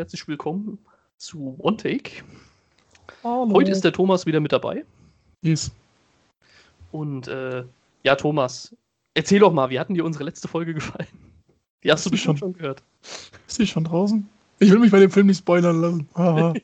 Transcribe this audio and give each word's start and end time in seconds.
Herzlich 0.00 0.26
willkommen 0.26 0.78
zu 1.18 1.56
One 1.58 1.76
Take. 1.76 2.22
Hallo. 3.22 3.52
Heute 3.52 3.70
ist 3.70 3.84
der 3.84 3.92
Thomas 3.92 4.24
wieder 4.24 4.40
mit 4.40 4.50
dabei. 4.50 4.82
Yes. 5.42 5.70
Und 6.90 7.28
äh, 7.28 7.64
ja, 8.02 8.16
Thomas, 8.16 8.74
erzähl 9.12 9.40
doch 9.40 9.52
mal, 9.52 9.68
wie 9.68 9.78
hatten 9.78 9.92
dir 9.92 10.06
unsere 10.06 10.24
letzte 10.24 10.48
Folge 10.48 10.72
gefallen? 10.72 11.06
Die 11.84 11.92
hast 11.92 12.00
ist 12.00 12.06
du 12.06 12.10
bestimmt 12.12 12.38
schon, 12.38 12.54
schon 12.54 12.58
gehört. 12.58 12.82
Ist 13.46 13.58
die 13.58 13.66
schon 13.66 13.84
draußen? 13.84 14.26
Ich 14.58 14.70
will 14.70 14.78
mich 14.78 14.90
bei 14.90 15.00
dem 15.00 15.10
Film 15.10 15.26
nicht 15.26 15.40
spoilern 15.40 15.82
lassen. 15.82 16.08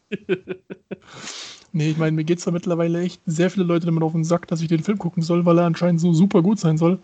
nee, 1.72 1.90
ich 1.90 1.98
meine, 1.98 2.12
mir 2.12 2.24
geht 2.24 2.38
es 2.38 2.44
da 2.46 2.50
mittlerweile 2.52 3.02
echt 3.02 3.20
sehr 3.26 3.50
viele 3.50 3.66
Leute 3.66 3.84
damit 3.84 4.02
auf 4.02 4.12
den 4.12 4.24
Sack, 4.24 4.48
dass 4.48 4.62
ich 4.62 4.68
den 4.68 4.82
Film 4.82 4.96
gucken 4.96 5.22
soll, 5.22 5.44
weil 5.44 5.58
er 5.58 5.66
anscheinend 5.66 6.00
so 6.00 6.14
super 6.14 6.40
gut 6.40 6.58
sein 6.58 6.78
soll. 6.78 6.98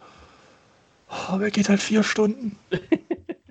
Aber 1.29 1.45
er 1.45 1.51
geht 1.51 1.69
halt 1.69 1.83
vier 1.83 2.03
Stunden. 2.03 2.57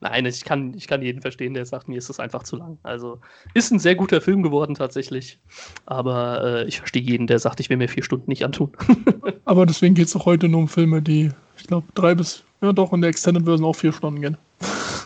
Nein, 0.00 0.26
ich 0.26 0.44
kann, 0.44 0.74
ich 0.74 0.86
kann 0.86 1.02
jeden 1.02 1.20
verstehen, 1.20 1.54
der 1.54 1.66
sagt, 1.66 1.88
mir 1.88 1.98
ist 1.98 2.08
das 2.08 2.20
einfach 2.20 2.42
zu 2.42 2.56
lang. 2.56 2.78
Also 2.82 3.20
ist 3.54 3.70
ein 3.70 3.78
sehr 3.78 3.94
guter 3.94 4.20
Film 4.20 4.42
geworden 4.42 4.74
tatsächlich. 4.74 5.38
Aber 5.86 6.44
äh, 6.44 6.64
ich 6.66 6.78
verstehe 6.78 7.02
jeden, 7.02 7.26
der 7.26 7.38
sagt, 7.38 7.60
ich 7.60 7.70
will 7.70 7.76
mir 7.76 7.88
vier 7.88 8.02
Stunden 8.02 8.30
nicht 8.30 8.44
antun. 8.44 8.72
aber 9.44 9.66
deswegen 9.66 9.94
geht 9.94 10.06
es 10.06 10.16
auch 10.16 10.26
heute 10.26 10.48
nur 10.48 10.60
um 10.60 10.68
Filme, 10.68 11.02
die, 11.02 11.30
ich 11.56 11.66
glaube, 11.66 11.86
drei 11.94 12.14
bis, 12.14 12.44
ja 12.60 12.72
doch, 12.72 12.92
in 12.92 13.00
der 13.00 13.10
Extended 13.10 13.44
Version 13.44 13.68
auch 13.68 13.76
vier 13.76 13.92
Stunden 13.92 14.20
gehen. 14.20 14.36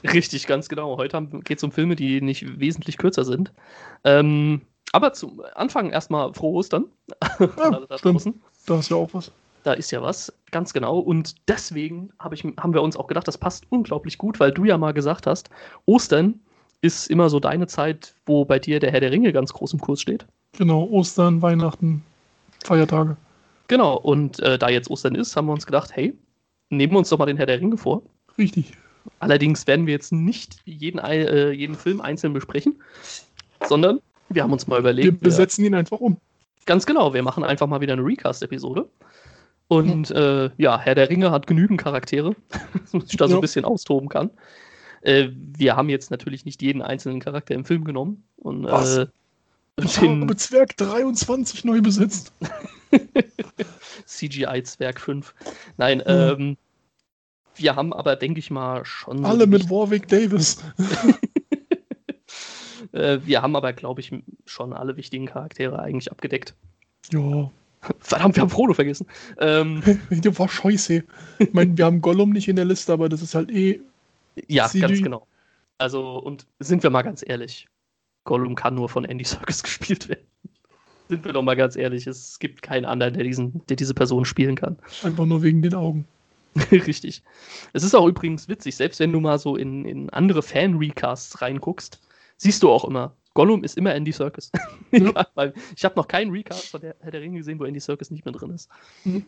Richtig, 0.05 0.47
ganz 0.47 0.69
genau. 0.69 0.97
Heute 0.97 1.27
geht 1.45 1.58
es 1.58 1.64
um 1.64 1.73
Filme, 1.73 1.97
die 1.97 2.20
nicht 2.20 2.61
wesentlich 2.61 2.98
kürzer 2.98 3.25
sind. 3.25 3.53
Ähm, 4.05 4.62
aber 4.92 5.12
zum 5.12 5.42
Anfang 5.55 5.91
erstmal 5.91 6.33
frohe 6.34 6.55
Ostern. 6.55 6.86
Ja, 7.41 7.80
da 7.89 7.98
stimmt. 7.98 8.34
Da 8.67 8.78
ist 8.78 8.91
ja 8.91 8.97
auch 8.97 9.11
was. 9.12 9.33
Da 9.67 9.72
ist 9.72 9.91
ja 9.91 10.00
was, 10.00 10.33
ganz 10.53 10.72
genau. 10.72 11.00
Und 11.00 11.34
deswegen 11.48 12.11
hab 12.20 12.33
ich, 12.33 12.45
haben 12.45 12.72
wir 12.72 12.83
uns 12.83 12.97
auch 12.97 13.09
gedacht, 13.09 13.27
das 13.27 13.36
passt 13.36 13.64
unglaublich 13.70 14.17
gut, 14.17 14.39
weil 14.39 14.53
du 14.53 14.64
ja 14.64 14.78
mal 14.78 14.92
gesagt 14.92 15.27
hast, 15.27 15.50
Ostern 15.86 16.39
ist 16.83 17.11
immer 17.11 17.28
so 17.28 17.41
deine 17.41 17.67
Zeit, 17.67 18.14
wo 18.27 18.45
bei 18.45 18.61
dir 18.61 18.78
der 18.78 18.92
Herr 18.92 19.00
der 19.00 19.11
Ringe 19.11 19.33
ganz 19.33 19.53
groß 19.53 19.73
im 19.73 19.81
Kurs 19.81 20.00
steht. 20.00 20.25
Genau, 20.56 20.84
Ostern, 20.84 21.42
Weihnachten, 21.42 22.05
Feiertage. 22.62 23.17
Genau, 23.67 23.97
und 23.97 24.39
äh, 24.39 24.56
da 24.56 24.69
jetzt 24.69 24.89
Ostern 24.89 25.17
ist, 25.17 25.34
haben 25.34 25.47
wir 25.47 25.53
uns 25.53 25.67
gedacht, 25.67 25.91
hey, 25.97 26.17
nehmen 26.70 26.92
wir 26.92 26.98
uns 26.98 27.08
doch 27.08 27.19
mal 27.19 27.27
den 27.27 27.36
Herr 27.36 27.47
der 27.47 27.61
Ringe 27.61 27.77
vor. 27.77 28.03
Richtig. 28.39 28.70
Allerdings 29.19 29.67
werden 29.67 29.89
wir 29.89 29.95
jetzt 29.95 30.12
nicht 30.12 30.58
jeden, 30.64 31.01
äh, 31.01 31.51
jeden 31.51 31.75
Film 31.75 32.01
einzeln 32.01 32.33
besprechen, 32.33 32.80
sondern 33.67 33.98
wir 34.28 34.45
haben 34.45 34.53
uns 34.53 34.69
mal 34.69 34.78
überlegt. 34.78 35.06
Wir 35.06 35.19
besetzen 35.19 35.64
ihn 35.64 35.75
einfach 35.75 35.98
um. 35.98 36.19
Ganz 36.67 36.86
genau, 36.86 37.14
wir 37.14 37.25
machen 37.25 37.42
einfach 37.42 37.67
mal 37.67 37.80
wieder 37.80 37.95
eine 37.95 38.05
Recast-Episode. 38.05 38.89
Und 39.69 40.11
äh, 40.12 40.50
ja, 40.56 40.78
Herr 40.78 40.95
der 40.95 41.11
Ringe 41.11 41.31
hat 41.31 41.47
genügend 41.47 41.81
Charaktere, 41.81 42.36
dass 42.92 43.05
ich 43.05 43.17
da 43.17 43.25
ja. 43.25 43.31
so 43.31 43.36
ein 43.36 43.41
bisschen 43.41 43.64
austoben 43.64 44.08
kann. 44.08 44.31
Äh, 45.03 45.28
wir 45.33 45.77
haben 45.77 45.89
jetzt 45.89 46.11
natürlich 46.11 46.45
nicht 46.45 46.62
jeden 46.62 46.83
einzelnen 46.83 47.20
Charakter 47.20 47.55
im 47.55 47.64
Film 47.64 47.84
genommen. 47.84 48.25
Und, 48.36 48.64
Was? 48.64 48.98
Äh, 48.98 49.06
den... 50.00 50.23
habe 50.23 50.36
Zwerg 50.36 50.77
23 50.77 51.64
neu 51.64 51.81
besetzt. 51.81 52.33
CGI-Zwerg 54.06 55.01
5. 55.01 55.35
Nein, 55.77 55.98
mhm. 55.98 56.05
ähm, 56.07 56.57
wir 57.57 57.77
haben 57.77 57.92
aber, 57.92 58.17
denke 58.17 58.39
ich 58.39 58.51
mal, 58.51 58.85
schon. 58.85 59.24
Alle 59.24 59.46
mit 59.46 59.70
Warwick 59.70 60.08
Davis. 60.08 60.63
äh, 62.92 63.19
wir 63.24 63.42
haben 63.42 63.57
aber, 63.57 63.73
glaube 63.73 64.01
ich, 64.01 64.13
schon 64.45 64.73
alle 64.73 64.96
wichtigen 64.96 65.27
Charaktere 65.27 65.79
eigentlich 65.79 66.11
abgedeckt. 66.11 66.55
Ja. 67.13 67.51
Verdammt, 68.01 68.37
wir 68.37 68.42
haben 68.42 68.51
Frodo 68.51 68.75
vergessen. 68.75 69.07
Ähm, 69.39 69.83
der 70.11 70.39
war 70.39 70.48
scheiße. 70.48 71.05
Ich 71.39 71.53
meine, 71.53 71.77
wir 71.77 71.85
haben 71.85 72.01
Gollum 72.01 72.31
nicht 72.31 72.48
in 72.48 72.57
der 72.57 72.64
Liste, 72.64 72.92
aber 72.92 73.09
das 73.09 73.23
ist 73.23 73.35
halt 73.35 73.51
eh. 73.51 73.81
Ja, 74.48 74.69
CG. 74.69 74.87
ganz 74.87 75.03
genau. 75.03 75.27
Also, 75.79 76.19
und 76.19 76.47
sind 76.59 76.83
wir 76.83 76.91
mal 76.91 77.03
ganz 77.03 77.23
ehrlich, 77.27 77.69
Gollum 78.25 78.55
kann 78.55 78.75
nur 78.75 78.89
von 78.89 79.05
Andy 79.05 79.25
Serkis 79.25 79.63
gespielt 79.63 80.09
werden. 80.09 80.27
Sind 81.09 81.25
wir 81.25 81.33
doch 81.33 81.42
mal 81.42 81.55
ganz 81.55 81.77
ehrlich, 81.77 82.07
es 82.07 82.39
gibt 82.39 82.63
keinen 82.63 82.85
anderen, 82.85 83.14
der, 83.14 83.23
diesen, 83.23 83.64
der 83.69 83.77
diese 83.77 83.95
Person 83.95 84.25
spielen 84.25 84.57
kann. 84.57 84.77
Einfach 85.05 85.25
nur 85.25 85.43
wegen 85.43 85.63
den 85.63 85.75
Augen. 85.75 86.05
Richtig. 86.73 87.23
Es 87.73 87.85
ist 87.85 87.95
auch 87.95 88.07
übrigens 88.07 88.48
witzig, 88.48 88.77
selbst 88.77 88.98
wenn 88.98 89.13
du 89.13 89.20
mal 89.20 89.39
so 89.39 89.57
in, 89.57 89.85
in 89.85 90.11
andere 90.11 90.43
Fan-Recasts 90.43 91.41
reinguckst, 91.43 92.01
siehst 92.39 92.63
du 92.63 92.70
auch 92.70 92.85
immer, 92.85 93.14
Gollum 93.36 93.63
ist 93.64 93.77
immer 93.77 93.95
Andy 93.95 94.13
Circus. 94.13 94.51
Ja. 94.92 95.27
Weil 95.35 95.52
ich 95.77 95.85
habe 95.85 95.97
noch 95.97 96.08
keinen 96.08 96.30
Recast 96.30 96.69
von 96.69 96.80
der, 96.80 96.95
der 96.95 97.20
Ringe 97.20 97.39
gesehen, 97.39 97.58
wo 97.58 97.64
Andy 97.64 97.80
Circus 97.80 98.11
nicht 98.11 98.24
mehr 98.24 98.33
drin 98.33 98.51
ist. 98.51 98.70
Mhm. 99.05 99.27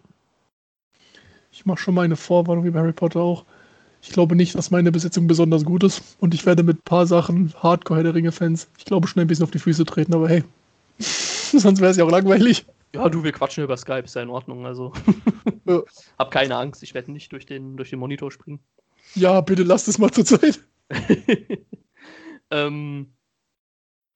Ich 1.53 1.67
mache 1.67 1.79
schon 1.79 1.95
mal 1.95 2.05
eine 2.05 2.17
Vorwarnung 2.17 2.65
wie 2.65 2.71
bei 2.71 2.79
Harry 2.79 2.93
Potter 2.93 3.21
auch. 3.21 3.45
Ich 4.01 4.11
glaube 4.11 4.37
nicht, 4.37 4.55
dass 4.55 4.71
meine 4.71 4.93
Besetzung 4.93 5.27
besonders 5.27 5.65
gut 5.65 5.83
ist 5.83 6.17
und 6.21 6.33
ich 6.33 6.47
werde 6.47 6.63
mit 6.63 6.79
ein 6.79 6.83
paar 6.83 7.07
Sachen 7.07 7.53
Hardcore 7.61 7.99
Herr 7.99 8.05
der 8.05 8.15
Ringe-Fans, 8.15 8.69
ich 8.79 8.85
glaube, 8.85 9.09
schnell 9.09 9.25
ein 9.25 9.29
bisschen 9.29 9.45
auf 9.45 9.51
die 9.51 9.59
Füße 9.59 9.85
treten, 9.85 10.15
aber 10.15 10.29
hey, 10.29 10.45
sonst 10.99 11.81
wäre 11.81 11.91
es 11.91 11.97
ja 11.97 12.05
auch 12.05 12.11
langweilig. 12.11 12.65
Ja, 12.95 13.09
du, 13.09 13.25
wir 13.25 13.33
quatschen 13.33 13.65
über 13.65 13.77
Skype, 13.77 14.05
ist 14.05 14.15
ja 14.15 14.23
in 14.23 14.31
Ordnung. 14.31 14.65
Also, 14.65 14.93
ja. 15.67 15.83
hab 16.19 16.31
keine 16.31 16.57
Angst, 16.57 16.83
ich 16.83 16.95
werde 16.95 17.13
nicht 17.13 17.33
durch 17.33 17.45
den, 17.45 17.77
durch 17.77 17.91
den 17.91 17.99
Monitor 17.99 18.31
springen. 18.31 18.61
Ja, 19.15 19.41
bitte 19.41 19.65
lasst 19.65 19.89
es 19.89 19.99
mal 19.99 20.11
zur 20.13 20.25
Zeit. 20.25 20.61
ähm, 22.51 23.09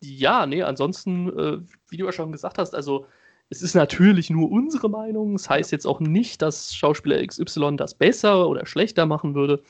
ja, 0.03 0.47
nee, 0.47 0.63
ansonsten, 0.63 1.29
äh, 1.39 1.59
wie 1.89 1.97
du 1.97 2.07
ja 2.07 2.13
schon 2.13 2.33
gesagt 2.33 2.59
hast, 2.59 2.75
also 2.75 3.07
es 3.51 3.61
ist 3.61 3.75
natürlich 3.75 4.31
nur 4.31 4.51
unsere 4.51 4.89
Meinung. 4.89 5.35
Es 5.35 5.43
das 5.43 5.51
heißt 5.51 5.73
jetzt 5.73 5.87
auch 5.87 6.01
nicht, 6.01 6.41
dass 6.41 6.75
Schauspieler 6.75 7.25
XY 7.25 7.77
das 7.77 7.95
besser 7.95 8.49
oder 8.49 8.65
schlechter 8.65 9.05
machen 9.05 9.35
würde. 9.35 9.63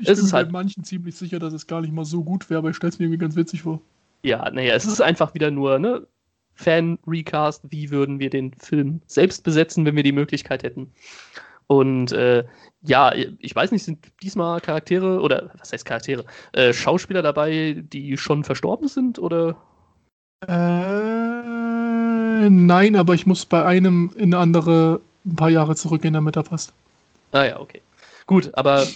Ich 0.00 0.08
es 0.08 0.18
bin 0.18 0.26
ist 0.26 0.32
halt 0.34 0.48
bei 0.48 0.52
manchen 0.52 0.84
ziemlich 0.84 1.16
sicher, 1.16 1.38
dass 1.38 1.54
es 1.54 1.66
gar 1.66 1.80
nicht 1.80 1.92
mal 1.92 2.04
so 2.04 2.22
gut 2.22 2.50
wäre, 2.50 2.58
aber 2.58 2.70
ich 2.70 2.76
stelle 2.76 2.90
es 2.90 2.98
mir 2.98 3.06
irgendwie 3.06 3.18
ganz 3.18 3.36
witzig 3.36 3.62
vor. 3.62 3.80
Ja, 4.22 4.50
naja, 4.50 4.74
es 4.74 4.84
ist 4.84 5.00
einfach 5.00 5.32
wieder 5.32 5.50
nur 5.50 5.78
ne, 5.78 6.06
Fan-Recast. 6.52 7.64
Wie 7.70 7.90
würden 7.90 8.20
wir 8.20 8.28
den 8.28 8.52
Film 8.52 9.00
selbst 9.06 9.42
besetzen, 9.42 9.86
wenn 9.86 9.96
wir 9.96 10.02
die 10.02 10.12
Möglichkeit 10.12 10.62
hätten? 10.62 10.92
Und 11.66 12.12
äh, 12.12 12.44
ja, 12.82 13.14
ich 13.14 13.54
weiß 13.54 13.70
nicht, 13.72 13.84
sind 13.84 14.04
diesmal 14.22 14.60
Charaktere 14.60 15.20
oder 15.20 15.50
was 15.58 15.72
heißt 15.72 15.86
Charaktere? 15.86 16.24
Äh, 16.52 16.74
Schauspieler 16.74 17.22
dabei, 17.22 17.82
die 17.90 18.18
schon 18.18 18.44
verstorben 18.44 18.88
sind 18.88 19.18
oder 19.18 19.56
äh, 20.46 20.52
nein, 22.48 22.96
aber 22.96 23.14
ich 23.14 23.26
muss 23.26 23.44
bei 23.46 23.64
einem 23.64 24.12
in 24.16 24.34
andere 24.34 25.00
ein 25.24 25.36
paar 25.36 25.50
Jahre 25.50 25.76
zurückgehen, 25.76 26.14
damit 26.14 26.36
er 26.36 26.42
passt. 26.44 26.72
Ah 27.32 27.44
ja, 27.44 27.60
okay. 27.60 27.82
Gut, 28.26 28.50
aber 28.54 28.86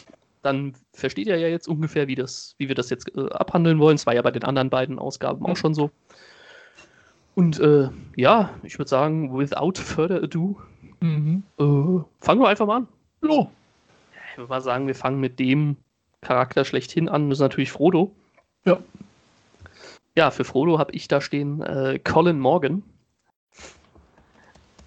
dann 0.43 0.75
versteht 0.93 1.27
ihr 1.27 1.37
ja 1.37 1.49
jetzt 1.49 1.69
ungefähr, 1.69 2.07
wie, 2.07 2.15
das, 2.15 2.55
wie 2.59 2.69
wir 2.69 2.75
das 2.75 2.91
jetzt 2.91 3.15
äh, 3.17 3.29
abhandeln 3.31 3.79
wollen. 3.79 3.97
Es 3.97 4.07
war 4.07 4.15
ja 4.15 4.23
bei 4.23 4.31
den 4.31 4.45
anderen 4.45 4.71
beiden 4.71 4.99
Ausgaben 4.99 5.45
auch 5.45 5.57
schon 5.57 5.75
so. 5.75 5.91
Und 7.35 7.59
äh, 7.61 7.89
ja, 8.17 8.51
ich 8.63 8.79
würde 8.79 8.89
sagen, 8.89 9.37
without 9.37 9.81
further 9.81 10.23
ado, 10.23 10.57
mhm. 11.01 11.43
äh, 11.59 12.05
fangen 12.21 12.41
wir 12.41 12.49
einfach 12.49 12.67
mal 12.67 12.77
an. 12.77 12.89
Ja. 13.23 13.51
Ich 14.31 14.39
würde 14.39 14.49
mal 14.49 14.61
sagen, 14.61 14.87
wir 14.87 14.95
fangen 14.95 15.21
mit 15.21 15.39
dem 15.39 15.77
Charakter 16.21 16.65
schlechthin 16.65 17.09
an. 17.09 17.31
Das 17.31 17.39
ist 17.39 17.43
natürlich 17.43 17.73
Frodo. 17.73 18.13
Ja. 18.65 18.79
Ja, 20.17 20.31
für 20.31 20.45
Frodo 20.45 20.79
habe 20.79 20.93
ich 20.93 21.09
da 21.09 21.21
stehen 21.21 21.61
äh, 21.63 21.99
Colin 22.03 22.39
Morgan. 22.39 22.83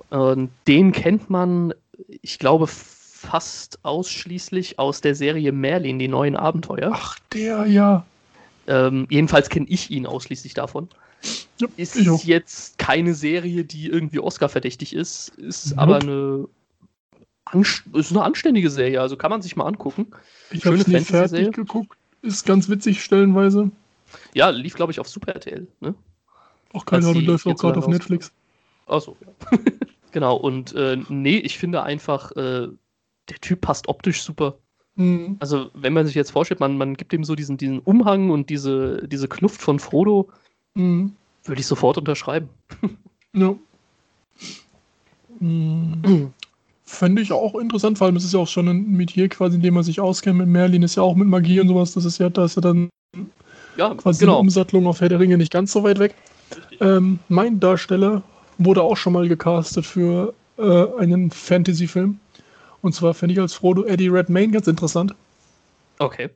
Und 0.10 0.52
den 0.68 0.94
kennt 0.94 1.30
man, 1.30 1.74
ich 2.22 2.40
glaube, 2.40 2.68
fast 2.68 3.80
ausschließlich 3.84 4.80
aus 4.80 5.02
der 5.02 5.16
Serie 5.16 5.52
Merlin, 5.52 6.00
die 6.00 6.08
neuen 6.08 6.38
Abenteuer. 6.38 6.92
Ach, 6.94 7.20
der, 7.34 7.66
ja. 7.66 8.06
Ähm, 8.68 9.08
jedenfalls 9.10 9.50
kenne 9.50 9.66
ich 9.68 9.92
ihn 9.92 10.06
ausschließlich 10.06 10.54
davon. 10.54 10.88
Ja, 11.58 11.68
ist 11.78 11.96
jetzt 11.96 12.78
keine 12.78 13.14
Serie, 13.14 13.66
die 13.66 13.88
irgendwie 13.88 14.20
Oscar-verdächtig 14.20 14.94
ist, 14.94 15.30
ist 15.30 15.72
nope. 15.72 15.82
aber 15.82 15.96
eine, 16.02 16.48
ist 17.94 18.12
eine 18.12 18.24
anständige 18.24 18.70
Serie, 18.70 19.02
also 19.02 19.18
kann 19.18 19.32
man 19.32 19.42
sich 19.42 19.56
mal 19.56 19.66
angucken. 19.66 20.08
Ich 20.52 20.66
habe 20.66 20.76
es 20.76 20.88
nicht 20.88 21.08
fertig 21.08 21.52
geguckt, 21.54 21.98
ist 22.22 22.46
ganz 22.46 22.70
witzig 22.70 23.04
stellenweise. 23.04 23.72
Ja, 24.34 24.50
lief, 24.50 24.76
glaube 24.76 24.92
ich, 24.92 25.00
auf 25.00 25.08
Super 25.08 25.34
RTL. 25.34 25.68
Ne? 25.80 25.96
Ach, 26.74 26.86
keine 26.86 27.08
Ahnung, 27.08 27.24
läuft 27.24 27.48
auch 27.48 27.56
gerade 27.56 27.80
auf 27.80 27.88
Netflix. 27.88 28.32
Achso, 28.86 29.18
ja. 29.22 29.58
genau, 30.12 30.36
und 30.36 30.74
äh, 30.76 30.98
nee, 31.10 31.38
ich 31.38 31.58
finde 31.58 31.84
einfach, 31.84 32.32
äh, 32.32 32.68
der 33.30 33.38
Typ 33.42 33.62
passt 33.62 33.88
optisch 33.88 34.22
super. 34.22 34.58
Mhm. 34.96 35.38
Also, 35.40 35.70
wenn 35.74 35.94
man 35.94 36.06
sich 36.06 36.16
jetzt 36.16 36.32
vorstellt, 36.32 36.60
man, 36.60 36.78
man 36.78 36.96
gibt 36.96 37.14
ihm 37.14 37.24
so 37.24 37.36
diesen, 37.36 37.58
diesen 37.58 37.80
Umhang 37.80 38.30
und 38.30 38.50
diese, 38.50 39.08
diese 39.08 39.28
Kluft 39.28 39.62
von 39.62 39.80
Frodo, 39.80 40.30
mhm. 40.74 41.14
würde 41.44 41.62
ich 41.62 41.68
sofort 41.68 41.98
unterschreiben. 41.98 42.50
ja. 43.34 43.56
Mhm. 45.40 46.34
Fände 46.84 47.22
ich 47.22 47.34
auch 47.34 47.56
interessant, 47.56 47.98
vor 47.98 48.08
allem 48.08 48.16
ist 48.16 48.24
es 48.24 48.32
ja 48.32 48.40
auch 48.40 48.48
schon 48.48 48.70
ein 48.70 48.92
Metier 48.92 49.28
quasi, 49.28 49.58
in 49.58 49.62
dem 49.62 49.74
man 49.74 49.84
sich 49.84 50.00
auskennt. 50.00 50.38
Mit 50.38 50.48
Merlin 50.48 50.84
ist 50.84 50.96
ja 50.96 51.04
auch 51.04 51.16
mit 51.16 51.28
Magie 51.28 51.60
und 51.60 51.68
sowas. 51.68 51.94
Das 51.94 52.06
ist 52.06 52.18
ja, 52.18 52.30
da 52.30 52.46
ist 52.46 52.56
ja 52.56 52.62
dann 52.62 52.90
ja, 53.78 53.94
quasi 53.96 54.20
genau. 54.20 54.34
eine 54.34 54.40
Umsattlung 54.42 54.88
auf 54.88 55.02
Herr 55.02 55.10
der 55.10 55.20
Ringe 55.20 55.38
nicht 55.38 55.52
ganz 55.52 55.72
so 55.72 55.84
weit 55.84 56.00
weg. 56.00 56.16
Ähm, 56.80 57.20
mein 57.30 57.60
Darsteller 57.60 58.22
wurde 58.58 58.82
auch 58.82 58.98
schon 58.98 59.14
mal 59.14 59.28
gecastet 59.28 59.86
für 59.86 60.34
äh, 60.58 60.86
einen 61.00 61.32
Fantasy-Film. 61.32 62.20
Und 62.82 62.94
zwar 62.94 63.14
finde 63.14 63.34
ich 63.34 63.40
als 63.40 63.54
Frodo 63.54 63.84
Eddie 63.86 64.08
Redmayne 64.08 64.54
ganz 64.54 64.68
interessant. 64.68 65.14
Okay. 66.00 66.30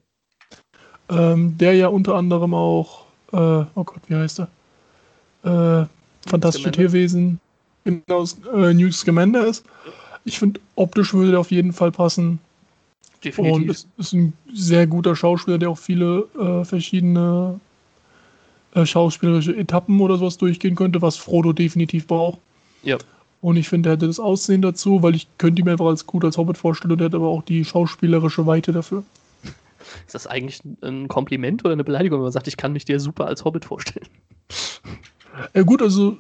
ähm, 1.09 1.57
der 1.57 1.73
ja 1.75 1.87
unter 1.87 2.15
anderem 2.15 2.53
auch, 2.53 3.05
äh, 3.31 3.37
oh 3.37 3.83
Gott, 3.83 4.01
wie 4.07 4.15
heißt 4.15 4.41
er? 4.41 5.83
Äh, 5.83 5.87
Fantastische 6.27 6.71
Tierwesen, 6.71 7.39
genau, 7.83 8.25
äh, 8.53 8.73
Newt 8.73 8.93
Scamander 8.93 9.45
ist. 9.45 9.65
Ich 10.23 10.39
finde, 10.39 10.59
optisch 10.75 11.13
würde 11.13 11.31
der 11.31 11.39
auf 11.39 11.51
jeden 11.51 11.73
Fall 11.73 11.91
passen. 11.91 12.39
Definitiv. 13.23 13.55
Und 13.55 13.69
es 13.69 13.87
ist 13.97 14.13
ein 14.13 14.33
sehr 14.53 14.87
guter 14.87 15.15
Schauspieler, 15.15 15.57
der 15.57 15.69
auch 15.69 15.77
viele 15.77 16.27
äh, 16.39 16.65
verschiedene 16.65 17.59
äh, 18.73 18.85
schauspielerische 18.85 19.55
Etappen 19.55 19.99
oder 19.99 20.17
sowas 20.17 20.37
durchgehen 20.37 20.75
könnte, 20.75 21.01
was 21.01 21.17
Frodo 21.17 21.53
definitiv 21.53 22.07
braucht. 22.07 22.39
Ja. 22.83 22.97
Und 23.41 23.57
ich 23.57 23.67
finde, 23.67 23.89
er 23.89 23.93
hätte 23.93 24.07
das 24.07 24.19
Aussehen 24.19 24.61
dazu, 24.61 25.03
weil 25.03 25.15
ich 25.15 25.27
könnte 25.37 25.61
ihn 25.61 25.65
mir 25.65 25.71
einfach 25.71 25.87
als 25.87 26.05
gut 26.05 26.23
als 26.23 26.37
Hobbit 26.37 26.57
vorstellen 26.57 26.91
und 26.91 27.01
er 27.01 27.05
hat 27.05 27.15
aber 27.15 27.27
auch 27.27 27.43
die 27.43 27.65
schauspielerische 27.65 28.45
Weite 28.45 28.71
dafür. 28.71 29.03
Ist 30.05 30.15
das 30.15 30.27
eigentlich 30.27 30.61
ein 30.81 31.07
Kompliment 31.07 31.63
oder 31.63 31.73
eine 31.73 31.83
Beleidigung, 31.83 32.19
wenn 32.19 32.23
man 32.23 32.31
sagt, 32.31 32.47
ich 32.47 32.57
kann 32.57 32.73
mich 32.73 32.85
dir 32.85 32.99
super 32.99 33.25
als 33.25 33.45
Hobbit 33.45 33.65
vorstellen? 33.65 34.07
Ja, 35.55 35.63
gut, 35.63 35.81
also 35.81 36.17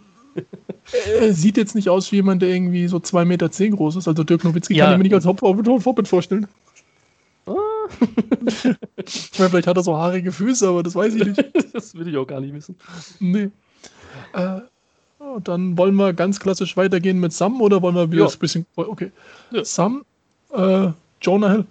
er 1.19 1.33
sieht 1.33 1.57
jetzt 1.57 1.75
nicht 1.75 1.89
aus 1.89 2.11
wie 2.11 2.17
jemand, 2.17 2.41
der 2.41 2.49
irgendwie 2.49 2.87
so 2.87 2.97
2,10 2.97 3.25
Meter 3.25 3.51
zehn 3.51 3.75
groß 3.75 3.97
ist. 3.97 4.07
Also 4.07 4.23
Dirk 4.23 4.43
Nowitzki 4.43 4.75
ja. 4.75 4.85
kann 4.85 4.93
ich 4.93 4.97
mir 4.97 5.03
nicht 5.03 5.13
als 5.13 5.25
Hobbit 5.25 6.07
vorstellen. 6.07 6.47
Ich 7.45 9.39
meine, 9.39 9.49
vielleicht 9.49 9.67
hat 9.67 9.77
er 9.77 9.83
so 9.83 9.97
haarige 9.97 10.31
Füße, 10.31 10.67
aber 10.67 10.83
das 10.83 10.95
weiß 10.95 11.15
ich 11.15 11.25
nicht. 11.25 11.43
das 11.73 11.95
will 11.95 12.07
ich 12.07 12.17
auch 12.17 12.27
gar 12.27 12.39
nicht 12.39 12.53
wissen. 12.53 12.75
Nee. 13.19 13.49
Äh, 14.33 14.61
oh, 15.19 15.39
dann 15.43 15.77
wollen 15.77 15.95
wir 15.95 16.13
ganz 16.13 16.39
klassisch 16.39 16.77
weitergehen 16.77 17.19
mit 17.19 17.33
Sam 17.33 17.61
oder 17.61 17.81
wollen 17.81 17.95
wir 17.95 18.11
wieder 18.11 18.25
ja. 18.25 18.31
ein 18.31 18.39
bisschen. 18.39 18.65
Okay. 18.75 19.11
Ja. 19.51 19.65
Sam, 19.65 20.05
äh, 20.53 20.89
Jonah 21.21 21.51
Hill. 21.51 21.65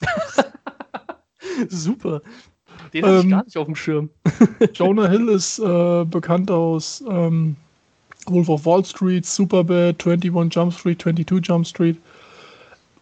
Super. 1.68 2.22
Den 2.92 3.04
ähm, 3.04 3.20
ich 3.20 3.30
gar 3.30 3.44
nicht 3.44 3.56
auf 3.56 3.66
dem 3.66 3.76
Schirm. 3.76 4.10
Jonah 4.74 5.08
Hill 5.08 5.28
ist 5.28 5.58
äh, 5.58 6.04
bekannt 6.04 6.50
aus 6.50 7.02
ähm, 7.08 7.56
Wolf 8.26 8.48
of 8.48 8.66
Wall 8.66 8.84
Street, 8.84 9.26
Superbad, 9.26 10.06
21 10.06 10.54
Jump 10.54 10.72
Street, 10.72 11.02
22 11.02 11.46
Jump 11.46 11.66
Street. 11.66 11.98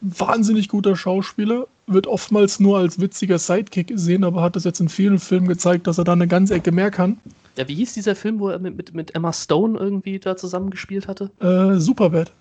Wahnsinnig 0.00 0.68
guter 0.68 0.96
Schauspieler, 0.96 1.66
wird 1.92 2.06
oftmals 2.06 2.60
nur 2.60 2.78
als 2.78 3.00
witziger 3.00 3.38
Sidekick 3.38 3.88
gesehen, 3.88 4.24
aber 4.24 4.42
hat 4.42 4.56
das 4.56 4.64
jetzt 4.64 4.80
in 4.80 4.88
vielen 4.88 5.18
Filmen 5.18 5.48
gezeigt, 5.48 5.86
dass 5.86 5.98
er 5.98 6.04
da 6.04 6.12
eine 6.12 6.28
ganze 6.28 6.54
Ecke 6.54 6.72
mehr 6.72 6.90
kann. 6.90 7.18
Ja, 7.56 7.68
wie 7.68 7.74
hieß 7.74 7.94
dieser 7.94 8.14
Film, 8.14 8.40
wo 8.40 8.48
er 8.48 8.58
mit, 8.58 8.76
mit, 8.76 8.94
mit 8.94 9.14
Emma 9.14 9.32
Stone 9.32 9.78
irgendwie 9.78 10.18
da 10.18 10.36
zusammengespielt 10.36 11.08
hatte? 11.08 11.30
Äh, 11.40 11.78
Superbad. 11.78 12.32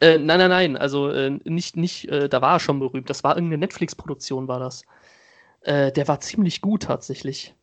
Äh, 0.00 0.18
nein, 0.18 0.38
nein, 0.38 0.50
nein, 0.50 0.76
also 0.78 1.10
äh, 1.10 1.38
nicht, 1.44 1.76
nicht 1.76 2.08
äh, 2.08 2.28
da 2.28 2.40
war 2.40 2.54
er 2.54 2.60
schon 2.60 2.78
berühmt. 2.78 3.10
Das 3.10 3.22
war 3.22 3.36
irgendeine 3.36 3.58
Netflix-Produktion, 3.58 4.48
war 4.48 4.58
das. 4.58 4.82
Äh, 5.60 5.92
der 5.92 6.08
war 6.08 6.20
ziemlich 6.20 6.62
gut 6.62 6.84
tatsächlich. 6.84 7.54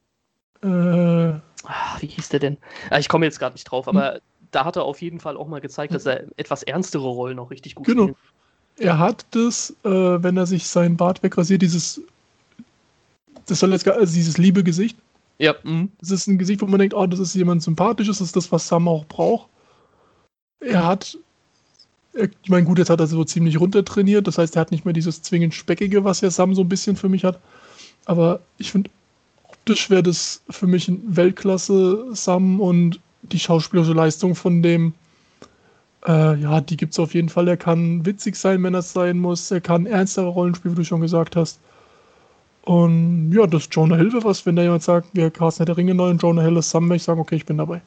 Äh. 0.61 1.33
Ach, 1.63 2.01
wie 2.01 2.07
hieß 2.07 2.29
der 2.29 2.39
denn? 2.39 2.57
Ah, 2.91 2.99
ich 2.99 3.09
komme 3.09 3.25
jetzt 3.25 3.39
gerade 3.39 3.53
nicht 3.53 3.65
drauf, 3.65 3.87
aber 3.87 4.15
hm. 4.15 4.19
da 4.51 4.65
hat 4.65 4.75
er 4.75 4.83
auf 4.83 5.01
jeden 5.01 5.19
Fall 5.19 5.35
auch 5.35 5.47
mal 5.47 5.61
gezeigt, 5.61 5.93
dass 5.95 6.05
er 6.05 6.25
etwas 6.37 6.61
ernstere 6.61 7.07
Rollen 7.07 7.39
auch 7.39 7.49
richtig 7.49 7.73
gut 7.73 7.87
genau. 7.87 8.03
spielt. 8.03 8.17
Er 8.77 8.99
hat 8.99 9.25
das, 9.31 9.75
äh, 9.83 9.89
wenn 9.89 10.37
er 10.37 10.45
sich 10.45 10.67
sein 10.67 10.97
Bart 10.97 11.23
wegrasiert, 11.23 11.61
dieses, 11.61 12.01
das 13.47 13.59
soll 13.59 13.71
jetzt 13.71 13.85
gar, 13.85 13.95
also 13.95 14.13
dieses 14.13 14.37
liebe 14.37 14.63
Gesicht. 14.63 14.97
Ja. 15.39 15.55
Mhm. 15.63 15.91
Das 15.99 16.11
ist 16.11 16.27
ein 16.27 16.37
Gesicht, 16.37 16.61
wo 16.61 16.67
man 16.67 16.79
denkt, 16.79 16.93
oh, 16.93 17.05
das 17.05 17.19
ist 17.19 17.33
jemand 17.35 17.63
sympathisches, 17.63 18.19
das 18.19 18.27
ist 18.27 18.35
das, 18.35 18.51
was 18.51 18.67
Sam 18.67 18.87
auch 18.87 19.05
braucht. 19.05 19.47
Er 20.59 20.85
hat, 20.85 21.17
ich 22.13 22.49
meine, 22.49 22.65
gut, 22.65 22.79
jetzt 22.79 22.89
hat 22.89 22.99
er 22.99 23.07
so 23.07 23.23
ziemlich 23.23 23.59
runtertrainiert, 23.59 24.27
das 24.27 24.37
heißt, 24.37 24.55
er 24.55 24.61
hat 24.61 24.71
nicht 24.71 24.85
mehr 24.85 24.93
dieses 24.93 25.21
zwingend 25.21 25.53
Speckige, 25.53 26.03
was 26.03 26.21
ja 26.21 26.31
Sam 26.31 26.55
so 26.55 26.61
ein 26.61 26.69
bisschen 26.69 26.95
für 26.95 27.09
mich 27.09 27.23
hat. 27.23 27.39
Aber 28.05 28.39
ich 28.57 28.71
finde, 28.71 28.89
optisch 29.43 29.89
wäre 29.89 30.03
das 30.03 30.41
für 30.49 30.67
mich 30.67 30.87
ein 30.87 31.03
Weltklasse-Sam 31.05 32.59
und 32.59 32.99
die 33.21 33.39
schauspielerische 33.39 33.93
Leistung 33.93 34.35
von 34.35 34.63
dem, 34.63 34.93
äh, 36.05 36.35
ja, 36.35 36.61
die 36.61 36.77
gibt 36.77 36.93
es 36.93 36.99
auf 36.99 37.13
jeden 37.13 37.29
Fall. 37.29 37.47
Er 37.47 37.57
kann 37.57 38.05
witzig 38.05 38.35
sein, 38.35 38.61
wenn 38.63 38.75
es 38.75 38.93
sein 38.93 39.19
muss. 39.19 39.49
Er 39.51 39.61
kann 39.61 39.85
ernstere 39.85 40.27
Rollen 40.27 40.55
spielen, 40.55 40.75
wie 40.75 40.81
du 40.81 40.85
schon 40.85 41.01
gesagt 41.01 41.35
hast. 41.35 41.59
Und 42.63 43.31
ja, 43.31 43.47
das 43.47 43.69
Jonah 43.71 43.95
Hill 43.95 44.11
wäre 44.11 44.25
was, 44.25 44.45
wenn 44.45 44.57
da 44.57 44.61
jemand 44.61 44.83
sagt, 44.83 45.07
wir 45.13 45.31
casten 45.31 45.65
der 45.65 45.77
Ringe 45.77 45.93
neu 45.93 46.09
und 46.09 46.21
Jonah 46.21 46.41
Hill 46.41 46.57
ist 46.57 46.69
Sam, 46.69 46.91
ich 46.91 47.03
sagen, 47.03 47.21
okay, 47.21 47.35
ich 47.35 47.45
bin 47.45 47.57
dabei. 47.57 47.81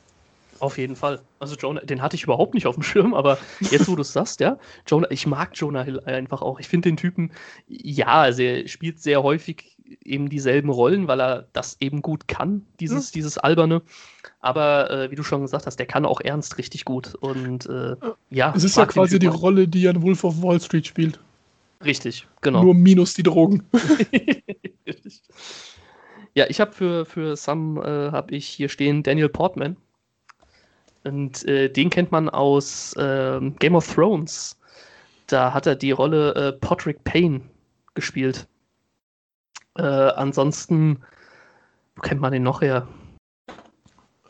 Auf 0.58 0.78
jeden 0.78 0.96
Fall. 0.96 1.20
Also 1.38 1.54
Jonah, 1.56 1.80
den 1.82 2.00
hatte 2.00 2.16
ich 2.16 2.24
überhaupt 2.24 2.54
nicht 2.54 2.66
auf 2.66 2.76
dem 2.76 2.82
Schirm, 2.82 3.12
aber 3.12 3.38
jetzt, 3.60 3.88
wo 3.88 3.94
du 3.94 4.02
es 4.02 4.12
sagst, 4.12 4.40
ja, 4.40 4.58
Jonah, 4.86 5.10
ich 5.10 5.26
mag 5.26 5.50
Jonah 5.54 5.82
Hill 5.82 6.00
einfach 6.00 6.40
auch. 6.40 6.60
Ich 6.60 6.68
finde 6.68 6.88
den 6.88 6.96
Typen, 6.96 7.30
ja, 7.66 8.22
also 8.22 8.42
er 8.42 8.68
spielt 8.68 9.02
sehr 9.02 9.22
häufig 9.22 9.76
eben 10.04 10.28
dieselben 10.28 10.70
Rollen, 10.70 11.08
weil 11.08 11.20
er 11.20 11.46
das 11.52 11.76
eben 11.80 12.02
gut 12.02 12.28
kann, 12.28 12.66
dieses, 12.78 13.10
mhm. 13.10 13.14
dieses 13.14 13.38
Alberne. 13.38 13.82
Aber 14.40 14.90
äh, 14.90 15.10
wie 15.10 15.16
du 15.16 15.22
schon 15.22 15.42
gesagt 15.42 15.66
hast, 15.66 15.76
der 15.76 15.86
kann 15.86 16.04
auch 16.04 16.20
ernst 16.20 16.58
richtig 16.58 16.84
gut. 16.84 17.14
Und 17.14 17.66
äh, 17.66 17.96
ja. 18.30 18.52
Es 18.56 18.64
ist 18.64 18.76
ja 18.76 18.86
quasi 18.86 19.18
die 19.18 19.26
Rolle, 19.26 19.68
die 19.68 19.88
an 19.88 20.02
Wolf 20.02 20.24
of 20.24 20.42
Wall 20.42 20.60
Street 20.60 20.86
spielt. 20.86 21.20
Richtig, 21.84 22.26
genau. 22.42 22.62
Nur 22.62 22.74
minus 22.74 23.14
die 23.14 23.22
Drogen. 23.22 23.64
ja, 26.34 26.44
ich 26.48 26.60
habe 26.60 26.72
für, 26.72 27.06
für 27.06 27.36
Sam 27.36 27.78
äh, 27.78 28.10
habe 28.10 28.34
ich 28.34 28.46
hier 28.46 28.68
stehen 28.68 29.02
Daniel 29.02 29.30
Portman. 29.30 29.76
Und 31.04 31.46
äh, 31.46 31.70
den 31.70 31.88
kennt 31.88 32.12
man 32.12 32.28
aus 32.28 32.94
ähm, 32.98 33.56
Game 33.58 33.74
of 33.74 33.94
Thrones. 33.94 34.58
Da 35.26 35.54
hat 35.54 35.66
er 35.66 35.74
die 35.74 35.92
Rolle 35.92 36.34
äh, 36.34 36.52
Podrick 36.52 37.02
Payne 37.04 37.40
gespielt. 37.94 38.46
Äh, 39.76 39.82
ansonsten, 39.82 41.02
wo 41.96 42.02
kennt 42.02 42.20
man 42.20 42.32
den 42.32 42.42
noch 42.42 42.60
her? 42.60 42.88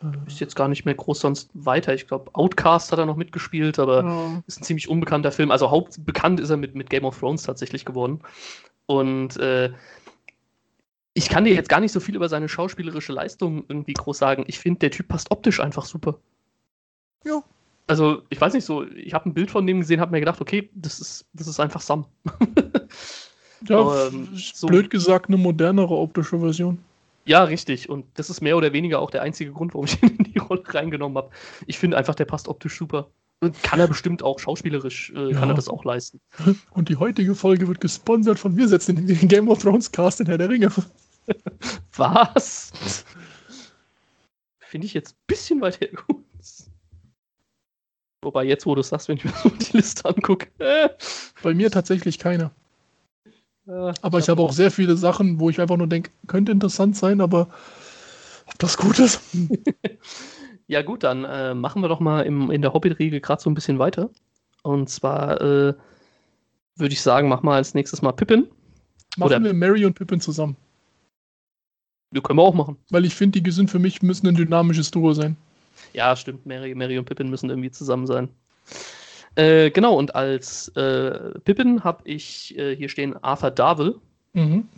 Äh. 0.03 0.27
Ist 0.27 0.41
jetzt 0.41 0.57
gar 0.57 0.69
nicht 0.69 0.85
mehr 0.85 0.95
groß 0.95 1.21
sonst 1.21 1.51
weiter. 1.55 1.95
Ich 1.95 2.07
glaube, 2.07 2.31
Outcast 2.35 2.93
hat 2.93 2.99
er 2.99 3.07
noch 3.07 3.17
mitgespielt, 3.17 3.79
aber 3.79 4.05
ja. 4.05 4.43
ist 4.47 4.61
ein 4.61 4.65
ziemlich 4.65 4.89
unbekannter 4.89 5.33
Film. 5.33 5.51
Also 5.51 5.71
hauptbekannt 5.71 6.41
ist 6.41 6.51
er 6.51 6.57
mit, 6.57 6.75
mit 6.75 6.91
Game 6.91 7.05
of 7.05 7.19
Thrones 7.19 7.43
tatsächlich 7.43 7.85
geworden. 7.85 8.21
Und 8.87 9.37
äh, 9.37 9.73
ich 11.15 11.29
kann 11.29 11.45
dir 11.45 11.55
jetzt 11.55 11.69
gar 11.69 11.81
nicht 11.81 11.93
so 11.93 12.01
viel 12.01 12.17
über 12.17 12.29
seine 12.29 12.49
schauspielerische 12.49 13.13
Leistung 13.13 13.65
irgendwie 13.69 13.95
groß 13.95 14.19
sagen. 14.19 14.45
Ich 14.47 14.59
finde, 14.59 14.81
der 14.81 14.91
Typ 14.91 15.09
passt 15.09 15.31
optisch 15.31 15.61
einfach 15.61 15.85
super. 15.85 16.19
Ja. 17.25 17.43
Also, 17.87 18.23
ich 18.29 18.41
weiß 18.41 18.53
nicht 18.53 18.65
so, 18.65 18.87
ich 18.87 19.15
habe 19.15 19.29
ein 19.29 19.35
Bild 19.35 19.51
von 19.51 19.67
dem 19.67 19.81
gesehen, 19.81 20.01
habe 20.01 20.13
mir 20.13 20.21
gedacht, 20.21 20.41
okay, 20.41 20.71
das 20.75 21.01
ist, 21.01 21.27
das 21.33 21.49
ist 21.49 21.59
einfach 21.59 21.81
Sam. 21.81 22.07
Ja, 23.69 24.07
ähm, 24.07 24.29
so, 24.35 24.67
blöd 24.67 24.91
gesagt, 24.91 25.29
eine 25.29 25.37
modernere 25.37 25.95
optische 25.95 26.39
Version. 26.41 26.79
Ja, 27.25 27.45
richtig. 27.45 27.89
Und 27.89 28.07
das 28.15 28.31
ist 28.31 28.41
mehr 28.41 28.57
oder 28.57 28.73
weniger 28.73 29.01
auch 29.01 29.11
der 29.11 29.23
einzige 29.23 29.53
Grund, 29.53 29.75
warum 29.75 29.87
ich 29.87 30.03
ihn 30.03 30.17
in 30.17 30.33
die 30.33 30.39
Rolle 30.39 30.63
reingenommen 30.67 31.17
habe. 31.19 31.31
Ich 31.67 31.79
finde 31.79 31.97
einfach, 31.97 32.15
der 32.15 32.25
passt 32.25 32.49
optisch 32.49 32.77
super. 32.79 33.09
Und 33.43 33.63
kann 33.63 33.81
er 33.81 33.89
bestimmt 33.89 34.23
auch 34.23 34.39
schauspielerisch, 34.39 35.13
äh, 35.17 35.31
ja. 35.31 35.39
kann 35.39 35.49
er 35.49 35.55
das 35.55 35.69
auch 35.69 35.85
leisten. 35.85 36.21
Und 36.73 36.91
die 36.91 36.97
heutige 36.97 37.35
Folge 37.35 37.69
wird 37.69 37.81
gesponsert 37.81 38.39
von 38.39 38.57
Wir 38.57 38.69
setzen 38.69 39.07
den 39.07 39.29
Game 39.29 39.49
of 39.49 39.63
Thrones 39.63 39.91
Cast 39.91 40.21
in 40.21 40.27
Herr 40.27 40.39
der 40.39 40.51
Ringe. 40.51 40.71
Was? 41.97 43.05
Finde 44.59 44.87
ich 44.87 44.95
jetzt 44.95 45.13
ein 45.13 45.23
bisschen 45.27 45.61
weit 45.63 45.81
hergeholt. 45.81 46.25
Wobei 48.23 48.45
jetzt, 48.45 48.67
wo 48.67 48.75
du 48.75 48.83
sagst, 48.83 49.09
wenn 49.09 49.17
ich 49.17 49.25
mir 49.25 49.33
so 49.43 49.49
die 49.49 49.77
Liste 49.79 50.05
angucke. 50.05 50.49
Äh. 50.59 50.91
Bei 51.43 51.55
mir 51.55 51.71
tatsächlich 51.71 52.19
keiner. 52.19 52.51
Ja, 53.71 53.95
aber 54.03 54.19
ich, 54.19 54.25
ich 54.25 54.29
habe 54.29 54.43
auch 54.43 54.53
sehr 54.53 54.73
viele 54.73 54.97
Sachen, 54.97 55.39
wo 55.39 55.49
ich 55.49 55.61
einfach 55.61 55.77
nur 55.77 55.87
denke, 55.87 56.11
könnte 56.27 56.51
interessant 56.51 56.97
sein, 56.97 57.21
aber 57.21 57.49
ob 58.47 58.59
das 58.59 58.77
gut 58.77 58.99
ist. 58.99 59.21
ja, 60.67 60.83
gut, 60.83 61.05
dann 61.05 61.25
äh, 61.25 61.55
machen 61.55 61.81
wir 61.81 61.89
doch 61.89 62.01
mal 62.01 62.23
im, 62.23 62.51
in 62.51 62.63
der 62.63 62.73
Hobbit-Riege 62.73 63.21
gerade 63.21 63.41
so 63.41 63.49
ein 63.49 63.55
bisschen 63.55 63.79
weiter. 63.79 64.11
Und 64.65 64.91
zwar 64.91 65.41
äh, 65.41 65.75
würde 66.75 66.93
ich 66.93 67.01
sagen, 67.01 67.29
mach 67.29 67.43
mal 67.43 67.57
als 67.57 67.75
nächstes 67.75 68.03
mal 68.03 68.11
Pippin. 68.11 68.49
Machen 69.17 69.35
Oder, 69.35 69.45
wir 69.45 69.55
Mary 69.55 69.85
und 69.85 69.95
Pippin 69.95 70.21
zusammen. 70.21 70.57
Die 72.11 72.21
können 72.21 72.41
wir 72.41 72.43
auch 72.43 72.55
machen. 72.55 72.77
Weil 72.91 73.05
ich 73.05 73.15
finde, 73.15 73.41
die 73.41 73.51
sind 73.53 73.71
für 73.71 73.79
mich 73.79 74.03
müssen 74.03 74.27
ein 74.27 74.35
dynamisches 74.35 74.91
Duo 74.91 75.13
sein. 75.13 75.37
Ja, 75.93 76.17
stimmt. 76.17 76.45
Mary, 76.45 76.75
Mary 76.75 76.99
und 76.99 77.05
Pippin 77.05 77.31
müssen 77.31 77.51
irgendwie 77.51 77.71
zusammen 77.71 78.09
sein. 78.09 78.31
Äh, 79.37 79.71
genau, 79.71 79.97
und 79.97 80.15
als 80.15 80.69
äh, 80.77 81.39
Pippin 81.41 81.85
habe 81.85 82.03
ich 82.05 82.57
äh, 82.59 82.75
hier 82.77 82.89
stehen 82.89 83.17
Arthur 83.23 83.51
Darvill. 83.51 83.97
Mhm. 84.33 84.69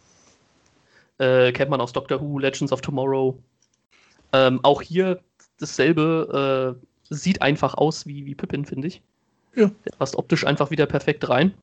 Äh, 1.18 1.52
kennt 1.52 1.70
man 1.70 1.80
aus 1.80 1.92
Doctor 1.92 2.20
Who, 2.20 2.38
Legends 2.38 2.72
of 2.72 2.80
Tomorrow. 2.80 3.38
Ähm, 4.32 4.60
auch 4.62 4.82
hier 4.82 5.20
dasselbe, 5.58 6.76
äh, 6.80 7.14
sieht 7.14 7.42
einfach 7.42 7.74
aus 7.74 8.06
wie, 8.06 8.26
wie 8.26 8.34
Pippin, 8.34 8.64
finde 8.64 8.88
ich. 8.88 9.02
Ja. 9.54 9.70
Der 9.84 9.96
passt 9.98 10.16
optisch 10.16 10.46
einfach 10.46 10.70
wieder 10.70 10.86
perfekt 10.86 11.28
rein. 11.28 11.54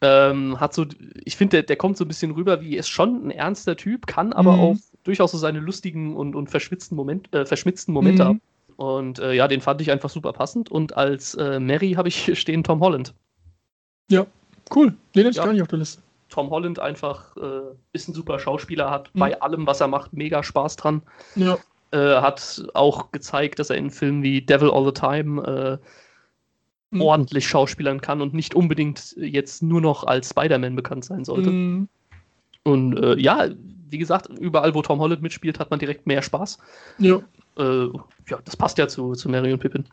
Ähm, 0.00 0.60
hat 0.60 0.74
so, 0.74 0.86
ich 1.24 1.36
finde, 1.36 1.58
der, 1.58 1.62
der 1.64 1.76
kommt 1.76 1.96
so 1.96 2.04
ein 2.04 2.08
bisschen 2.08 2.30
rüber 2.32 2.60
wie, 2.60 2.76
ist 2.76 2.88
schon 2.88 3.26
ein 3.26 3.30
ernster 3.30 3.76
Typ, 3.76 4.06
kann 4.06 4.32
aber 4.32 4.52
mhm. 4.54 4.60
auch 4.60 4.76
durchaus 5.02 5.32
so 5.32 5.38
seine 5.38 5.58
lustigen 5.58 6.14
und, 6.16 6.36
und 6.36 6.50
verschwitzten, 6.50 6.96
Moment, 6.96 7.32
äh, 7.34 7.46
verschmitzten 7.46 7.92
Momente 7.92 8.22
mhm. 8.22 8.28
haben. 8.28 8.40
Und 8.78 9.18
äh, 9.18 9.32
ja, 9.32 9.48
den 9.48 9.60
fand 9.60 9.80
ich 9.80 9.90
einfach 9.90 10.08
super 10.08 10.32
passend. 10.32 10.70
Und 10.70 10.96
als 10.96 11.34
äh, 11.34 11.58
Mary 11.58 11.94
habe 11.94 12.06
ich 12.06 12.16
hier 12.24 12.36
stehen 12.36 12.62
Tom 12.62 12.78
Holland. 12.80 13.12
Ja, 14.08 14.24
cool. 14.74 14.94
Den 15.14 15.24
hätte 15.24 15.30
ich 15.30 15.36
ja. 15.36 15.44
gar 15.44 15.52
nicht 15.52 15.62
auf 15.62 15.68
der 15.68 15.80
Liste. 15.80 16.00
Tom 16.28 16.50
Holland 16.50 16.78
einfach 16.78 17.36
äh, 17.36 17.74
ist 17.92 18.08
ein 18.08 18.14
super 18.14 18.38
Schauspieler, 18.38 18.88
hat 18.88 19.12
mhm. 19.14 19.18
bei 19.18 19.40
allem, 19.42 19.66
was 19.66 19.80
er 19.80 19.88
macht, 19.88 20.12
mega 20.12 20.44
Spaß 20.44 20.76
dran. 20.76 21.02
Ja. 21.34 21.58
Äh, 21.90 22.20
hat 22.20 22.64
auch 22.74 23.10
gezeigt, 23.10 23.58
dass 23.58 23.70
er 23.70 23.76
in 23.76 23.90
Filmen 23.90 24.22
wie 24.22 24.42
Devil 24.42 24.70
All 24.70 24.84
the 24.84 24.92
Time 24.92 25.80
äh, 26.92 26.94
mhm. 26.94 27.02
ordentlich 27.02 27.48
schauspielern 27.48 28.00
kann 28.00 28.22
und 28.22 28.32
nicht 28.32 28.54
unbedingt 28.54 29.16
jetzt 29.18 29.60
nur 29.60 29.80
noch 29.80 30.04
als 30.04 30.30
Spider-Man 30.30 30.76
bekannt 30.76 31.04
sein 31.04 31.24
sollte. 31.24 31.50
Mhm. 31.50 31.88
Und 32.62 32.96
äh, 32.96 33.18
ja, 33.18 33.48
wie 33.90 33.98
gesagt, 33.98 34.28
überall, 34.28 34.74
wo 34.74 34.82
Tom 34.82 35.00
Holland 35.00 35.22
mitspielt, 35.22 35.58
hat 35.58 35.70
man 35.70 35.78
direkt 35.78 36.06
mehr 36.06 36.22
Spaß. 36.22 36.58
Ja. 36.98 37.20
Äh, 37.56 37.86
ja, 38.28 38.38
das 38.44 38.56
passt 38.56 38.78
ja 38.78 38.88
zu, 38.88 39.14
zu 39.14 39.28
Mary 39.28 39.52
und 39.52 39.60
Pippin. 39.60 39.84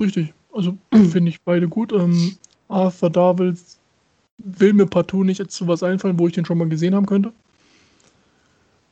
Richtig. 0.00 0.32
Also 0.52 0.76
finde 0.92 1.30
ich 1.30 1.40
beide 1.42 1.68
gut. 1.68 1.92
Ähm, 1.92 2.36
Arthur 2.68 3.10
Darvils 3.10 3.78
will 4.38 4.72
mir 4.72 4.86
partout 4.86 5.24
nicht 5.24 5.50
zu 5.50 5.66
was 5.66 5.82
einfallen, 5.82 6.18
wo 6.18 6.26
ich 6.26 6.34
den 6.34 6.44
schon 6.44 6.58
mal 6.58 6.68
gesehen 6.68 6.94
haben 6.94 7.06
könnte. 7.06 7.32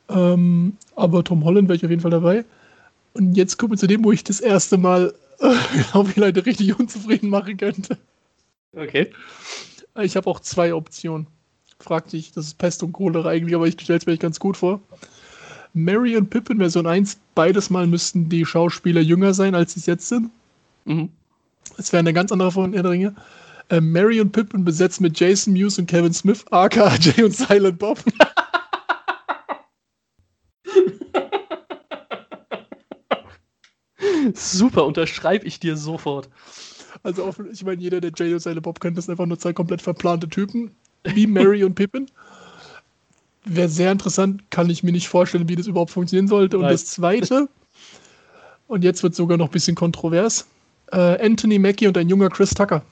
Ähm, 0.09 0.77
aber 0.95 1.23
Tom 1.23 1.43
Holland 1.43 1.67
wäre 1.67 1.77
ich 1.77 1.85
auf 1.85 1.89
jeden 1.89 2.01
Fall 2.01 2.11
dabei. 2.11 2.45
Und 3.13 3.35
jetzt 3.35 3.57
kommen 3.57 3.73
wir 3.73 3.77
zu 3.77 3.87
dem, 3.87 4.03
wo 4.03 4.11
ich 4.11 4.23
das 4.23 4.39
erste 4.39 4.77
Mal, 4.77 5.13
äh, 5.39 5.53
glaube 5.91 6.11
ich, 6.11 6.15
Leute 6.17 6.45
richtig 6.45 6.77
unzufrieden 6.77 7.29
machen 7.29 7.57
könnte. 7.57 7.97
Okay. 8.75 9.11
Ich 10.01 10.15
habe 10.15 10.29
auch 10.29 10.39
zwei 10.39 10.73
Optionen. 10.73 11.27
Fragt 11.79 12.09
sich, 12.09 12.31
das 12.31 12.47
ist 12.47 12.57
Pest 12.57 12.81
und 12.83 12.93
Cholera 12.93 13.29
eigentlich, 13.29 13.55
aber 13.55 13.67
ich 13.67 13.79
stelle 13.79 13.99
es 13.99 14.05
mir 14.05 14.13
echt 14.13 14.21
ganz 14.21 14.39
gut 14.39 14.57
vor. 14.57 14.81
Mary 15.73 16.17
und 16.17 16.29
Pippin 16.29 16.57
Version 16.57 16.87
1, 16.87 17.17
beides 17.35 17.69
Mal 17.69 17.85
müssten 17.87 18.29
die 18.29 18.45
Schauspieler 18.45 19.01
jünger 19.01 19.33
sein, 19.33 19.53
als 19.53 19.73
sie 19.73 19.79
es 19.81 19.85
jetzt 19.85 20.09
sind. 20.09 20.31
Mhm. 20.85 21.09
Das 21.75 21.91
wäre 21.93 21.99
eine 21.99 22.13
ganz 22.13 22.31
andere 22.31 22.51
von 22.51 22.71
der 22.71 22.83
Ringe. 22.83 23.15
Äh, 23.69 23.81
Mary 23.81 24.19
und 24.21 24.31
Pippin 24.31 24.63
besetzt 24.65 25.01
mit 25.01 25.19
Jason 25.19 25.53
Mewes 25.53 25.77
und 25.77 25.85
Kevin 25.87 26.13
Smith, 26.13 26.45
aka 26.51 26.95
Jay 26.95 27.23
und 27.23 27.35
Silent 27.35 27.77
Bob. 27.77 27.99
Super, 34.33 34.85
unterschreibe 34.85 35.45
ich 35.45 35.59
dir 35.59 35.77
sofort. 35.77 36.29
Also, 37.03 37.33
ich 37.51 37.63
meine, 37.63 37.81
jeder, 37.81 38.01
der 38.01 38.11
Jay 38.15 38.33
und 38.33 38.39
Silent 38.39 38.63
Bob 38.63 38.79
kennt, 38.79 38.97
das 38.97 39.05
sind 39.05 39.11
einfach 39.13 39.25
nur 39.25 39.37
zwei 39.37 39.53
komplett 39.53 39.81
verplante 39.81 40.27
Typen, 40.29 40.75
wie 41.15 41.27
Mary 41.27 41.63
und 41.63 41.75
Pippin. 41.75 42.07
Wäre 43.45 43.69
sehr 43.69 43.91
interessant, 43.91 44.49
kann 44.51 44.69
ich 44.69 44.83
mir 44.83 44.91
nicht 44.91 45.07
vorstellen, 45.07 45.47
wie 45.47 45.55
das 45.55 45.67
überhaupt 45.67 45.91
funktionieren 45.91 46.27
sollte. 46.27 46.57
Und 46.57 46.63
Nein. 46.63 46.73
das 46.73 46.85
Zweite, 46.85 47.47
und 48.67 48.83
jetzt 48.83 49.03
wird 49.03 49.15
sogar 49.15 49.37
noch 49.37 49.47
ein 49.47 49.51
bisschen 49.51 49.75
kontrovers: 49.75 50.47
äh, 50.91 51.25
Anthony 51.25 51.59
Mackie 51.59 51.87
und 51.87 51.97
ein 51.97 52.09
junger 52.09 52.29
Chris 52.29 52.51
Tucker. 52.51 52.83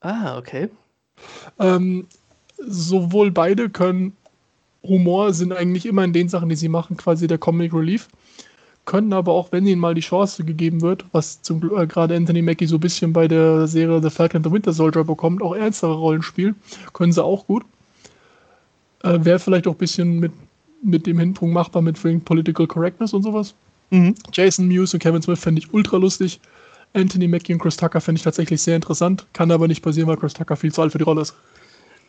Ah, 0.00 0.38
okay. 0.38 0.68
Ähm, 1.58 2.06
sowohl 2.58 3.30
beide 3.30 3.70
können 3.70 4.16
Humor, 4.82 5.32
sind 5.32 5.52
eigentlich 5.52 5.86
immer 5.86 6.04
in 6.04 6.12
den 6.12 6.28
Sachen, 6.28 6.48
die 6.48 6.56
sie 6.56 6.68
machen, 6.68 6.96
quasi 6.96 7.26
der 7.26 7.38
Comic 7.38 7.72
Relief. 7.72 8.08
Können 8.84 9.14
aber 9.14 9.32
auch, 9.32 9.50
wenn 9.50 9.66
ihnen 9.66 9.80
mal 9.80 9.94
die 9.94 10.02
Chance 10.02 10.44
gegeben 10.44 10.82
wird, 10.82 11.06
was 11.12 11.40
zum 11.40 11.62
äh, 11.76 11.86
gerade 11.86 12.14
Anthony 12.14 12.42
Mackie 12.42 12.66
so 12.66 12.76
ein 12.76 12.80
bisschen 12.80 13.12
bei 13.12 13.26
der 13.26 13.66
Serie 13.66 14.02
The 14.02 14.10
Falcon 14.10 14.38
and 14.38 14.46
the 14.46 14.52
Winter 14.52 14.72
Soldier 14.72 15.04
bekommt, 15.04 15.42
auch 15.42 15.54
ernstere 15.54 15.94
Rollen 15.94 16.22
spielen, 16.22 16.54
können 16.92 17.12
sie 17.12 17.24
auch 17.24 17.46
gut. 17.46 17.64
Äh, 19.02 19.24
Wäre 19.24 19.38
vielleicht 19.38 19.66
auch 19.66 19.72
ein 19.72 19.78
bisschen 19.78 20.18
mit, 20.18 20.32
mit 20.82 21.06
dem 21.06 21.18
Hinpunkt 21.18 21.54
machbar 21.54 21.80
mit 21.80 21.98
Political 22.24 22.66
Correctness 22.66 23.14
und 23.14 23.22
sowas. 23.22 23.54
Mhm. 23.90 24.14
Jason 24.32 24.68
Mewes 24.68 24.92
und 24.92 25.00
Kevin 25.00 25.22
Smith 25.22 25.40
fände 25.40 25.60
ich 25.60 25.72
ultra 25.72 25.96
lustig. 25.96 26.40
Anthony 26.94 27.26
Mackie 27.26 27.52
und 27.52 27.60
Chris 27.60 27.76
Tucker 27.76 28.00
finde 28.00 28.18
ich 28.18 28.22
tatsächlich 28.22 28.62
sehr 28.62 28.76
interessant. 28.76 29.26
Kann 29.32 29.50
aber 29.50 29.66
nicht 29.66 29.82
passieren, 29.82 30.08
weil 30.08 30.16
Chris 30.16 30.34
Tucker 30.34 30.56
viel 30.56 30.72
zu 30.72 30.82
alt 30.82 30.92
für 30.92 30.98
die 30.98 31.04
Rolle 31.04 31.22
ist. 31.22 31.34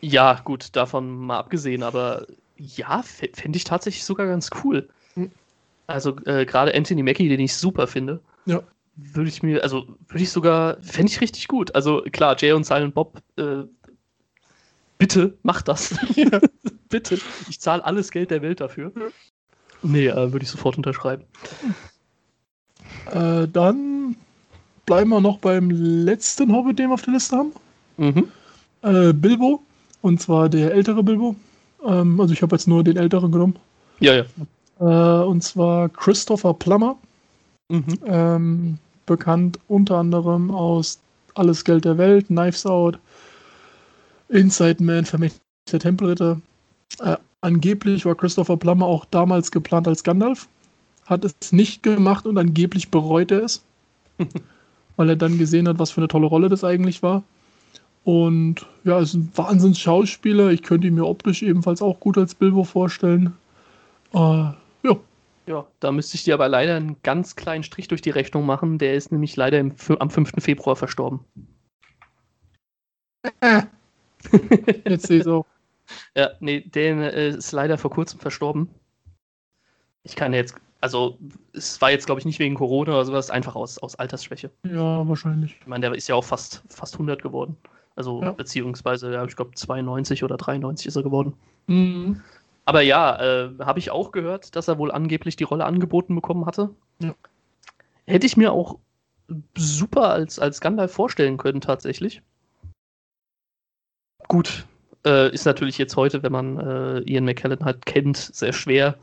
Ja, 0.01 0.41
gut, 0.43 0.75
davon 0.75 1.25
mal 1.25 1.39
abgesehen, 1.39 1.83
aber 1.83 2.27
ja, 2.57 3.03
fände 3.03 3.57
ich 3.57 3.63
tatsächlich 3.63 4.03
sogar 4.03 4.27
ganz 4.27 4.49
cool. 4.63 4.87
Also 5.87 6.15
äh, 6.25 6.45
gerade 6.45 6.73
Anthony 6.73 7.03
Mackie, 7.03 7.29
den 7.29 7.39
ich 7.39 7.55
super 7.55 7.87
finde. 7.87 8.19
Ja. 8.45 8.61
Würde 8.95 9.29
ich 9.29 9.43
mir, 9.43 9.61
also 9.61 9.87
würde 10.07 10.23
ich 10.23 10.31
sogar, 10.31 10.81
fände 10.81 11.11
ich 11.11 11.21
richtig 11.21 11.47
gut. 11.47 11.75
Also 11.75 12.01
klar, 12.11 12.35
Jay 12.39 12.53
und 12.53 12.65
Silent 12.65 12.95
Bob, 12.95 13.21
äh, 13.37 13.63
bitte 14.97 15.37
mach 15.43 15.61
das. 15.61 15.95
Ja. 16.15 16.39
bitte. 16.89 17.19
Ich 17.49 17.59
zahle 17.59 17.83
alles 17.83 18.11
Geld 18.11 18.31
der 18.31 18.41
Welt 18.41 18.61
dafür. 18.61 18.91
Nee, 19.83 20.07
äh, 20.07 20.31
würde 20.31 20.43
ich 20.43 20.49
sofort 20.49 20.77
unterschreiben. 20.77 21.25
Äh, 23.11 23.47
dann 23.47 24.15
bleiben 24.85 25.09
wir 25.09 25.21
noch 25.21 25.39
beim 25.39 25.69
letzten 25.71 26.53
Hobbit, 26.53 26.79
den 26.79 26.89
wir 26.89 26.93
auf 26.93 27.01
der 27.01 27.13
Liste 27.13 27.35
haben. 27.37 27.51
Mhm. 27.97 28.29
Äh, 28.81 29.13
Bilbo. 29.13 29.61
Und 30.01 30.21
zwar 30.21 30.49
der 30.49 30.73
ältere 30.73 31.03
Bilbo. 31.03 31.35
Ähm, 31.83 32.19
also 32.21 32.33
ich 32.33 32.41
habe 32.41 32.55
jetzt 32.55 32.67
nur 32.67 32.83
den 32.83 32.97
älteren 32.97 33.31
genommen. 33.31 33.55
Ja, 33.99 34.13
ja. 34.13 34.25
Äh, 34.79 34.83
und 34.83 35.43
zwar 35.43 35.89
Christopher 35.89 36.53
Plummer. 36.53 36.97
Mhm. 37.69 37.99
Ähm, 38.05 38.77
bekannt 39.05 39.59
unter 39.67 39.97
anderem 39.97 40.51
aus 40.51 40.99
Alles 41.35 41.63
Geld 41.63 41.85
der 41.85 41.97
Welt, 41.97 42.27
Knives 42.27 42.65
Out, 42.65 42.99
Inside 44.29 44.83
Man, 44.83 45.05
Vermächtlicher 45.05 45.79
Tempelritter. 45.79 46.39
Äh, 46.99 47.17
angeblich 47.41 48.05
war 48.05 48.15
Christopher 48.15 48.57
Plummer 48.57 48.85
auch 48.85 49.05
damals 49.05 49.51
geplant 49.51 49.87
als 49.87 50.03
Gandalf. 50.03 50.47
Hat 51.05 51.23
es 51.23 51.51
nicht 51.51 51.83
gemacht 51.83 52.25
und 52.25 52.37
angeblich 52.37 52.89
bereut 52.89 53.31
er 53.31 53.43
es. 53.43 53.63
weil 54.95 55.09
er 55.09 55.15
dann 55.15 55.37
gesehen 55.37 55.67
hat, 55.67 55.79
was 55.79 55.91
für 55.91 56.01
eine 56.01 56.07
tolle 56.07 56.27
Rolle 56.27 56.49
das 56.49 56.63
eigentlich 56.63 57.03
war. 57.03 57.23
Und 58.03 58.65
ja, 58.83 58.99
ist 58.99 59.15
ein 59.15 59.31
Wahnsinns-Schauspieler. 59.35 60.51
Ich 60.51 60.61
könnte 60.61 60.87
ihn 60.87 60.95
mir 60.95 61.05
optisch 61.05 61.41
ebenfalls 61.41 61.81
auch 61.81 61.99
gut 61.99 62.17
als 62.17 62.35
Bilbo 62.35 62.63
vorstellen. 62.63 63.33
Äh, 64.13 64.49
ja. 65.47 65.67
Da 65.79 65.91
müsste 65.91 66.15
ich 66.15 66.23
dir 66.23 66.33
aber 66.33 66.47
leider 66.47 66.75
einen 66.75 67.01
ganz 67.03 67.35
kleinen 67.35 67.63
Strich 67.63 67.87
durch 67.87 68.01
die 68.01 68.09
Rechnung 68.09 68.45
machen. 68.45 68.77
Der 68.77 68.95
ist 68.95 69.11
nämlich 69.11 69.35
leider 69.35 69.59
im, 69.59 69.75
am 69.99 70.09
5. 70.09 70.31
Februar 70.39 70.75
verstorben. 70.75 71.19
Jetzt 74.85 75.07
sehe 75.07 75.21
ich 75.21 75.27
auch. 75.27 75.45
Ja, 76.15 76.31
nee, 76.39 76.61
der 76.61 77.13
äh, 77.13 77.29
ist 77.29 77.51
leider 77.51 77.77
vor 77.77 77.91
kurzem 77.91 78.19
verstorben. 78.19 78.69
Ich 80.03 80.15
kann 80.15 80.33
jetzt 80.33 80.55
also 80.85 81.17
es 81.53 81.81
war 81.81 81.89
jetzt, 81.89 82.05
glaube 82.05 82.19
ich, 82.19 82.25
nicht 82.25 82.37
wegen 82.37 82.53
Corona 82.53 82.91
oder 82.91 83.05
sowas, 83.05 83.31
einfach 83.31 83.55
aus, 83.55 83.79
aus 83.79 83.95
Altersschwäche. 83.95 84.51
Ja, 84.63 85.07
wahrscheinlich. 85.07 85.57
Ich 85.59 85.65
meine, 85.65 85.87
der 85.87 85.95
ist 85.95 86.07
ja 86.07 86.13
auch 86.13 86.23
fast, 86.23 86.61
fast 86.69 86.93
100 86.93 87.23
geworden. 87.23 87.57
Also 87.95 88.21
ja. 88.21 88.31
beziehungsweise, 88.31 89.11
ja, 89.11 89.25
ich 89.25 89.35
glaube, 89.35 89.55
92 89.55 90.23
oder 90.23 90.37
93 90.37 90.85
ist 90.85 90.95
er 90.95 91.01
geworden. 91.01 91.33
Mhm. 91.65 92.21
Aber 92.65 92.81
ja, 92.81 93.21
äh, 93.21 93.49
habe 93.59 93.79
ich 93.79 93.91
auch 93.91 94.11
gehört, 94.11 94.55
dass 94.55 94.67
er 94.67 94.79
wohl 94.79 94.91
angeblich 94.91 95.35
die 95.35 95.43
Rolle 95.43 95.65
angeboten 95.65 96.15
bekommen 96.15 96.45
hatte. 96.45 96.71
Ja. 96.99 97.15
Hätte 98.07 98.25
ich 98.25 98.37
mir 98.37 98.51
auch 98.51 98.79
super 99.55 100.09
als, 100.09 100.39
als 100.39 100.61
Gandalf 100.61 100.91
vorstellen 100.91 101.37
können, 101.37 101.61
tatsächlich. 101.61 102.21
Gut, 104.27 104.65
äh, 105.05 105.31
ist 105.31 105.45
natürlich 105.45 105.77
jetzt 105.77 105.95
heute, 105.95 106.23
wenn 106.23 106.31
man 106.31 106.59
äh, 106.59 106.99
Ian 107.01 107.25
McKellen 107.25 107.63
halt 107.63 107.85
kennt, 107.85 108.17
sehr 108.17 108.53
schwer, 108.53 108.97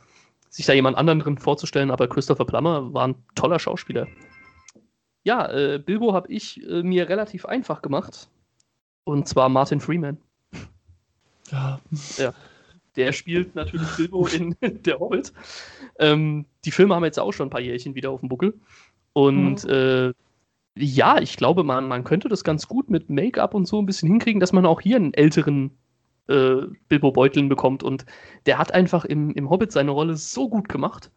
sich 0.51 0.67
da 0.67 0.73
jemand 0.73 0.97
anderen 0.97 1.21
drin 1.21 1.39
vorzustellen, 1.39 1.91
aber 1.91 2.09
Christopher 2.09 2.45
Plummer 2.45 2.93
war 2.93 3.09
ein 3.09 3.15
toller 3.35 3.59
Schauspieler. 3.59 4.07
Ja, 5.25 5.49
äh, 5.51 5.79
Bilbo 5.79 6.13
habe 6.13 6.31
ich 6.33 6.63
äh, 6.69 6.83
mir 6.83 7.09
relativ 7.09 7.47
einfach 7.47 7.83
gemacht. 7.83 8.29
Und 9.05 9.29
zwar 9.29 9.49
Martin 9.49 9.81
Freeman. 9.81 10.19
Ja. 11.51 11.81
ja. 12.17 12.33
Der 12.97 13.13
spielt 13.13 13.55
natürlich 13.55 13.89
Bilbo 13.97 14.27
in 14.33 14.57
Der 14.85 14.99
Hobbit. 14.99 15.33
Ähm, 15.99 16.47
die 16.65 16.71
Filme 16.71 16.95
haben 16.95 17.05
jetzt 17.05 17.19
auch 17.19 17.33
schon 17.33 17.49
ein 17.49 17.51
paar 17.51 17.61
Jährchen 17.61 17.95
wieder 17.95 18.11
auf 18.11 18.21
dem 18.21 18.29
Buckel. 18.29 18.55
Und 19.13 19.65
mhm. 19.65 19.71
äh, 19.71 20.13
ja, 20.75 21.19
ich 21.19 21.37
glaube, 21.37 21.65
man, 21.65 21.87
man 21.89 22.05
könnte 22.05 22.29
das 22.29 22.45
ganz 22.45 22.67
gut 22.67 22.89
mit 22.91 23.11
Make-up 23.11 23.55
und 23.55 23.67
so 23.67 23.81
ein 23.81 23.87
bisschen 23.87 24.09
hinkriegen, 24.09 24.41
dass 24.41 24.53
man 24.53 24.65
auch 24.65 24.81
hier 24.81 24.97
einen 24.97 25.13
älteren 25.13 25.71
äh, 26.29 26.63
Bilbo 26.89 27.13
Beuteln 27.13 27.49
bekommt. 27.49 27.83
Und 27.83 28.07
der 28.47 28.59
hat 28.59 28.73
einfach 28.73 29.05
im, 29.05 29.31
im 29.33 29.51
Hobbit 29.51 29.73
seine 29.73 29.91
Rolle 29.91 30.17
so 30.17 30.49
gut 30.49 30.69
gemacht, 30.69 31.11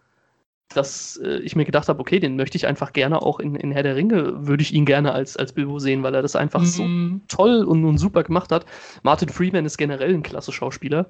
dass 0.69 1.17
äh, 1.23 1.37
ich 1.39 1.55
mir 1.55 1.65
gedacht 1.65 1.87
habe, 1.87 1.99
okay, 1.99 2.19
den 2.19 2.35
möchte 2.35 2.57
ich 2.57 2.67
einfach 2.67 2.91
gerne 2.91 3.21
auch 3.21 3.39
in, 3.39 3.55
in 3.55 3.71
Herr 3.71 3.83
der 3.83 3.95
Ringe, 3.95 4.47
würde 4.47 4.63
ich 4.63 4.73
ihn 4.73 4.85
gerne 4.85 5.13
als, 5.13 5.37
als 5.37 5.53
Bilbo 5.53 5.79
sehen, 5.79 6.03
weil 6.03 6.15
er 6.15 6.21
das 6.21 6.35
einfach 6.35 6.61
mhm. 6.61 6.65
so 6.65 6.85
toll 7.27 7.63
und, 7.63 7.85
und 7.85 7.97
super 7.97 8.23
gemacht 8.23 8.51
hat. 8.51 8.65
Martin 9.03 9.29
Freeman 9.29 9.65
ist 9.65 9.77
generell 9.77 10.13
ein 10.13 10.23
klasse 10.23 10.51
Schauspieler. 10.51 11.09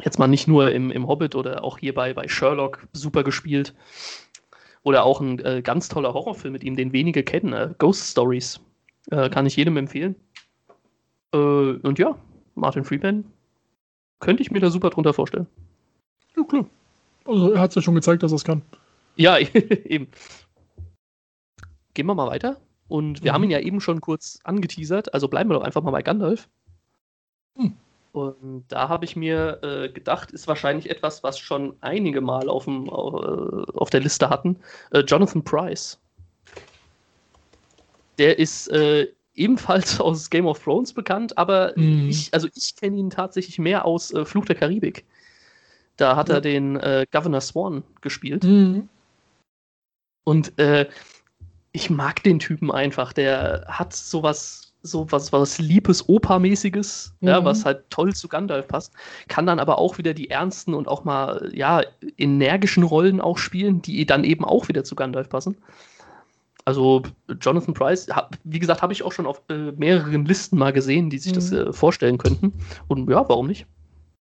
Jetzt 0.00 0.18
mal 0.18 0.28
nicht 0.28 0.48
nur 0.48 0.72
im, 0.72 0.90
im 0.90 1.06
Hobbit 1.06 1.34
oder 1.34 1.64
auch 1.64 1.78
hier 1.78 1.94
bei, 1.94 2.14
bei 2.14 2.28
Sherlock 2.28 2.86
super 2.92 3.22
gespielt. 3.24 3.74
Oder 4.82 5.04
auch 5.04 5.20
ein 5.20 5.38
äh, 5.40 5.62
ganz 5.62 5.88
toller 5.88 6.12
Horrorfilm 6.12 6.52
mit 6.52 6.64
ihm, 6.64 6.76
den 6.76 6.92
wenige 6.92 7.22
kennen, 7.22 7.52
äh, 7.52 7.74
Ghost 7.78 8.10
Stories. 8.10 8.60
Äh, 9.10 9.30
kann 9.30 9.46
ich 9.46 9.56
jedem 9.56 9.76
empfehlen. 9.76 10.16
Äh, 11.32 11.36
und 11.38 11.98
ja, 11.98 12.16
Martin 12.54 12.84
Freeman, 12.84 13.24
könnte 14.20 14.42
ich 14.42 14.50
mir 14.50 14.60
da 14.60 14.70
super 14.70 14.90
drunter 14.90 15.12
vorstellen. 15.12 15.46
Ja, 16.36 16.44
klar. 16.44 16.66
Also 17.24 17.52
er 17.52 17.60
hat 17.60 17.70
es 17.70 17.76
ja 17.76 17.82
schon 17.82 17.94
gezeigt, 17.94 18.22
dass 18.22 18.32
er 18.32 18.36
es 18.36 18.44
kann. 18.44 18.62
Ja, 19.16 19.38
eben. 19.84 20.08
Gehen 21.94 22.06
wir 22.06 22.14
mal 22.14 22.28
weiter. 22.28 22.60
Und 22.88 23.22
wir 23.22 23.32
mhm. 23.32 23.34
haben 23.34 23.44
ihn 23.44 23.50
ja 23.50 23.60
eben 23.60 23.80
schon 23.80 24.00
kurz 24.00 24.38
angeteasert, 24.44 25.14
also 25.14 25.28
bleiben 25.28 25.50
wir 25.50 25.54
doch 25.54 25.64
einfach 25.64 25.82
mal 25.82 25.90
bei 25.92 26.02
Gandalf. 26.02 26.48
Hm. 27.56 27.76
Und 28.12 28.66
da 28.68 28.90
habe 28.90 29.06
ich 29.06 29.16
mir 29.16 29.58
äh, 29.62 29.88
gedacht, 29.88 30.32
ist 30.32 30.46
wahrscheinlich 30.46 30.90
etwas, 30.90 31.22
was 31.22 31.38
schon 31.38 31.74
einige 31.80 32.20
Mal 32.20 32.48
auf, 32.50 32.64
dem, 32.64 32.90
auf, 32.90 33.14
äh, 33.14 33.72
auf 33.72 33.88
der 33.88 34.00
Liste 34.00 34.28
hatten. 34.28 34.56
Äh, 34.90 35.00
Jonathan 35.00 35.42
Price. 35.42 35.98
Der 38.18 38.38
ist 38.38 38.68
äh, 38.68 39.08
ebenfalls 39.34 39.98
aus 40.00 40.28
Game 40.28 40.46
of 40.46 40.62
Thrones 40.62 40.92
bekannt, 40.92 41.38
aber 41.38 41.72
mhm. 41.74 42.10
ich, 42.10 42.32
also 42.34 42.48
ich 42.54 42.76
kenne 42.76 42.98
ihn 42.98 43.08
tatsächlich 43.08 43.58
mehr 43.58 43.86
aus 43.86 44.12
äh, 44.12 44.26
Fluch 44.26 44.44
der 44.44 44.56
Karibik. 44.56 45.06
Da 45.96 46.14
hat 46.14 46.28
ja. 46.28 46.36
er 46.36 46.40
den 46.42 46.76
äh, 46.76 47.06
Governor 47.10 47.40
Swan 47.40 47.82
gespielt. 48.02 48.44
Mhm. 48.44 48.88
Und 50.24 50.52
ich 51.72 51.90
mag 51.90 52.22
den 52.22 52.38
Typen 52.38 52.70
einfach. 52.70 53.12
Der 53.12 53.64
hat 53.66 53.92
sowas 53.92 54.71
so 54.82 55.06
was, 55.10 55.32
was 55.32 55.58
liebes 55.58 56.08
Opermäßiges, 56.08 57.14
mhm. 57.20 57.28
ja, 57.28 57.44
was 57.44 57.64
halt 57.64 57.88
toll 57.90 58.14
zu 58.14 58.28
Gandalf 58.28 58.68
passt, 58.68 58.92
kann 59.28 59.46
dann 59.46 59.60
aber 59.60 59.78
auch 59.78 59.98
wieder 59.98 60.14
die 60.14 60.30
ernsten 60.30 60.74
und 60.74 60.88
auch 60.88 61.04
mal, 61.04 61.50
ja, 61.54 61.82
energischen 62.18 62.82
Rollen 62.82 63.20
auch 63.20 63.38
spielen, 63.38 63.80
die 63.82 64.04
dann 64.06 64.24
eben 64.24 64.44
auch 64.44 64.68
wieder 64.68 64.84
zu 64.84 64.94
Gandalf 64.94 65.28
passen. 65.28 65.56
Also 66.64 67.02
Jonathan 67.40 67.74
Price, 67.74 68.08
hab, 68.08 68.36
wie 68.44 68.58
gesagt, 68.58 68.82
habe 68.82 68.92
ich 68.92 69.02
auch 69.02 69.12
schon 69.12 69.26
auf 69.26 69.42
äh, 69.48 69.72
mehreren 69.72 70.24
Listen 70.24 70.58
mal 70.58 70.72
gesehen, 70.72 71.10
die 71.10 71.18
sich 71.18 71.32
mhm. 71.32 71.36
das 71.36 71.52
äh, 71.52 71.72
vorstellen 71.72 72.18
könnten. 72.18 72.52
Und 72.88 73.08
ja, 73.10 73.28
warum 73.28 73.48
nicht? 73.48 73.66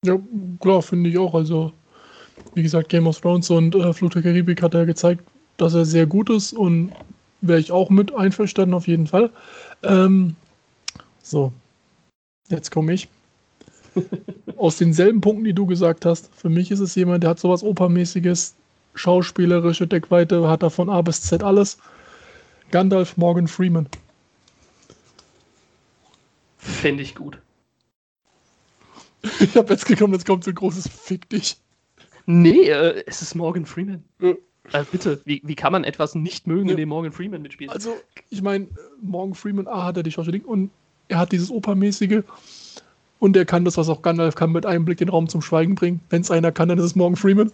Ja, 0.04 0.18
klar, 0.60 0.82
finde 0.82 1.08
ich 1.08 1.18
auch. 1.18 1.34
Also, 1.34 1.72
wie 2.54 2.62
gesagt, 2.62 2.90
Game 2.90 3.06
of 3.06 3.20
Thrones 3.20 3.48
und 3.50 3.75
äh, 3.75 3.92
Fluch 3.92 4.10
der 4.10 4.22
Karibik 4.22 4.62
hat 4.62 4.75
er 4.75 4.84
gezeigt, 4.84 5.25
dass 5.56 5.75
er 5.75 5.86
sehr 5.86 6.06
gut 6.06 6.28
ist 6.28 6.52
und 6.52 6.92
wäre 7.40 7.58
ich 7.58 7.72
auch 7.72 7.88
mit 7.88 8.14
einverstanden 8.14 8.75
auf 8.75 8.86
jeden 8.86 9.06
Fall. 9.06 9.30
Ähm, 9.82 10.36
so, 11.26 11.52
jetzt 12.49 12.71
komme 12.71 12.92
ich. 12.92 13.09
Aus 14.56 14.76
denselben 14.76 15.21
Punkten, 15.21 15.45
die 15.45 15.54
du 15.54 15.66
gesagt 15.66 16.04
hast. 16.04 16.33
Für 16.35 16.49
mich 16.49 16.71
ist 16.71 16.78
es 16.78 16.95
jemand, 16.95 17.25
der 17.25 17.30
hat 17.30 17.40
sowas 17.40 17.64
Opermäßiges, 17.64 18.54
schauspielerische 18.95 19.88
Deckweite, 19.88 20.49
hat 20.49 20.62
er 20.62 20.71
von 20.71 20.88
A 20.88 21.02
bis 21.02 21.23
Z 21.23 21.42
alles. 21.42 21.78
Gandalf 22.71 23.16
Morgan 23.16 23.49
Freeman. 23.49 23.88
Fände 26.59 27.02
ich 27.02 27.16
gut. 27.16 27.38
Ich 29.40 29.56
habe 29.56 29.73
jetzt 29.73 29.87
gekommen, 29.87 30.12
jetzt 30.12 30.26
kommt 30.26 30.45
so 30.45 30.50
ein 30.50 30.54
großes 30.54 30.88
Fick 30.88 31.28
dich. 31.28 31.56
Nee, 32.26 32.68
äh, 32.68 33.02
es 33.06 33.23
ist 33.23 33.35
Morgan 33.35 33.66
Freeman. 33.66 34.04
Ja. 34.21 34.35
Also 34.73 34.90
bitte, 34.92 35.21
wie, 35.25 35.42
wie 35.45 35.54
kann 35.56 35.73
man 35.73 35.83
etwas 35.83 36.14
nicht 36.14 36.47
mögen, 36.47 36.66
ja. 36.66 36.73
in 36.73 36.76
dem 36.76 36.88
Morgan 36.88 37.11
Freeman 37.11 37.42
mitspielt? 37.42 37.71
Also, 37.71 37.97
ich 38.30 38.42
meine, 38.42 38.68
Morgan 39.00 39.35
Freeman, 39.35 39.66
A, 39.66 39.85
hat 39.85 39.97
er 39.97 40.02
die 40.04 40.12
Schauspieler 40.12 40.47
und 40.47 40.71
er 41.08 41.18
hat 41.18 41.32
dieses 41.32 41.50
Opermäßige 41.50 42.22
und 43.18 43.36
er 43.36 43.44
kann 43.44 43.64
das, 43.64 43.76
was 43.76 43.88
auch 43.88 44.02
Gandalf 44.02 44.34
kann, 44.34 44.52
mit 44.52 44.66
einem 44.66 44.84
Blick 44.84 44.98
den 44.98 45.08
Raum 45.08 45.28
zum 45.28 45.42
Schweigen 45.42 45.75
bringen. 45.75 46.00
Wenn 46.10 46.22
es 46.22 46.30
einer 46.30 46.52
kann, 46.52 46.68
dann 46.68 46.78
ist 46.78 46.84
es 46.84 46.96
Morgan 46.96 47.16
Freeman. 47.16 47.52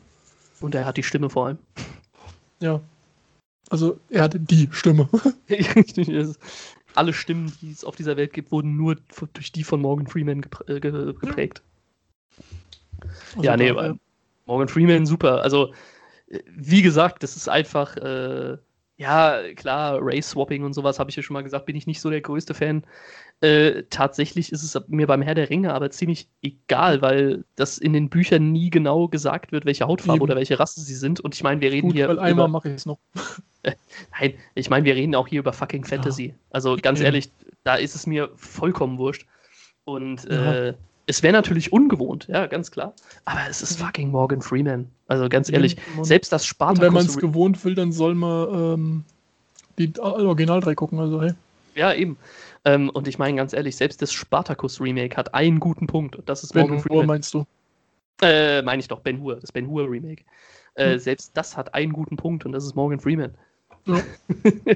Und 0.60 0.74
er 0.74 0.84
hat 0.84 0.96
die 0.96 1.02
Stimme 1.02 1.30
vor 1.30 1.46
allem. 1.46 1.58
Ja. 2.60 2.80
Also 3.70 3.98
er 4.10 4.24
hat 4.24 4.36
die 4.38 4.68
Stimme. 4.72 5.08
Alle 6.94 7.12
Stimmen, 7.12 7.52
die 7.62 7.70
es 7.70 7.84
auf 7.84 7.96
dieser 7.96 8.16
Welt 8.16 8.32
gibt, 8.32 8.52
wurden 8.52 8.76
nur 8.76 8.96
durch 9.32 9.50
die 9.50 9.64
von 9.64 9.80
Morgan 9.80 10.06
Freeman 10.06 10.44
äh, 10.66 10.78
geprägt. 10.78 11.62
Also 13.00 13.42
ja, 13.42 13.56
nee, 13.56 13.68
ja. 13.68 13.94
Morgan 14.46 14.68
Freeman 14.68 15.06
super. 15.06 15.42
Also, 15.42 15.72
äh, 16.28 16.40
wie 16.54 16.82
gesagt, 16.82 17.22
das 17.22 17.36
ist 17.36 17.48
einfach. 17.48 17.96
Äh, 17.96 18.58
ja, 18.98 19.40
klar, 19.56 19.98
Race-Swapping 20.00 20.62
und 20.62 20.74
sowas 20.74 20.98
habe 20.98 21.10
ich 21.10 21.16
ja 21.16 21.22
schon 21.22 21.34
mal 21.34 21.42
gesagt, 21.42 21.66
bin 21.66 21.74
ich 21.74 21.86
nicht 21.86 22.00
so 22.00 22.10
der 22.10 22.20
größte 22.20 22.54
Fan. 22.54 22.84
Äh, 23.42 23.82
tatsächlich 23.90 24.52
ist 24.52 24.62
es 24.62 24.80
mir 24.86 25.08
beim 25.08 25.20
Herr 25.20 25.34
der 25.34 25.50
Ringe 25.50 25.74
aber 25.74 25.90
ziemlich 25.90 26.28
egal, 26.42 27.02
weil 27.02 27.42
das 27.56 27.76
in 27.76 27.92
den 27.92 28.08
Büchern 28.08 28.52
nie 28.52 28.70
genau 28.70 29.08
gesagt 29.08 29.50
wird, 29.50 29.64
welche 29.64 29.88
Hautfarbe 29.88 30.18
Eben. 30.18 30.22
oder 30.22 30.36
welche 30.36 30.60
Rasse 30.60 30.80
sie 30.80 30.94
sind. 30.94 31.18
Und 31.18 31.34
ich 31.34 31.42
meine, 31.42 31.60
wir 31.60 31.72
reden 31.72 31.88
Gut, 31.88 31.96
hier. 31.96 32.08
Weil 32.08 32.20
einmal 32.20 32.46
mache 32.46 32.68
ich 32.68 32.76
es 32.76 32.86
noch. 32.86 32.98
Nein, 34.20 34.34
ich 34.54 34.70
meine, 34.70 34.84
wir 34.84 34.94
reden 34.94 35.16
auch 35.16 35.26
hier 35.26 35.40
über 35.40 35.52
fucking 35.52 35.84
Fantasy. 35.84 36.26
Ja. 36.26 36.34
Also 36.50 36.76
ganz 36.80 37.00
ehrlich, 37.00 37.32
da 37.64 37.74
ist 37.74 37.96
es 37.96 38.06
mir 38.06 38.30
vollkommen 38.36 38.98
wurscht. 38.98 39.26
Und 39.84 40.22
ja. 40.30 40.52
äh, 40.52 40.74
es 41.06 41.24
wäre 41.24 41.32
natürlich 41.32 41.72
ungewohnt, 41.72 42.28
ja, 42.28 42.46
ganz 42.46 42.70
klar. 42.70 42.94
Aber 43.24 43.40
es 43.50 43.60
ist 43.60 43.80
fucking 43.80 44.12
Morgan 44.12 44.40
Freeman. 44.40 44.86
Also 45.08 45.28
ganz 45.28 45.50
ehrlich, 45.50 45.76
selbst 46.02 46.32
das 46.32 46.46
Spartacus. 46.46 46.78
Und 46.78 46.84
wenn 46.86 46.92
man 46.94 47.06
es 47.06 47.18
gewohnt 47.18 47.64
will, 47.64 47.74
dann 47.74 47.90
soll 47.90 48.14
man 48.14 48.74
ähm, 48.74 49.04
die 49.78 49.98
Original 49.98 50.60
3 50.60 50.76
gucken, 50.76 51.00
also 51.00 51.20
hey. 51.20 51.32
Ja, 51.74 51.92
eben. 51.92 52.16
Ähm, 52.64 52.90
und 52.90 53.08
ich 53.08 53.18
meine 53.18 53.36
ganz 53.36 53.52
ehrlich, 53.52 53.76
selbst 53.76 54.02
das 54.02 54.12
Spartacus 54.12 54.80
Remake 54.80 55.16
hat 55.16 55.34
einen 55.34 55.58
guten 55.58 55.86
Punkt. 55.86 56.16
Und 56.16 56.28
das 56.28 56.42
ist 56.42 56.52
ben 56.52 56.62
Morgan 56.62 56.80
Freeman. 56.80 57.06
meinst 57.06 57.34
du? 57.34 57.44
Äh, 58.20 58.62
meine 58.62 58.80
ich 58.80 58.88
doch, 58.88 59.00
Ben 59.00 59.20
Hur, 59.20 59.36
das 59.36 59.50
Ben 59.50 59.68
Hur 59.68 59.90
Remake. 59.90 60.24
Äh, 60.74 60.92
hm. 60.92 60.98
Selbst 61.00 61.32
das 61.34 61.56
hat 61.56 61.74
einen 61.74 61.92
guten 61.92 62.16
Punkt 62.16 62.46
und 62.46 62.52
das 62.52 62.64
ist 62.64 62.76
Morgan 62.76 63.00
Freeman. 63.00 63.34
Ja. 63.86 64.00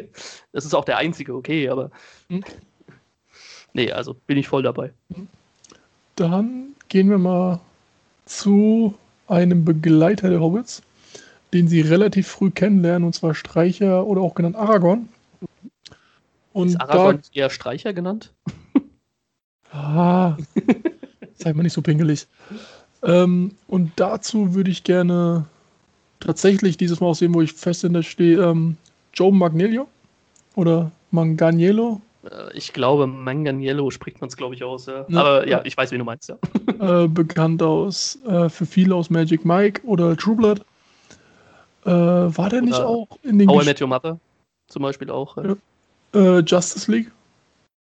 das 0.53 0.65
ist 0.65 0.75
auch 0.75 0.85
der 0.85 0.99
einzige, 0.99 1.35
okay, 1.35 1.69
aber. 1.69 1.91
Hm. 2.29 2.43
Nee, 3.73 3.93
also 3.93 4.15
bin 4.15 4.39
ich 4.39 4.49
voll 4.49 4.63
dabei. 4.63 4.93
Hm. 5.15 5.29
Dann 6.17 6.75
gehen 6.89 7.11
wir 7.11 7.19
mal 7.19 7.61
zu 8.25 8.95
einem 9.29 9.65
Begleiter 9.65 10.31
der 10.31 10.41
Hobbits, 10.41 10.83
den 11.53 11.69
sie 11.69 11.83
relativ 11.83 12.27
früh 12.27 12.51
kennenlernen, 12.51 13.07
und 13.07 13.15
zwar 13.15 13.35
Streicher 13.35 14.07
oder 14.07 14.23
auch 14.23 14.35
genannt 14.35 14.57
Aragorn. 14.57 15.09
Und 16.57 16.69
Ist 16.69 16.81
Aragorn 16.81 17.21
da, 17.23 17.29
eher 17.39 17.51
Streicher 17.51 17.93
genannt? 17.93 18.33
ah, 19.73 20.39
sei 21.35 21.53
mal 21.53 21.63
nicht 21.63 21.75
so 21.75 21.83
pingelig. 21.83 22.27
Ähm, 23.03 23.53
und 23.69 23.93
dazu 23.97 24.55
würde 24.55 24.71
ich 24.71 24.83
gerne 24.83 25.45
tatsächlich 26.19 26.79
dieses 26.79 27.01
Mal 27.01 27.09
auch 27.09 27.15
sehen, 27.15 27.35
wo 27.35 27.43
ich 27.43 27.53
fest 27.53 27.85
in 27.85 27.93
der 27.93 28.03
stehe, 28.03 28.41
ähm, 28.43 28.79
Joe 29.13 29.33
Magnelio 29.33 29.87
oder 30.55 30.91
Manganiello, 31.11 32.01
äh, 32.25 32.57
ich 32.57 32.73
glaube, 32.73 33.07
Manganiello 33.07 33.91
spricht 33.91 34.23
man 34.23 34.29
es, 34.29 34.37
glaube 34.39 34.55
ich, 34.55 34.65
aus. 34.65 34.87
Ja. 34.87 35.05
Ja, 35.09 35.21
Aber 35.21 35.47
ja, 35.47 35.61
ich 35.63 35.77
weiß, 35.77 35.93
wie 35.93 35.99
du 35.99 36.05
meinst, 36.05 36.31
ja. 36.31 36.39
Äh, 37.05 37.07
bekannt 37.07 37.63
aus, 37.63 38.19
äh, 38.27 38.49
für 38.49 38.65
viele 38.65 38.95
aus 38.95 39.11
Magic 39.11 39.45
Mike 39.45 39.83
oder 39.87 40.17
True 40.17 40.37
Blood. 40.37 40.61
Äh, 41.85 41.91
war 41.91 42.49
der 42.49 42.61
oder 42.61 42.61
nicht 42.63 42.81
auch 42.81 43.09
in 43.23 43.39
den. 43.39 43.49
How 43.49 43.63
I 43.63 43.67
Met 43.67 43.81
Your 43.83 43.89
Mother 43.89 44.19
zum 44.69 44.83
Beispiel 44.83 45.11
auch. 45.11 45.37
Ja. 45.37 45.55
Äh, 46.15 46.41
Justice 46.41 46.91
League. 46.91 47.11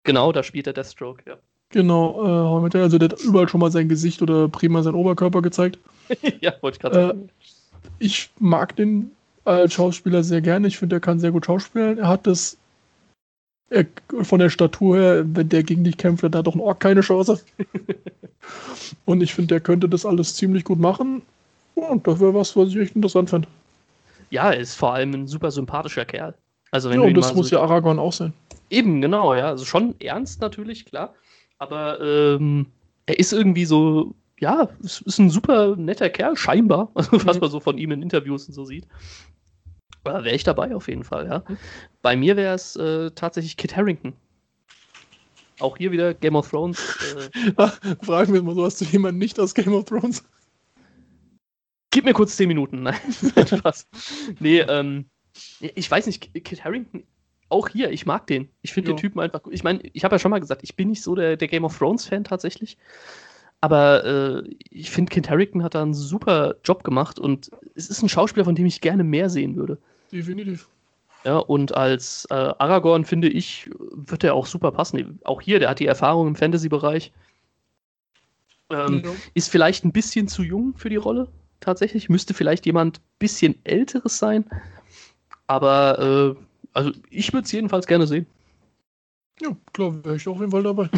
Genau, 0.03 0.31
da 0.31 0.43
spielt 0.43 0.65
der 0.65 0.73
Deathstroke, 0.73 1.23
ja. 1.27 1.37
Genau, 1.69 2.65
äh, 2.65 2.77
also 2.77 2.97
der 2.97 3.09
hat 3.09 3.21
überall 3.21 3.47
schon 3.47 3.61
mal 3.61 3.71
sein 3.71 3.87
Gesicht 3.87 4.21
oder 4.21 4.47
prima 4.49 4.83
seinen 4.83 4.95
Oberkörper 4.95 5.41
gezeigt. 5.41 5.79
ja, 6.41 6.53
wollte 6.61 6.75
ich 6.75 6.81
gerade 6.81 6.95
sagen. 6.95 7.29
Ich 7.99 8.29
mag 8.39 8.75
den 8.75 9.11
als 9.45 9.73
Schauspieler 9.73 10.23
sehr 10.23 10.41
gerne. 10.41 10.67
Ich 10.67 10.77
finde, 10.77 10.97
er 10.97 10.99
kann 10.99 11.19
sehr 11.19 11.31
gut 11.31 11.45
schauspielen. 11.45 11.97
Er 11.97 12.07
hat 12.07 12.27
das 12.27 12.57
er, 13.69 13.85
von 14.23 14.39
der 14.39 14.49
Statur 14.49 14.97
her, 14.97 15.23
wenn 15.25 15.49
der 15.49 15.63
gegen 15.63 15.83
dich 15.83 15.97
kämpft, 15.97 16.23
dann 16.23 16.35
hat 16.35 16.47
doch 16.47 16.55
ein 16.55 16.59
Ork 16.59 16.81
keine 16.81 17.01
Chance. 17.01 17.41
und 19.05 19.21
ich 19.21 19.33
finde, 19.33 19.55
der 19.55 19.61
könnte 19.61 19.87
das 19.87 20.05
alles 20.05 20.35
ziemlich 20.35 20.65
gut 20.65 20.79
machen. 20.79 21.21
Und 21.75 22.05
das 22.05 22.19
wäre 22.19 22.33
was, 22.33 22.55
was 22.55 22.69
ich 22.69 22.77
echt 22.77 22.95
interessant 22.95 23.29
fände. 23.29 23.47
Ja, 24.29 24.51
er 24.51 24.59
ist 24.59 24.75
vor 24.75 24.93
allem 24.93 25.13
ein 25.13 25.27
super 25.27 25.51
sympathischer 25.51 26.05
Kerl. 26.05 26.33
Also 26.71 26.89
wenn 26.89 27.01
ja, 27.01 27.07
und 27.07 27.13
das 27.15 27.35
muss 27.35 27.49
so 27.49 27.57
ja 27.57 27.61
Aragorn 27.61 27.99
auch 27.99 28.13
sein. 28.13 28.33
Eben, 28.69 29.01
genau, 29.01 29.35
ja. 29.35 29.47
Also 29.47 29.65
schon 29.65 29.95
ernst 29.99 30.41
natürlich, 30.41 30.85
klar. 30.85 31.13
Aber 31.57 31.99
ähm, 32.01 32.67
er 33.05 33.19
ist 33.19 33.33
irgendwie 33.33 33.65
so, 33.65 34.15
ja, 34.39 34.69
ist 34.81 35.19
ein 35.19 35.29
super 35.29 35.75
netter 35.75 36.09
Kerl, 36.09 36.37
scheinbar, 36.37 36.89
was 36.93 37.11
mhm. 37.11 37.41
man 37.41 37.51
so 37.51 37.59
von 37.59 37.77
ihm 37.77 37.91
in 37.91 38.01
Interviews 38.01 38.47
und 38.47 38.53
so 38.53 38.65
sieht. 38.65 38.87
Da 40.03 40.23
wäre 40.23 40.35
ich 40.35 40.43
dabei 40.43 40.73
auf 40.75 40.87
jeden 40.87 41.03
Fall, 41.03 41.27
ja. 41.27 41.43
Mhm. 41.47 41.57
Bei 42.01 42.15
mir 42.15 42.35
wäre 42.37 42.55
es 42.55 42.75
äh, 42.77 43.11
tatsächlich 43.11 43.57
Kit 43.57 43.75
Harrington. 43.75 44.13
Auch 45.59 45.77
hier 45.77 45.91
wieder 45.91 46.13
Game 46.13 46.35
of 46.35 46.49
Thrones. 46.49 46.97
Äh. 47.35 47.67
Fragen 48.03 48.33
wir 48.33 48.41
mal 48.41 48.55
sowas 48.55 48.77
zu 48.77 48.85
jemandem 48.85 49.19
nicht 49.19 49.39
aus 49.39 49.53
Game 49.53 49.73
of 49.73 49.85
Thrones. 49.85 50.23
Gib 51.91 52.05
mir 52.05 52.13
kurz 52.13 52.37
10 52.37 52.47
Minuten. 52.47 52.83
Nein, 52.83 52.95
Spaß. 53.45 53.87
nee, 54.39 54.61
ähm, 54.61 55.05
ich 55.59 55.89
weiß 55.89 56.05
nicht, 56.07 56.33
Kit 56.43 56.63
Harrington, 56.63 57.03
auch 57.49 57.69
hier, 57.69 57.91
ich 57.91 58.05
mag 58.05 58.27
den. 58.27 58.49
Ich 58.61 58.73
finde 58.73 58.91
den 58.91 58.97
Typen 58.97 59.19
einfach 59.19 59.43
gut. 59.43 59.53
Ich 59.53 59.63
meine, 59.63 59.81
ich 59.93 60.03
habe 60.03 60.15
ja 60.15 60.19
schon 60.19 60.31
mal 60.31 60.39
gesagt, 60.39 60.63
ich 60.63 60.75
bin 60.75 60.89
nicht 60.89 61.03
so 61.03 61.15
der, 61.15 61.37
der 61.37 61.47
Game 61.47 61.65
of 61.65 61.77
Thrones-Fan 61.77 62.23
tatsächlich. 62.23 62.77
Aber 63.59 64.05
äh, 64.05 64.55
ich 64.69 64.89
finde, 64.89 65.11
Kit 65.11 65.29
Harrington 65.29 65.63
hat 65.63 65.75
da 65.75 65.81
einen 65.81 65.93
super 65.93 66.55
Job 66.63 66.83
gemacht 66.83 67.19
und 67.19 67.51
es 67.75 67.89
ist 67.89 68.01
ein 68.01 68.09
Schauspieler, 68.09 68.45
von 68.45 68.55
dem 68.55 68.65
ich 68.65 68.81
gerne 68.81 69.03
mehr 69.03 69.29
sehen 69.29 69.55
würde. 69.55 69.77
Definitiv. 70.11 70.67
Ja, 71.23 71.37
und 71.37 71.75
als 71.75 72.25
äh, 72.31 72.33
Aragorn, 72.33 73.05
finde 73.05 73.29
ich, 73.29 73.69
wird 73.91 74.23
er 74.23 74.33
auch 74.33 74.47
super 74.47 74.71
passen. 74.71 75.19
Auch 75.23 75.41
hier, 75.41 75.59
der 75.59 75.69
hat 75.69 75.79
die 75.79 75.85
Erfahrung 75.85 76.27
im 76.27 76.35
Fantasy-Bereich. 76.35 77.11
Ähm, 78.71 79.03
ja. 79.05 79.11
Ist 79.35 79.51
vielleicht 79.51 79.85
ein 79.85 79.91
bisschen 79.91 80.27
zu 80.27 80.41
jung 80.41 80.73
für 80.75 80.89
die 80.89 80.95
Rolle, 80.95 81.27
tatsächlich. 81.59 82.09
Müsste 82.09 82.33
vielleicht 82.33 82.65
jemand 82.65 82.97
ein 82.97 83.03
bisschen 83.19 83.55
älteres 83.63 84.17
sein. 84.17 84.45
Aber 85.51 85.99
äh, 85.99 86.43
also 86.71 86.93
ich 87.09 87.33
würde 87.33 87.43
es 87.43 87.51
jedenfalls 87.51 87.85
gerne 87.85 88.07
sehen. 88.07 88.25
Ja, 89.41 89.49
klar, 89.73 90.01
wäre 90.05 90.15
ich 90.15 90.25
auf 90.25 90.39
jeden 90.39 90.51
Fall 90.51 90.63
dabei. 90.63 90.89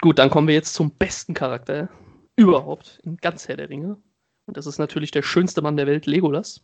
Gut, 0.00 0.18
dann 0.18 0.30
kommen 0.30 0.48
wir 0.48 0.54
jetzt 0.54 0.72
zum 0.72 0.90
besten 0.90 1.34
Charakter 1.34 1.90
überhaupt 2.34 2.98
in 3.04 3.18
ganz 3.18 3.46
Herr 3.46 3.58
der 3.58 3.68
Ringe. 3.68 3.98
Und 4.46 4.56
das 4.56 4.66
ist 4.66 4.78
natürlich 4.78 5.10
der 5.10 5.20
schönste 5.20 5.60
Mann 5.60 5.76
der 5.76 5.86
Welt, 5.86 6.06
Legolas. 6.06 6.62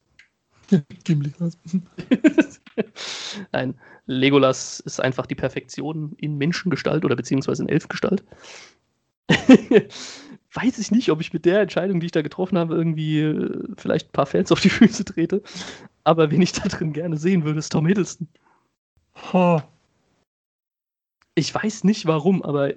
Gimli. 1.04 1.30
Nein, 3.52 3.74
Legolas 4.06 4.80
ist 4.80 4.98
einfach 4.98 5.26
die 5.26 5.34
Perfektion 5.34 6.14
in 6.16 6.38
Menschengestalt 6.38 7.04
oder 7.04 7.16
beziehungsweise 7.16 7.64
in 7.64 7.68
Elfgestalt. 7.68 8.24
Weiß 10.54 10.78
ich 10.78 10.90
nicht, 10.90 11.10
ob 11.10 11.20
ich 11.20 11.32
mit 11.32 11.44
der 11.44 11.60
Entscheidung, 11.60 12.00
die 12.00 12.06
ich 12.06 12.12
da 12.12 12.22
getroffen 12.22 12.58
habe, 12.58 12.74
irgendwie 12.74 13.20
äh, 13.20 13.64
vielleicht 13.76 14.08
ein 14.08 14.12
paar 14.12 14.26
Fans 14.26 14.52
auf 14.52 14.60
die 14.60 14.68
Füße 14.68 15.04
trete. 15.04 15.42
Aber 16.04 16.30
wen 16.30 16.42
ich 16.42 16.52
da 16.52 16.68
drin 16.68 16.92
gerne 16.92 17.16
sehen 17.16 17.44
würde, 17.44 17.58
ist 17.58 17.72
Tom 17.72 17.86
Hiddleston. 17.86 18.28
Ha. 19.32 19.66
Ich 21.34 21.54
weiß 21.54 21.84
nicht 21.84 22.06
warum, 22.06 22.42
aber 22.42 22.72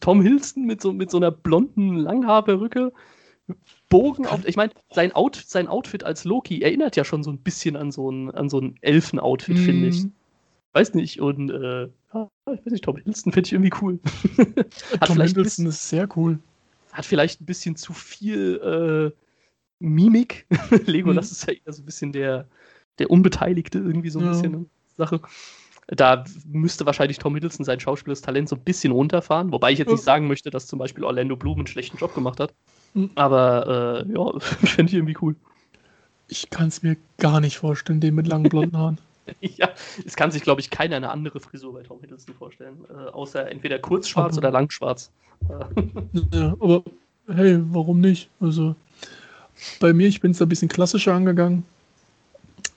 Tom 0.00 0.22
Hiddleston 0.22 0.64
mit 0.64 0.80
so, 0.80 0.92
mit 0.92 1.10
so 1.10 1.16
einer 1.16 1.30
blonden 1.30 1.96
Langhaarperücke 1.96 2.92
Bogen 3.88 4.26
auf. 4.26 4.46
Ich 4.46 4.56
meine, 4.56 4.72
sein, 4.90 5.12
Out, 5.12 5.42
sein 5.46 5.68
Outfit 5.68 6.04
als 6.04 6.24
Loki 6.24 6.62
erinnert 6.62 6.96
ja 6.96 7.04
schon 7.04 7.22
so 7.22 7.30
ein 7.30 7.38
bisschen 7.38 7.76
an 7.76 7.90
so 7.90 8.10
ein, 8.10 8.30
an 8.30 8.48
so 8.48 8.60
ein 8.60 8.76
Elfen-Outfit, 8.80 9.56
mm. 9.56 9.64
finde 9.64 9.88
ich. 9.88 10.04
Weiß 10.72 10.94
nicht, 10.94 11.20
und 11.20 11.50
äh, 11.50 11.84
ich 11.84 11.90
weiß 12.44 12.72
nicht, 12.72 12.84
Tom 12.84 12.96
Hiddleston 12.96 13.32
finde 13.32 13.46
ich 13.46 13.52
irgendwie 13.52 13.72
cool. 13.82 13.98
Tom 15.06 15.20
Hiddleston 15.20 15.66
ist 15.66 15.88
sehr 15.88 16.08
cool. 16.16 16.38
Hat 16.92 17.06
vielleicht 17.06 17.40
ein 17.40 17.46
bisschen 17.46 17.76
zu 17.76 17.92
viel 17.92 19.12
äh, 19.12 19.18
Mimik. 19.80 20.46
Lego, 20.86 21.12
mm. 21.12 21.16
das 21.16 21.32
ist 21.32 21.46
ja 21.46 21.54
eher 21.54 21.72
so 21.72 21.82
ein 21.82 21.86
bisschen 21.86 22.12
der, 22.12 22.46
der 22.98 23.10
Unbeteiligte, 23.10 23.78
irgendwie 23.78 24.10
so 24.10 24.20
ein 24.20 24.26
ja. 24.26 24.30
bisschen 24.32 24.70
Sache. 24.96 25.20
Da 25.88 26.24
müsste 26.46 26.86
wahrscheinlich 26.86 27.18
Tom 27.18 27.34
Hiddleston 27.34 27.64
sein 27.64 27.80
Schauspielerstalent 27.80 28.48
so 28.48 28.56
ein 28.56 28.62
bisschen 28.62 28.92
runterfahren, 28.92 29.50
wobei 29.50 29.72
ich 29.72 29.78
jetzt 29.78 29.90
nicht 29.90 30.04
sagen 30.04 30.28
möchte, 30.28 30.50
dass 30.50 30.66
zum 30.66 30.78
Beispiel 30.78 31.04
Orlando 31.04 31.36
Bloom 31.36 31.58
einen 31.58 31.66
schlechten 31.66 31.96
Job 31.96 32.14
gemacht 32.14 32.38
hat. 32.38 32.54
Mhm. 32.94 33.10
Aber 33.14 34.04
äh, 34.06 34.12
ja, 34.12 34.40
fände 34.40 34.90
ich 34.90 34.94
irgendwie 34.94 35.16
cool. 35.20 35.34
Ich 36.28 36.50
kann 36.50 36.68
es 36.68 36.82
mir 36.82 36.96
gar 37.18 37.40
nicht 37.40 37.58
vorstellen, 37.58 38.00
den 38.00 38.14
mit 38.14 38.26
langen 38.26 38.48
blonden 38.48 38.78
Haaren. 38.78 38.98
ja, 39.40 39.70
es 40.04 40.16
kann 40.16 40.30
sich, 40.30 40.42
glaube 40.42 40.60
ich, 40.60 40.70
keiner 40.70 40.96
eine 40.96 41.10
andere 41.10 41.40
Frisur 41.40 41.72
bei 41.74 41.82
Tom 41.82 42.00
Hiddleston 42.00 42.34
vorstellen. 42.34 42.84
Äh, 42.88 43.10
außer 43.10 43.50
entweder 43.50 43.78
kurzschwarz 43.78 44.36
oder 44.36 44.50
langschwarz. 44.50 45.10
ja, 46.32 46.54
aber 46.60 46.82
hey, 47.28 47.60
warum 47.70 48.00
nicht? 48.00 48.28
Also 48.40 48.74
bei 49.80 49.92
mir, 49.92 50.08
ich 50.08 50.20
bin 50.20 50.32
es 50.32 50.42
ein 50.42 50.48
bisschen 50.48 50.68
klassischer 50.68 51.14
angegangen. 51.14 51.64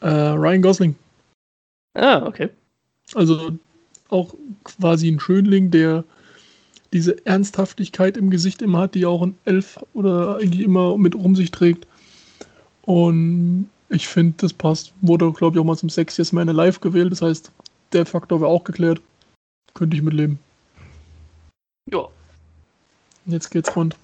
Äh, 0.01 0.09
Ryan 0.09 0.61
Gosling. 0.61 0.95
Ah, 1.93 2.25
okay. 2.25 2.49
Also 3.13 3.51
auch 4.09 4.35
quasi 4.63 5.09
ein 5.09 5.19
Schönling, 5.19 5.71
der 5.71 6.03
diese 6.93 7.25
Ernsthaftigkeit 7.25 8.17
im 8.17 8.29
Gesicht 8.29 8.61
immer 8.61 8.79
hat, 8.79 8.95
die 8.95 9.05
auch 9.05 9.21
ein 9.21 9.37
Elf 9.45 9.79
oder 9.93 10.37
eigentlich 10.37 10.61
immer 10.61 10.97
mit 10.97 11.15
um 11.15 11.35
sich 11.35 11.51
trägt. 11.51 11.87
Und 12.83 13.69
ich 13.89 14.07
finde, 14.07 14.35
das 14.37 14.53
passt. 14.53 14.93
Wurde, 15.01 15.31
glaube 15.31 15.55
ich, 15.55 15.61
auch 15.61 15.65
mal 15.65 15.77
zum 15.77 15.89
Sex 15.89 16.17
jetzt 16.17 16.33
meine 16.33 16.51
Live 16.51 16.81
gewählt. 16.81 17.11
Das 17.11 17.21
heißt, 17.21 17.51
der 17.93 18.05
Faktor 18.05 18.41
wäre 18.41 18.49
auch 18.49 18.63
geklärt. 18.63 19.01
Könnte 19.73 19.95
ich 19.95 20.01
mitleben. 20.01 20.39
Ja. 21.91 22.07
Jetzt 23.25 23.51
geht's 23.51 23.75
rund. 23.75 23.95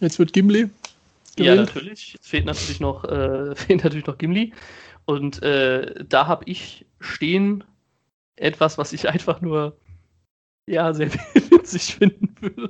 Jetzt 0.00 0.18
wird 0.18 0.32
Gimli. 0.32 0.70
Gewählt. 1.36 1.38
Ja, 1.38 1.54
natürlich. 1.54 2.16
Es 2.20 2.26
fehlt 2.26 2.46
natürlich 2.46 2.80
noch, 2.80 3.04
äh, 3.04 3.54
fehlt 3.54 3.84
natürlich 3.84 4.06
noch 4.06 4.18
Gimli. 4.18 4.52
Und 5.04 5.42
äh, 5.42 6.04
da 6.04 6.26
habe 6.26 6.44
ich 6.46 6.86
stehen 6.98 7.64
etwas, 8.36 8.78
was 8.78 8.92
ich 8.92 9.08
einfach 9.08 9.40
nur 9.40 9.76
ja, 10.66 10.92
sehr 10.94 11.12
witzig 11.50 11.96
finden 11.96 12.34
würde. 12.40 12.68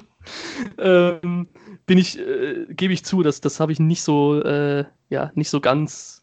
Ähm, 0.78 1.48
bin 1.86 1.98
ich, 1.98 2.18
äh, 2.18 2.66
gebe 2.70 2.92
ich 2.92 3.04
zu, 3.04 3.22
dass 3.22 3.40
das 3.40 3.60
habe 3.60 3.72
ich 3.72 3.78
nicht 3.78 4.02
so, 4.02 4.42
äh, 4.42 4.84
ja, 5.08 5.30
nicht 5.34 5.50
so 5.50 5.60
ganz 5.60 6.19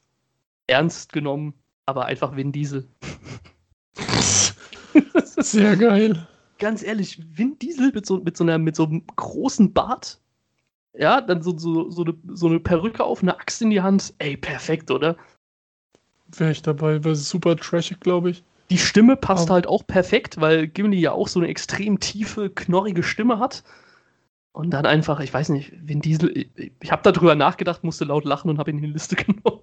ernst 0.67 1.13
genommen, 1.13 1.53
aber 1.86 2.06
einfach 2.06 2.36
Vin 2.36 2.51
Diesel. 2.51 2.88
sehr 5.38 5.75
geil. 5.75 6.27
Ganz 6.60 6.84
ehrlich, 6.84 7.19
Vin 7.38 7.58
Diesel 7.60 7.91
mit 7.93 8.06
so, 8.06 8.17
mit 8.19 8.38
so, 8.38 8.43
einer, 8.43 8.58
mit 8.58 8.75
so 8.75 8.86
einem 8.86 9.03
großen 9.15 9.73
Bart, 9.73 10.19
ja, 10.93 11.21
dann 11.21 11.41
so, 11.41 11.58
so, 11.58 11.89
so, 11.89 12.03
eine, 12.03 12.15
so 12.34 12.47
eine 12.47 12.60
Perücke 12.60 13.03
auf, 13.03 13.21
eine 13.21 13.36
Axt 13.36 13.62
in 13.62 13.69
die 13.69 13.82
Hand, 13.82 14.13
ey, 14.17 14.36
perfekt, 14.36 14.91
oder? 14.91 15.15
Wäre 16.36 16.51
ich 16.51 16.62
dabei, 16.62 17.03
wäre 17.03 17.15
super 17.15 17.56
trashig, 17.56 17.99
glaube 17.99 18.32
ich. 18.32 18.43
Die 18.69 18.77
Stimme 18.77 19.15
passt 19.15 19.49
oh. 19.49 19.53
halt 19.53 19.67
auch 19.67 19.86
perfekt, 19.88 20.41
weil 20.41 20.67
Gimli 20.67 20.99
ja 20.99 21.13
auch 21.13 21.27
so 21.27 21.39
eine 21.39 21.47
extrem 21.47 21.99
tiefe, 21.99 22.49
knorrige 22.49 23.03
Stimme 23.03 23.39
hat. 23.39 23.63
Und 24.51 24.71
dann 24.71 24.86
einfach, 24.86 25.19
ich 25.19 25.34
weiß 25.34 25.49
nicht, 25.49 25.71
Vin 25.88 26.01
Diesel, 26.01 26.36
ich, 26.36 26.71
ich 26.82 26.91
habe 26.91 27.10
darüber 27.10 27.36
nachgedacht, 27.36 27.84
musste 27.84 28.06
laut 28.06 28.25
lachen 28.25 28.49
und 28.49 28.58
habe 28.58 28.71
ihn 28.71 28.77
in 28.77 28.84
die 28.84 28.91
Liste 28.91 29.15
genommen. 29.23 29.62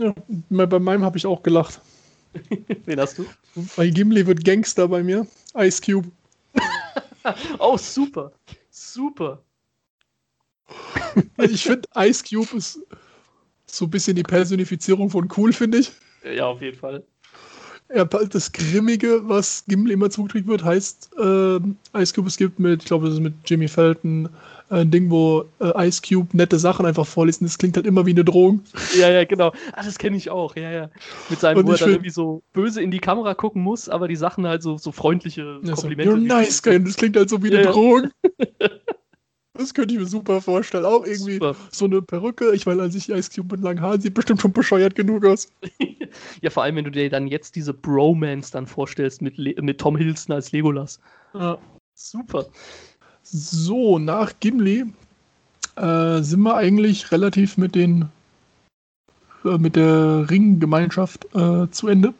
Ja, 0.00 0.14
bei 0.48 0.78
meinem 0.78 1.04
habe 1.04 1.18
ich 1.18 1.26
auch 1.26 1.42
gelacht. 1.42 1.80
Wen 2.86 3.00
hast 3.00 3.18
du? 3.18 3.26
Bei 3.76 3.88
Gimli 3.88 4.26
wird 4.26 4.44
Gangster 4.44 4.88
bei 4.88 5.02
mir. 5.02 5.26
Ice 5.54 5.80
Cube. 5.82 6.10
oh, 7.58 7.76
super. 7.76 8.32
Super. 8.70 9.42
ich 11.38 11.64
finde, 11.64 11.86
Ice 11.96 12.24
Cube 12.24 12.56
ist 12.56 12.80
so 13.66 13.84
ein 13.84 13.90
bisschen 13.90 14.16
die 14.16 14.22
Personifizierung 14.22 15.10
von 15.10 15.28
cool, 15.36 15.52
finde 15.52 15.78
ich. 15.78 15.92
Ja, 16.24 16.46
auf 16.46 16.62
jeden 16.62 16.78
Fall. 16.78 17.04
Ja, 17.94 18.04
das 18.04 18.52
Grimmige, 18.52 19.28
was 19.28 19.64
Gimli 19.66 19.94
immer 19.94 20.10
zugetrieben 20.10 20.48
wird, 20.48 20.64
heißt 20.64 21.10
äh, 21.18 21.56
Ice 22.00 22.14
Cube. 22.14 22.28
Es 22.28 22.36
gibt 22.36 22.58
mit, 22.58 22.82
ich 22.82 22.86
glaube, 22.86 23.06
das 23.06 23.14
ist 23.14 23.20
mit 23.20 23.34
Jimmy 23.44 23.66
Felton 23.66 24.28
äh, 24.70 24.82
ein 24.82 24.90
Ding, 24.90 25.10
wo 25.10 25.44
äh, 25.60 25.88
Ice 25.88 26.00
Cube 26.00 26.28
nette 26.36 26.58
Sachen 26.58 26.86
einfach 26.86 27.06
vorliest. 27.06 27.40
Und 27.40 27.48
das 27.48 27.58
klingt 27.58 27.76
halt 27.76 27.86
immer 27.86 28.06
wie 28.06 28.12
eine 28.12 28.24
Drohung. 28.24 28.62
Ja, 28.96 29.10
ja, 29.10 29.24
genau. 29.24 29.52
Ah, 29.72 29.82
das 29.84 29.98
kenne 29.98 30.16
ich 30.16 30.30
auch. 30.30 30.54
Ja, 30.54 30.70
ja. 30.70 30.90
Mit 31.28 31.40
seinem, 31.40 31.66
wo 31.66 31.72
er 31.72 31.78
dann 31.78 31.90
irgendwie 31.90 32.10
so 32.10 32.42
böse 32.52 32.80
in 32.80 32.92
die 32.92 33.00
Kamera 33.00 33.34
gucken 33.34 33.62
muss, 33.62 33.88
aber 33.88 34.06
die 34.06 34.16
Sachen 34.16 34.46
halt 34.46 34.62
so, 34.62 34.78
so 34.78 34.92
freundliche 34.92 35.58
ja, 35.62 35.74
Komplimente. 35.74 36.12
So, 36.12 36.16
You're 36.16 36.26
nice 36.26 36.62
guy. 36.62 36.82
Das 36.82 36.96
klingt 36.96 37.16
halt 37.16 37.28
so 37.28 37.42
wie 37.42 37.48
eine 37.48 37.64
ja, 37.64 37.72
Drohung. 37.72 38.10
Das 39.54 39.74
könnte 39.74 39.94
ich 39.94 40.00
mir 40.00 40.06
super 40.06 40.40
vorstellen. 40.40 40.84
Auch 40.84 41.04
irgendwie 41.04 41.34
super. 41.34 41.56
so 41.70 41.84
eine 41.86 42.00
Perücke. 42.00 42.52
Ich 42.54 42.66
meine, 42.66 42.82
an 42.82 42.90
sich 42.90 43.08
Ice 43.08 43.30
Cube 43.34 43.56
mit 43.56 43.64
langen 43.64 43.80
Haaren 43.80 44.00
sieht 44.00 44.14
bestimmt 44.14 44.40
schon 44.40 44.52
bescheuert 44.52 44.94
genug 44.94 45.24
aus. 45.24 45.48
ja, 46.40 46.50
vor 46.50 46.62
allem, 46.62 46.76
wenn 46.76 46.84
du 46.84 46.90
dir 46.90 47.10
dann 47.10 47.26
jetzt 47.26 47.56
diese 47.56 47.74
Bromance 47.74 48.52
dann 48.52 48.66
vorstellst 48.66 49.22
mit, 49.22 49.36
Le 49.36 49.54
mit 49.60 49.78
Tom 49.78 49.96
Hiddleston 49.96 50.34
als 50.34 50.52
Legolas. 50.52 51.00
Ja. 51.34 51.58
Super. 51.94 52.46
So, 53.22 53.98
nach 53.98 54.32
Gimli 54.40 54.84
äh, 55.76 56.22
sind 56.22 56.40
wir 56.40 56.54
eigentlich 56.56 57.10
relativ 57.12 57.58
mit 57.58 57.74
den 57.74 58.08
äh, 59.44 59.58
mit 59.58 59.76
der 59.76 60.30
Ringgemeinschaft 60.30 61.26
äh, 61.34 61.68
zu 61.70 61.88
Ende. 61.88 62.14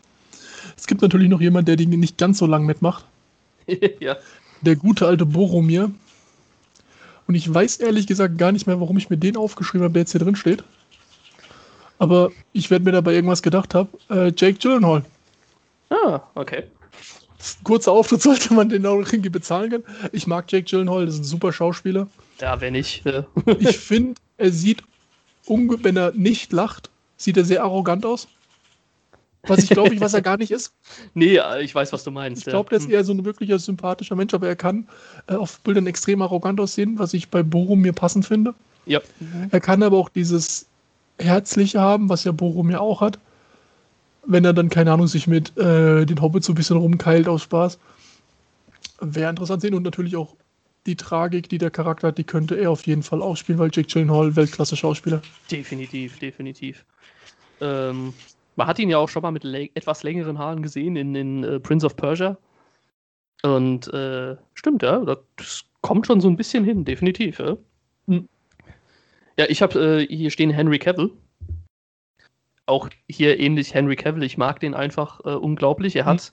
Es 0.76 0.86
gibt 0.86 1.02
natürlich 1.02 1.28
noch 1.28 1.40
jemanden, 1.40 1.66
der 1.66 1.76
die 1.76 1.86
nicht 1.86 2.18
ganz 2.18 2.38
so 2.38 2.46
lang 2.46 2.64
mitmacht. 2.64 3.04
ja. 4.00 4.16
Der 4.62 4.76
gute 4.76 5.06
alte 5.06 5.26
Boromir, 5.26 5.90
und 7.30 7.36
ich 7.36 7.54
weiß 7.54 7.76
ehrlich 7.76 8.08
gesagt 8.08 8.38
gar 8.38 8.50
nicht 8.50 8.66
mehr, 8.66 8.80
warum 8.80 8.98
ich 8.98 9.08
mir 9.08 9.16
den 9.16 9.36
aufgeschrieben 9.36 9.84
habe, 9.84 9.92
der 9.92 10.02
jetzt 10.02 10.10
hier 10.10 10.20
drin 10.20 10.34
steht. 10.34 10.64
Aber 12.00 12.32
ich 12.52 12.72
werde 12.72 12.84
mir 12.84 12.90
dabei 12.90 13.14
irgendwas 13.14 13.40
gedacht 13.40 13.72
haben. 13.72 13.88
Äh, 14.08 14.32
Jake 14.36 14.54
Gyllenhaal. 14.54 15.04
Ah, 15.90 16.22
okay. 16.34 16.64
Kurzer 17.62 17.92
Auftritt 17.92 18.20
sollte 18.22 18.52
man 18.52 18.68
den 18.68 18.84
auch 18.84 18.98
irgendwie 18.98 19.28
bezahlen 19.28 19.70
können. 19.70 19.84
Ich 20.10 20.26
mag 20.26 20.50
Jake 20.50 20.64
Gyllenhaal, 20.64 21.06
das 21.06 21.14
ist 21.14 21.20
ein 21.20 21.24
super 21.24 21.52
Schauspieler. 21.52 22.08
Ja, 22.40 22.60
wenn 22.60 22.72
nicht. 22.72 23.04
Ja. 23.04 23.24
ich 23.60 23.78
finde, 23.78 24.20
er 24.36 24.50
sieht, 24.50 24.82
wenn 25.46 25.96
er 25.96 26.10
nicht 26.16 26.52
lacht, 26.52 26.90
sieht 27.16 27.36
er 27.36 27.44
sehr 27.44 27.62
arrogant 27.62 28.04
aus. 28.04 28.26
Was 29.46 29.60
ich 29.60 29.70
glaube 29.70 29.94
ich, 29.94 30.00
was 30.00 30.12
er 30.12 30.22
gar 30.22 30.36
nicht 30.36 30.50
ist. 30.50 30.74
Nee, 31.14 31.40
ich 31.62 31.74
weiß, 31.74 31.92
was 31.92 32.04
du 32.04 32.10
meinst. 32.10 32.46
Ich 32.46 32.50
glaube, 32.50 32.66
ja. 32.66 32.78
der 32.78 32.86
ist 32.86 32.92
eher 32.92 33.04
so 33.04 33.12
ein 33.12 33.24
wirklicher 33.24 33.58
sympathischer 33.58 34.14
Mensch, 34.14 34.34
aber 34.34 34.48
er 34.48 34.56
kann 34.56 34.88
äh, 35.28 35.34
auf 35.34 35.60
Bildern 35.60 35.86
extrem 35.86 36.22
arrogant 36.22 36.60
aussehen, 36.60 36.98
was 36.98 37.14
ich 37.14 37.28
bei 37.28 37.42
Borum 37.42 37.80
mir 37.80 37.92
passend 37.92 38.26
finde. 38.26 38.54
Ja. 38.86 39.00
Er 39.50 39.60
kann 39.60 39.82
aber 39.82 39.96
auch 39.96 40.08
dieses 40.08 40.66
Herzliche 41.18 41.80
haben, 41.80 42.08
was 42.08 42.24
ja 42.24 42.32
Borum 42.32 42.70
ja 42.70 42.80
auch 42.80 43.00
hat. 43.00 43.18
Wenn 44.24 44.44
er 44.44 44.52
dann, 44.52 44.68
keine 44.68 44.92
Ahnung, 44.92 45.06
sich 45.06 45.26
mit 45.26 45.56
äh, 45.56 46.04
den 46.04 46.20
Hobbits 46.20 46.46
so 46.46 46.52
ein 46.52 46.56
bisschen 46.56 46.76
rumkeilt 46.76 47.28
aus 47.28 47.42
Spaß. 47.42 47.78
Wäre 49.00 49.30
interessant 49.30 49.62
sehen 49.62 49.74
und 49.74 49.82
natürlich 49.82 50.16
auch 50.16 50.36
die 50.86 50.96
Tragik, 50.96 51.48
die 51.48 51.58
der 51.58 51.70
Charakter 51.70 52.08
hat, 52.08 52.18
die 52.18 52.24
könnte 52.24 52.56
er 52.56 52.70
auf 52.70 52.86
jeden 52.86 53.02
Fall 53.02 53.22
ausspielen, 53.22 53.58
weil 53.58 53.70
Jake 53.72 53.88
Gyllenhaal 53.88 54.34
Weltklasse-Schauspieler. 54.36 55.22
Definitiv, 55.50 56.18
definitiv. 56.18 56.84
Ähm, 57.60 58.14
man 58.60 58.66
hat 58.66 58.78
ihn 58.78 58.90
ja 58.90 58.98
auch 58.98 59.08
schon 59.08 59.22
mal 59.22 59.30
mit 59.30 59.42
etwas 59.74 60.02
längeren 60.02 60.38
Haaren 60.38 60.62
gesehen 60.62 60.94
in, 60.94 61.14
in 61.14 61.44
uh, 61.46 61.58
Prince 61.60 61.86
of 61.86 61.96
Persia. 61.96 62.36
Und 63.42 63.90
äh, 63.94 64.36
stimmt, 64.52 64.82
ja, 64.82 65.02
das 65.36 65.64
kommt 65.80 66.06
schon 66.06 66.20
so 66.20 66.28
ein 66.28 66.36
bisschen 66.36 66.62
hin, 66.62 66.84
definitiv. 66.84 67.38
Ja, 67.38 67.56
hm. 68.06 68.28
ja 69.38 69.46
ich 69.48 69.62
habe 69.62 70.02
äh, 70.02 70.14
hier 70.14 70.30
stehen 70.30 70.50
Henry 70.50 70.78
Cavill. 70.78 71.10
Auch 72.66 72.90
hier 73.08 73.40
ähnlich 73.40 73.72
Henry 73.72 73.96
Cavill. 73.96 74.24
Ich 74.24 74.36
mag 74.36 74.60
den 74.60 74.74
einfach 74.74 75.20
äh, 75.24 75.30
unglaublich. 75.30 75.96
Er 75.96 76.04
hm. 76.04 76.12
hat 76.12 76.32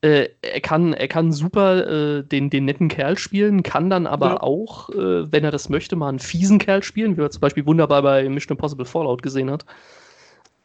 Äh, 0.00 0.30
er, 0.42 0.60
kann, 0.60 0.94
er 0.94 1.06
kann 1.06 1.30
super 1.30 1.86
äh, 1.86 2.24
den, 2.24 2.50
den 2.50 2.64
netten 2.64 2.88
Kerl 2.88 3.16
spielen, 3.16 3.62
kann 3.62 3.88
dann 3.88 4.08
aber 4.08 4.30
ja. 4.30 4.42
auch, 4.42 4.90
äh, 4.90 5.30
wenn 5.30 5.44
er 5.44 5.52
das 5.52 5.68
möchte, 5.68 5.94
mal 5.94 6.08
einen 6.08 6.18
fiesen 6.18 6.58
Kerl 6.58 6.82
spielen, 6.82 7.16
wie 7.16 7.22
er 7.22 7.30
zum 7.30 7.40
Beispiel 7.40 7.66
wunderbar 7.66 8.02
bei 8.02 8.28
Mission 8.28 8.56
Impossible 8.56 8.84
Fallout 8.84 9.22
gesehen 9.22 9.48
hat. 9.48 9.64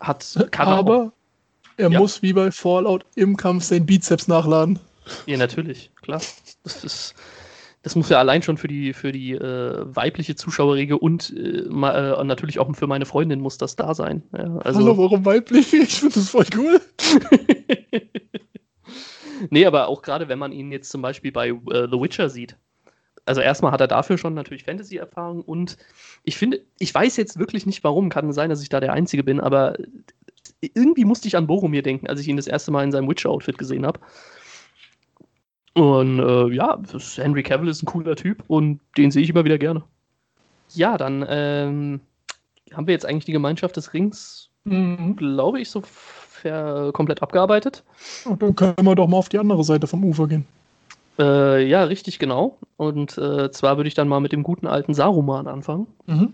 Hat 0.01 0.47
kann 0.51 0.67
aber 0.67 0.97
auch, 0.97 1.11
er 1.77 1.89
ja. 1.89 1.99
muss 1.99 2.21
wie 2.21 2.33
bei 2.33 2.51
Fallout 2.51 3.05
im 3.15 3.37
Kampf 3.37 3.63
seinen 3.63 3.85
Bizeps 3.85 4.27
nachladen. 4.27 4.79
Ja, 5.25 5.37
natürlich, 5.37 5.91
klar. 6.01 6.21
Das 6.63 6.83
ist 6.83 7.15
das 7.83 7.95
muss 7.95 8.09
ja 8.09 8.19
allein 8.19 8.43
schon 8.43 8.57
für 8.57 8.67
die, 8.67 8.93
für 8.93 9.11
die 9.11 9.31
äh, 9.31 9.75
weibliche 9.83 10.35
Zuschauerrege 10.35 10.99
und 10.99 11.33
äh, 11.35 11.65
ma, 11.67 12.13
äh, 12.13 12.23
natürlich 12.23 12.59
auch 12.59 12.75
für 12.75 12.85
meine 12.85 13.05
Freundin 13.05 13.39
muss 13.39 13.57
das 13.57 13.75
da 13.75 13.95
sein. 13.95 14.21
Ja, 14.37 14.57
also 14.57 14.81
Hallo, 14.81 14.97
warum 14.97 15.25
weiblich? 15.25 15.73
Ich 15.81 15.99
finde 15.99 16.15
das 16.15 16.29
voll 16.29 16.45
cool. 16.55 16.79
nee, 19.49 19.65
aber 19.65 19.87
auch 19.87 20.03
gerade 20.03 20.27
wenn 20.27 20.37
man 20.37 20.51
ihn 20.51 20.71
jetzt 20.71 20.91
zum 20.91 21.01
Beispiel 21.01 21.31
bei 21.31 21.49
äh, 21.49 21.87
The 21.91 21.99
Witcher 21.99 22.29
sieht. 22.29 22.55
Also 23.25 23.41
erstmal 23.41 23.71
hat 23.71 23.81
er 23.81 23.87
dafür 23.87 24.17
schon 24.17 24.33
natürlich 24.33 24.63
Fantasy-Erfahrung 24.63 25.41
und 25.41 25.77
ich 26.23 26.37
finde, 26.37 26.61
ich 26.79 26.93
weiß 26.93 27.17
jetzt 27.17 27.37
wirklich 27.37 27.65
nicht 27.65 27.83
warum, 27.83 28.09
kann 28.09 28.33
sein, 28.33 28.49
dass 28.49 28.63
ich 28.63 28.69
da 28.69 28.79
der 28.79 28.93
Einzige 28.93 29.23
bin, 29.23 29.39
aber 29.39 29.77
irgendwie 30.61 31.05
musste 31.05 31.27
ich 31.27 31.37
an 31.37 31.47
Boromir 31.47 31.83
denken, 31.83 32.07
als 32.07 32.19
ich 32.19 32.27
ihn 32.27 32.37
das 32.37 32.47
erste 32.47 32.71
Mal 32.71 32.83
in 32.83 32.91
seinem 32.91 33.09
Witcher-Outfit 33.09 33.57
gesehen 33.57 33.85
habe. 33.85 33.99
Und 35.73 36.19
äh, 36.19 36.53
ja, 36.53 36.79
Henry 37.15 37.43
Cavill 37.43 37.69
ist 37.69 37.81
ein 37.81 37.85
cooler 37.85 38.15
Typ 38.15 38.43
und 38.47 38.79
den 38.97 39.11
sehe 39.11 39.23
ich 39.23 39.29
immer 39.29 39.45
wieder 39.45 39.57
gerne. 39.57 39.83
Ja, 40.73 40.97
dann 40.97 41.25
ähm, 41.27 42.01
haben 42.73 42.87
wir 42.87 42.93
jetzt 42.93 43.05
eigentlich 43.05 43.25
die 43.25 43.31
Gemeinschaft 43.31 43.77
des 43.77 43.93
Rings, 43.93 44.49
mhm. 44.63 45.15
glaube 45.15 45.61
ich, 45.61 45.69
so 45.69 45.81
komplett 46.91 47.21
abgearbeitet. 47.21 47.83
Und 48.25 48.41
dann 48.41 48.55
können 48.55 48.75
wir 48.81 48.95
doch 48.95 49.07
mal 49.07 49.17
auf 49.17 49.29
die 49.29 49.37
andere 49.37 49.63
Seite 49.63 49.85
vom 49.87 50.03
Ufer 50.03 50.27
gehen. 50.27 50.45
Äh, 51.19 51.67
ja, 51.67 51.83
richtig, 51.83 52.19
genau. 52.19 52.57
Und 52.77 53.17
äh, 53.17 53.51
zwar 53.51 53.77
würde 53.77 53.87
ich 53.87 53.93
dann 53.93 54.07
mal 54.07 54.19
mit 54.19 54.31
dem 54.31 54.43
guten 54.43 54.67
alten 54.67 54.93
Saruman 54.93 55.47
anfangen. 55.47 55.87
Mhm. 56.07 56.33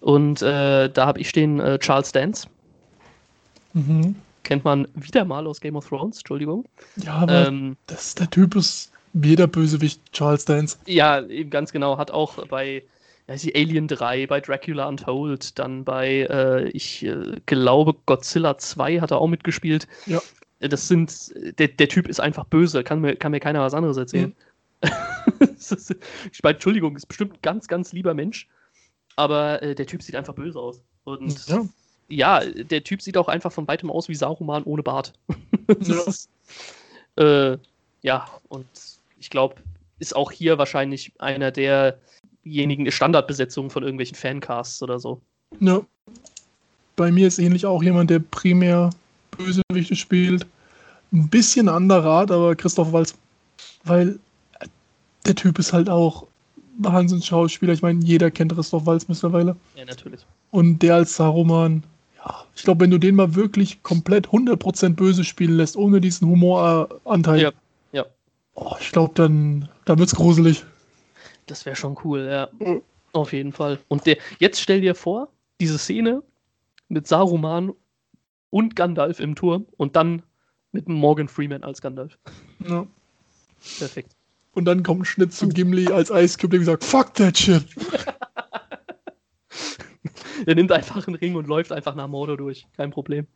Und 0.00 0.42
äh, 0.42 0.90
da 0.90 1.06
habe 1.06 1.20
ich 1.20 1.28
stehen 1.28 1.60
äh, 1.60 1.78
Charles 1.78 2.12
Dance. 2.12 2.48
Mhm 3.72 4.16
kennt 4.44 4.64
man 4.64 4.86
wieder 4.94 5.24
mal 5.24 5.46
aus 5.46 5.60
Game 5.60 5.74
of 5.74 5.88
Thrones, 5.88 6.18
Entschuldigung. 6.18 6.64
Ja, 6.96 7.14
aber 7.14 7.48
ähm, 7.48 7.76
das, 7.86 8.14
der 8.14 8.30
Typ 8.30 8.54
ist 8.54 8.92
jeder 9.14 9.48
Bösewicht 9.48 10.00
Charles 10.12 10.44
Dance. 10.44 10.78
Ja, 10.86 11.20
eben 11.26 11.50
ganz 11.50 11.72
genau. 11.72 11.98
Hat 11.98 12.10
auch 12.10 12.46
bei 12.46 12.84
ja, 13.26 13.34
Alien 13.54 13.88
3, 13.88 14.26
bei 14.26 14.40
Dracula 14.40 14.86
Untold, 14.86 15.58
dann 15.58 15.84
bei, 15.84 16.26
äh, 16.30 16.68
ich 16.68 17.04
äh, 17.04 17.40
glaube, 17.46 17.94
Godzilla 18.06 18.58
2 18.58 19.00
hat 19.00 19.10
er 19.10 19.18
auch 19.18 19.28
mitgespielt. 19.28 19.88
Ja. 20.06 20.20
Das 20.68 20.88
sind, 20.88 21.32
der, 21.58 21.68
der 21.68 21.88
Typ 21.88 22.08
ist 22.08 22.20
einfach 22.20 22.44
böse, 22.44 22.84
kann 22.84 23.00
mir, 23.00 23.16
kann 23.16 23.32
mir 23.32 23.40
keiner 23.40 23.60
was 23.60 23.74
anderes 23.74 23.96
erzählen. 23.96 24.34
Mhm. 24.82 25.48
ich 26.32 26.42
meine, 26.42 26.54
Entschuldigung, 26.54 26.96
ist 26.96 27.06
bestimmt 27.06 27.34
ein 27.34 27.38
ganz, 27.42 27.68
ganz 27.68 27.92
lieber 27.92 28.14
Mensch, 28.14 28.48
aber 29.16 29.62
äh, 29.62 29.74
der 29.74 29.86
Typ 29.86 30.02
sieht 30.02 30.16
einfach 30.16 30.34
böse 30.34 30.58
aus. 30.58 30.82
Und 31.04 31.46
ja 31.48 31.64
ja, 32.08 32.40
der 32.40 32.84
Typ 32.84 33.02
sieht 33.02 33.16
auch 33.16 33.28
einfach 33.28 33.52
von 33.52 33.66
weitem 33.66 33.90
aus 33.90 34.08
wie 34.08 34.14
Saruman 34.14 34.64
ohne 34.64 34.82
Bart. 34.82 35.12
ja. 35.80 36.02
Ist, 36.02 36.28
äh, 37.16 37.56
ja, 38.02 38.28
und 38.48 38.66
ich 39.18 39.30
glaube, 39.30 39.56
ist 39.98 40.14
auch 40.14 40.30
hier 40.30 40.58
wahrscheinlich 40.58 41.12
einer 41.18 41.50
derjenigen 41.50 42.90
Standardbesetzungen 42.90 43.70
von 43.70 43.82
irgendwelchen 43.82 44.16
Fancasts 44.16 44.82
oder 44.82 44.98
so. 44.98 45.20
Ja. 45.60 45.80
Bei 46.96 47.10
mir 47.10 47.26
ist 47.26 47.38
ähnlich 47.38 47.66
auch 47.66 47.82
jemand, 47.82 48.10
der 48.10 48.20
primär 48.20 48.90
Bösewichte 49.32 49.96
spielt. 49.96 50.46
Ein 51.14 51.28
bisschen 51.28 51.68
anderer 51.68 52.10
Art, 52.10 52.30
aber 52.32 52.56
Christoph 52.56 52.92
Walz, 52.92 53.14
weil 53.84 54.18
der 55.24 55.36
Typ 55.36 55.60
ist 55.60 55.72
halt 55.72 55.88
auch 55.88 56.26
Wahnsinns-Schauspieler. 56.78 57.72
Ich 57.72 57.82
meine, 57.82 58.04
jeder 58.04 58.32
kennt 58.32 58.52
Christoph 58.52 58.84
Walz 58.84 59.06
mittlerweile. 59.06 59.54
Ja, 59.76 59.84
natürlich. 59.84 60.26
Und 60.50 60.80
der 60.80 60.96
als 60.96 61.14
Saruman, 61.14 61.84
ich 62.56 62.64
glaube, 62.64 62.80
wenn 62.80 62.90
du 62.90 62.98
den 62.98 63.14
mal 63.14 63.36
wirklich 63.36 63.80
komplett 63.84 64.28
100% 64.28 64.94
böse 64.94 65.22
spielen 65.22 65.56
lässt, 65.56 65.76
ohne 65.76 66.00
diesen 66.00 66.28
Humoranteil, 66.28 67.40
ja, 67.40 67.52
ja. 67.92 68.06
Oh, 68.54 68.74
ich 68.80 68.90
glaube, 68.90 69.12
dann, 69.14 69.68
dann 69.84 70.00
wird 70.00 70.08
es 70.08 70.16
gruselig. 70.16 70.64
Das 71.46 71.64
wäre 71.64 71.76
schon 71.76 71.96
cool, 72.02 72.26
ja. 72.28 72.48
Mhm. 72.58 72.82
Auf 73.12 73.32
jeden 73.32 73.52
Fall. 73.52 73.78
Und 73.86 74.04
der, 74.06 74.16
jetzt 74.40 74.60
stell 74.60 74.80
dir 74.80 74.96
vor, 74.96 75.28
diese 75.60 75.78
Szene 75.78 76.24
mit 76.88 77.06
Saruman 77.06 77.72
und 78.50 78.74
Gandalf 78.74 79.20
im 79.20 79.36
Turm 79.36 79.66
und 79.76 79.94
dann 79.94 80.24
mit 80.74 80.88
Morgan 80.88 81.28
Freeman 81.28 81.62
als 81.62 81.80
Gandalf. 81.80 82.18
Ja. 82.68 82.86
Perfekt. 83.78 84.14
Und 84.52 84.66
dann 84.66 84.82
kommt 84.82 85.02
ein 85.02 85.04
Schnitt 85.04 85.32
zu 85.32 85.48
Gimli 85.48 85.90
als 85.90 86.10
Eiskübel, 86.12 86.58
der 86.58 86.76
gesagt, 86.76 86.84
fuck 86.84 87.14
that 87.14 87.38
shit. 87.38 87.64
Der 90.46 90.56
nimmt 90.56 90.72
einfach 90.72 91.06
einen 91.06 91.16
Ring 91.16 91.36
und 91.36 91.46
läuft 91.46 91.72
einfach 91.72 91.94
nach 91.94 92.08
Mordor 92.08 92.36
durch. 92.36 92.66
Kein 92.76 92.90
Problem. 92.90 93.26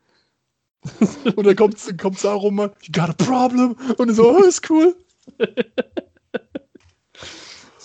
und 1.36 1.46
dann 1.46 1.56
kommt, 1.56 1.98
kommt 1.98 2.18
Saruman, 2.18 2.70
you 2.82 2.92
got 2.92 3.08
a 3.08 3.12
problem? 3.14 3.76
Und 3.96 4.12
so, 4.14 4.36
oh, 4.36 4.42
ist 4.42 4.68
cool. 4.68 4.94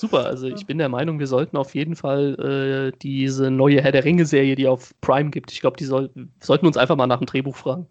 Super, 0.03 0.25
also 0.25 0.47
ich 0.47 0.65
bin 0.65 0.79
der 0.79 0.89
Meinung, 0.89 1.17
wir 1.17 1.27
sollten 1.27 1.55
auf 1.55 1.75
jeden 1.75 1.95
Fall 1.95 2.91
äh, 2.93 2.97
diese 3.01 3.49
neue 3.49 3.81
Herr 3.81 3.93
der 3.93 4.03
Ringe-Serie, 4.03 4.57
die 4.57 4.67
auf 4.67 4.93
Prime 4.99 5.29
gibt, 5.29 5.53
ich 5.53 5.61
glaube, 5.61 5.77
die 5.77 5.85
soll, 5.85 6.09
sollten 6.41 6.67
uns 6.67 6.75
einfach 6.75 6.97
mal 6.97 7.07
nach 7.07 7.19
dem 7.19 7.25
Drehbuch 7.25 7.55
fragen. 7.55 7.87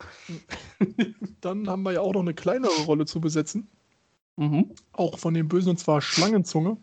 Dann 1.40 1.66
haben 1.66 1.82
wir 1.84 1.92
ja 1.92 2.02
auch 2.02 2.12
noch 2.12 2.20
eine 2.20 2.34
kleinere 2.34 2.82
Rolle 2.84 3.06
zu 3.06 3.18
besetzen. 3.18 3.66
Mhm. 4.36 4.72
Auch 4.92 5.18
von 5.18 5.32
dem 5.32 5.48
Bösen, 5.48 5.70
und 5.70 5.78
zwar 5.78 6.02
Schlangenzunge. 6.02 6.76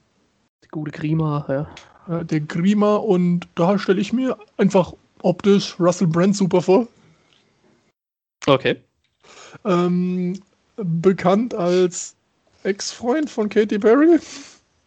Die 0.64 0.70
gute 0.70 0.90
Grima, 0.90 1.46
ja. 1.48 2.22
Äh, 2.22 2.26
der 2.26 2.40
Grima 2.40 2.96
und 2.96 3.48
da 3.54 3.78
stelle 3.78 4.02
ich 4.02 4.12
mir 4.12 4.36
einfach 4.58 4.94
optisch 5.22 5.80
Russell 5.80 6.08
Brand 6.08 6.36
super 6.36 6.64
vor. 6.64 6.88
Okay. 8.48 8.78
Ähm, 9.64 10.42
bekannt 10.76 11.54
als 11.54 12.16
Ex-Freund 12.64 13.30
von 13.30 13.48
Katy 13.48 13.78
Perry. 13.78 14.18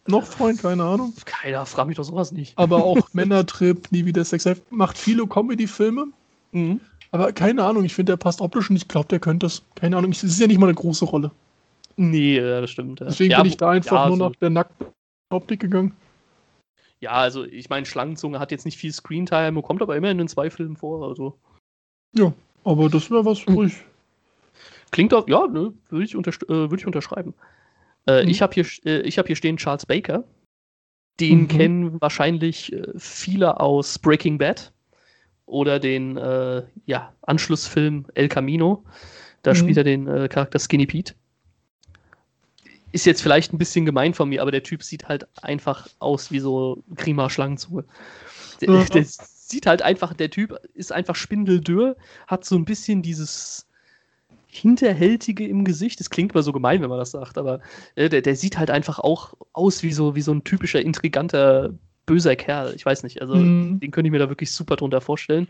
Noch 0.05 0.25
Freund, 0.25 0.61
keine 0.61 0.83
Ahnung. 0.83 1.13
Keiner, 1.25 1.65
frag 1.65 1.87
mich 1.87 1.95
doch 1.97 2.03
sowas 2.03 2.31
nicht. 2.31 2.57
Aber 2.57 2.83
auch 2.83 2.97
Männertrip, 3.13 3.91
nie 3.91 4.05
wieder 4.05 4.25
Sex 4.25 4.47
macht 4.69 4.97
viele 4.97 5.25
Comedy-Filme. 5.25 6.07
Mhm. 6.51 6.81
Aber 7.11 7.31
keine 7.31 7.63
Ahnung, 7.63 7.85
ich 7.85 7.93
finde, 7.93 8.13
der 8.13 8.17
passt 8.17 8.41
optisch 8.41 8.69
und 8.69 8.75
ich 8.75 8.87
glaube, 8.87 9.07
der 9.07 9.19
könnte 9.19 9.45
es. 9.45 9.61
Keine 9.75 9.97
Ahnung, 9.97 10.11
es 10.11 10.23
ist 10.23 10.39
ja 10.39 10.47
nicht 10.47 10.59
mal 10.59 10.65
eine 10.65 10.75
große 10.75 11.05
Rolle. 11.05 11.31
Nee, 11.95 12.39
das 12.39 12.71
stimmt. 12.71 12.99
Ja. 12.99 13.05
Deswegen 13.05 13.31
ja, 13.31 13.37
bin 13.37 13.47
ich 13.47 13.57
da 13.57 13.69
einfach 13.69 14.03
ja, 14.03 14.07
nur 14.07 14.17
so 14.17 14.29
nach 14.29 14.35
der 14.35 14.49
nackten 14.49 14.87
Optik 15.29 15.59
gegangen. 15.59 15.93
Ja, 16.99 17.11
also 17.11 17.43
ich 17.43 17.69
meine, 17.69 17.85
Schlangenzunge 17.85 18.39
hat 18.39 18.51
jetzt 18.51 18.65
nicht 18.65 18.77
viel 18.77 18.91
Screentime, 18.91 19.61
kommt 19.61 19.81
aber 19.81 19.95
immerhin 19.95 20.19
in 20.19 20.27
zwei 20.27 20.49
Filmen 20.49 20.75
vor. 20.75 21.07
Also. 21.07 21.37
Ja, 22.15 22.33
aber 22.63 22.89
das 22.89 23.11
wäre 23.11 23.25
was 23.25 23.45
hm. 23.45 23.53
ruhig. 23.53 23.75
Klingt 24.91 25.13
auch, 25.13 25.27
ja, 25.27 25.47
ne, 25.47 25.73
würde 25.89 26.05
ich, 26.05 26.15
äh, 26.15 26.69
würd 26.69 26.79
ich 26.79 26.87
unterschreiben. 26.87 27.33
Äh, 28.07 28.23
mhm. 28.23 28.29
Ich 28.29 28.41
habe 28.41 28.53
hier, 28.53 28.65
äh, 28.85 29.09
hab 29.09 29.27
hier 29.27 29.35
stehen 29.35 29.57
Charles 29.57 29.85
Baker. 29.85 30.23
Den 31.19 31.41
mhm. 31.41 31.47
kennen 31.47 32.01
wahrscheinlich 32.01 32.73
äh, 32.73 32.87
viele 32.97 33.59
aus 33.59 33.99
Breaking 33.99 34.37
Bad 34.37 34.73
oder 35.45 35.79
den 35.79 36.17
äh, 36.17 36.63
ja, 36.85 37.13
Anschlussfilm 37.21 38.07
El 38.15 38.29
Camino. 38.29 38.83
Da 39.43 39.51
mhm. 39.51 39.55
spielt 39.55 39.77
er 39.77 39.83
den 39.83 40.07
äh, 40.07 40.27
Charakter 40.27 40.59
Skinny 40.59 40.87
Pete 40.87 41.13
ist 42.93 43.05
jetzt 43.05 43.23
vielleicht 43.23 43.51
ein 43.51 43.57
bisschen 43.57 43.85
gemein 43.85 44.13
von 44.13 44.29
mir, 44.29 44.41
aber 44.41 44.51
der 44.51 44.63
Typ 44.63 44.83
sieht 44.83 45.09
halt 45.09 45.27
einfach 45.43 45.87
aus 45.99 46.31
wie 46.31 46.39
so 46.39 46.83
Grima 46.95 47.29
Schlangenzunge. 47.29 47.85
Der, 48.61 48.69
mhm. 48.69 48.85
der, 48.85 49.03
sieht 49.03 49.65
halt 49.65 49.81
einfach, 49.81 50.13
der 50.13 50.29
Typ 50.29 50.55
ist 50.73 50.91
einfach 50.91 51.15
spindeldürr, 51.15 51.97
hat 52.27 52.45
so 52.45 52.55
ein 52.55 52.65
bisschen 52.65 53.01
dieses 53.01 53.67
Hinterhältige 54.53 55.47
im 55.47 55.65
Gesicht. 55.65 55.99
Das 55.99 56.09
klingt 56.09 56.33
mal 56.33 56.43
so 56.43 56.51
gemein, 56.51 56.81
wenn 56.81 56.89
man 56.89 56.99
das 56.99 57.11
sagt, 57.11 57.37
aber 57.37 57.59
äh, 57.95 58.09
der, 58.09 58.21
der 58.21 58.35
sieht 58.35 58.57
halt 58.57 58.69
einfach 58.69 58.99
auch 58.99 59.33
aus 59.53 59.83
wie 59.83 59.91
so, 59.91 60.15
wie 60.15 60.21
so 60.21 60.31
ein 60.31 60.43
typischer, 60.43 60.81
intriganter, 60.81 61.73
böser 62.05 62.35
Kerl. 62.35 62.73
Ich 62.75 62.85
weiß 62.85 63.03
nicht, 63.03 63.21
also 63.21 63.35
mhm. 63.35 63.79
den 63.79 63.91
könnte 63.91 64.07
ich 64.07 64.11
mir 64.11 64.19
da 64.19 64.29
wirklich 64.29 64.51
super 64.51 64.75
drunter 64.75 65.01
vorstellen. 65.01 65.47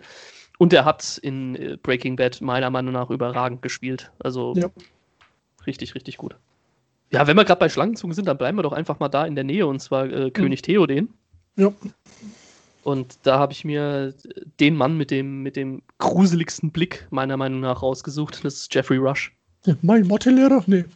Und 0.58 0.72
er 0.72 0.86
hat 0.86 1.20
in 1.22 1.56
äh, 1.56 1.78
Breaking 1.82 2.16
Bad 2.16 2.42
meiner 2.42 2.70
Meinung 2.70 2.94
nach 2.94 3.10
überragend 3.10 3.62
gespielt. 3.62 4.12
Also 4.20 4.54
ja. 4.56 4.70
richtig, 5.68 5.96
richtig 5.96 6.18
gut. 6.18 6.36
Ja, 7.12 7.28
wenn 7.28 7.36
wir 7.36 7.46
gerade 7.46 7.60
bei 7.60 7.70
Schlangenzungen 7.70 8.14
sind, 8.16 8.28
dann 8.28 8.38
bleiben 8.38 8.58
wir 8.58 8.64
doch 8.64 8.74
einfach 8.74 9.00
mal 9.00 9.10
da 9.10 9.26
in 9.26 9.36
der 9.36 9.44
Nähe 9.44 9.68
und 9.68 9.80
zwar 9.82 10.06
äh, 10.06 10.26
mhm. 10.26 10.34
König 10.34 10.62
Theoden. 10.62 11.14
Ja. 11.58 11.74
Und 12.84 13.18
da 13.24 13.40
habe 13.40 13.54
ich 13.54 13.64
mir 13.64 14.14
den 14.60 14.76
Mann 14.76 14.98
mit 14.98 15.10
dem, 15.10 15.42
mit 15.42 15.56
dem 15.56 15.82
gruseligsten 16.00 16.72
Blick 16.72 17.08
meiner 17.12 17.38
Meinung 17.38 17.62
nach 17.62 17.82
rausgesucht. 17.82 18.44
Das 18.44 18.56
ist 18.56 18.74
Jeffrey 18.74 18.98
Rush. 18.98 19.34
Ja, 19.66 19.76
mein 19.82 20.06
Mathelehrer? 20.08 20.64
Nee. 20.68 20.84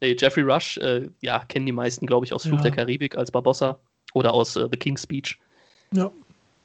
nee. 0.00 0.16
Jeffrey 0.18 0.44
Rush, 0.44 0.78
äh, 0.78 1.08
ja, 1.20 1.40
kennen 1.40 1.66
die 1.66 1.72
meisten, 1.72 2.06
glaube 2.06 2.26
ich, 2.26 2.32
aus 2.32 2.44
Fluch 2.44 2.58
ja. 2.58 2.62
der 2.64 2.72
Karibik 2.72 3.16
als 3.16 3.32
Barbossa 3.32 3.78
oder 4.12 4.32
aus 4.32 4.54
äh, 4.54 4.68
The 4.70 4.76
King's 4.76 5.02
Speech. 5.02 5.38
Ja. 5.92 6.12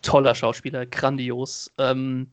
Toller 0.04 0.36
Schauspieler, 0.36 0.86
grandios. 0.86 1.72
Ähm, 1.80 2.28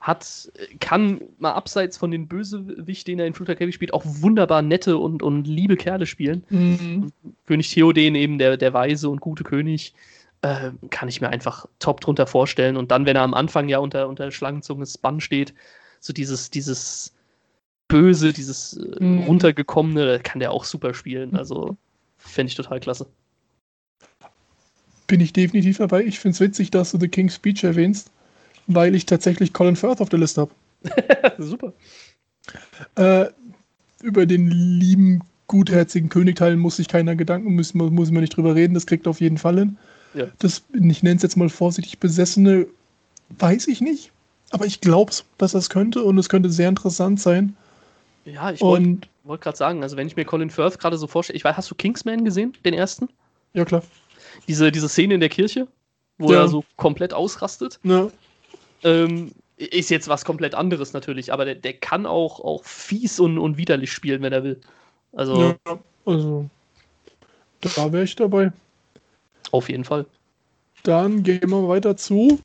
hat, 0.00 0.52
kann 0.80 1.20
mal 1.38 1.52
abseits 1.52 1.96
von 1.96 2.10
den 2.10 2.28
Bösewicht, 2.28 3.06
den 3.08 3.18
er 3.18 3.26
in 3.26 3.32
Fruit 3.32 3.48
Academy 3.48 3.72
spielt, 3.72 3.94
auch 3.94 4.04
wunderbar 4.04 4.60
nette 4.60 4.98
und, 4.98 5.22
und 5.22 5.46
liebe 5.46 5.76
Kerle 5.76 6.04
spielen. 6.04 6.44
Mhm. 6.50 7.10
König 7.46 7.72
Theoden 7.72 8.14
eben, 8.14 8.36
der, 8.36 8.58
der 8.58 8.74
weise 8.74 9.08
und 9.08 9.22
gute 9.22 9.44
König, 9.44 9.94
äh, 10.44 10.70
kann 10.90 11.08
ich 11.08 11.20
mir 11.20 11.28
einfach 11.28 11.66
top 11.78 12.00
drunter 12.00 12.26
vorstellen. 12.26 12.76
Und 12.76 12.90
dann, 12.90 13.06
wenn 13.06 13.16
er 13.16 13.22
am 13.22 13.34
Anfang 13.34 13.68
ja 13.68 13.78
unter, 13.78 14.08
unter 14.08 14.30
Schlangenzunges 14.30 14.98
Bann 14.98 15.20
steht, 15.20 15.54
so 16.00 16.12
dieses, 16.12 16.50
dieses 16.50 17.14
Böse, 17.88 18.32
dieses 18.32 18.76
äh, 18.76 19.02
mhm. 19.02 19.24
runtergekommene, 19.24 20.20
kann 20.20 20.40
der 20.40 20.52
auch 20.52 20.64
super 20.64 20.94
spielen. 20.94 21.36
Also 21.36 21.76
fände 22.18 22.48
ich 22.48 22.56
total 22.56 22.80
klasse. 22.80 23.06
Bin 25.06 25.20
ich 25.20 25.32
definitiv 25.32 25.78
dabei. 25.78 26.02
Ich 26.04 26.18
finde 26.18 26.34
es 26.34 26.40
witzig, 26.40 26.70
dass 26.70 26.92
du 26.92 26.98
The 26.98 27.08
King's 27.08 27.34
Speech 27.34 27.64
erwähnst 27.64 28.10
weil 28.66 28.94
ich 28.94 29.06
tatsächlich 29.06 29.52
Colin 29.52 29.76
Firth 29.76 30.00
auf 30.00 30.08
der 30.08 30.18
Liste 30.18 30.42
habe. 30.42 30.52
Super. 31.42 31.72
Äh, 32.96 33.26
über 34.02 34.26
den 34.26 34.48
lieben, 34.48 35.22
gutherzigen 35.46 36.08
Königteil 36.08 36.56
muss 36.56 36.76
sich 36.76 36.88
keiner 36.88 37.16
Gedanken, 37.16 37.54
muss, 37.54 37.74
muss 37.74 38.10
man 38.10 38.20
nicht 38.20 38.36
drüber 38.36 38.54
reden, 38.54 38.74
das 38.74 38.86
kriegt 38.86 39.06
auf 39.06 39.20
jeden 39.20 39.38
Fall 39.38 39.58
hin. 39.58 39.78
Ja. 40.14 40.26
Das, 40.38 40.62
ich 40.72 41.02
nenne 41.02 41.16
es 41.16 41.22
jetzt 41.22 41.36
mal 41.36 41.48
vorsichtig, 41.48 41.98
Besessene, 41.98 42.66
weiß 43.38 43.68
ich 43.68 43.80
nicht. 43.80 44.12
Aber 44.50 44.66
ich 44.66 44.80
glaube 44.80 45.12
dass 45.38 45.52
das 45.52 45.68
könnte 45.68 46.04
und 46.04 46.16
es 46.18 46.28
könnte 46.28 46.50
sehr 46.50 46.68
interessant 46.68 47.20
sein. 47.20 47.56
Ja, 48.24 48.52
ich 48.52 48.60
wollte 48.60 49.08
wollt 49.24 49.40
gerade 49.40 49.56
sagen, 49.56 49.82
also 49.82 49.96
wenn 49.96 50.06
ich 50.06 50.16
mir 50.16 50.24
Colin 50.24 50.50
Firth 50.50 50.78
gerade 50.78 50.96
so 50.96 51.06
vorstelle, 51.06 51.36
ich 51.36 51.44
weiß, 51.44 51.56
hast 51.56 51.70
du 51.70 51.74
Kingsman 51.74 52.24
gesehen, 52.24 52.52
den 52.64 52.74
ersten? 52.74 53.08
Ja, 53.54 53.64
klar. 53.64 53.82
Diese, 54.48 54.70
diese 54.70 54.88
Szene 54.88 55.14
in 55.14 55.20
der 55.20 55.28
Kirche, 55.28 55.66
wo 56.18 56.32
ja. 56.32 56.40
er 56.40 56.48
so 56.48 56.64
komplett 56.76 57.12
ausrastet. 57.12 57.80
Ja. 57.82 58.08
Ähm, 58.82 59.32
ist 59.56 59.90
jetzt 59.90 60.08
was 60.08 60.24
komplett 60.24 60.54
anderes 60.54 60.92
natürlich, 60.92 61.32
aber 61.32 61.44
der, 61.44 61.54
der 61.54 61.74
kann 61.74 62.06
auch, 62.06 62.40
auch 62.40 62.64
fies 62.64 63.20
und, 63.20 63.38
und 63.38 63.56
widerlich 63.56 63.92
spielen, 63.92 64.20
wenn 64.22 64.32
er 64.32 64.44
will. 64.44 64.60
Also, 65.12 65.56
ja, 65.66 65.78
also 66.04 66.48
da 67.60 67.92
wäre 67.92 68.04
ich 68.04 68.16
dabei. 68.16 68.52
Auf 69.50 69.68
jeden 69.68 69.84
Fall. 69.84 70.06
Dann 70.82 71.22
gehen 71.22 71.50
wir 71.50 71.68
weiter 71.68 71.96
zu 71.96 72.40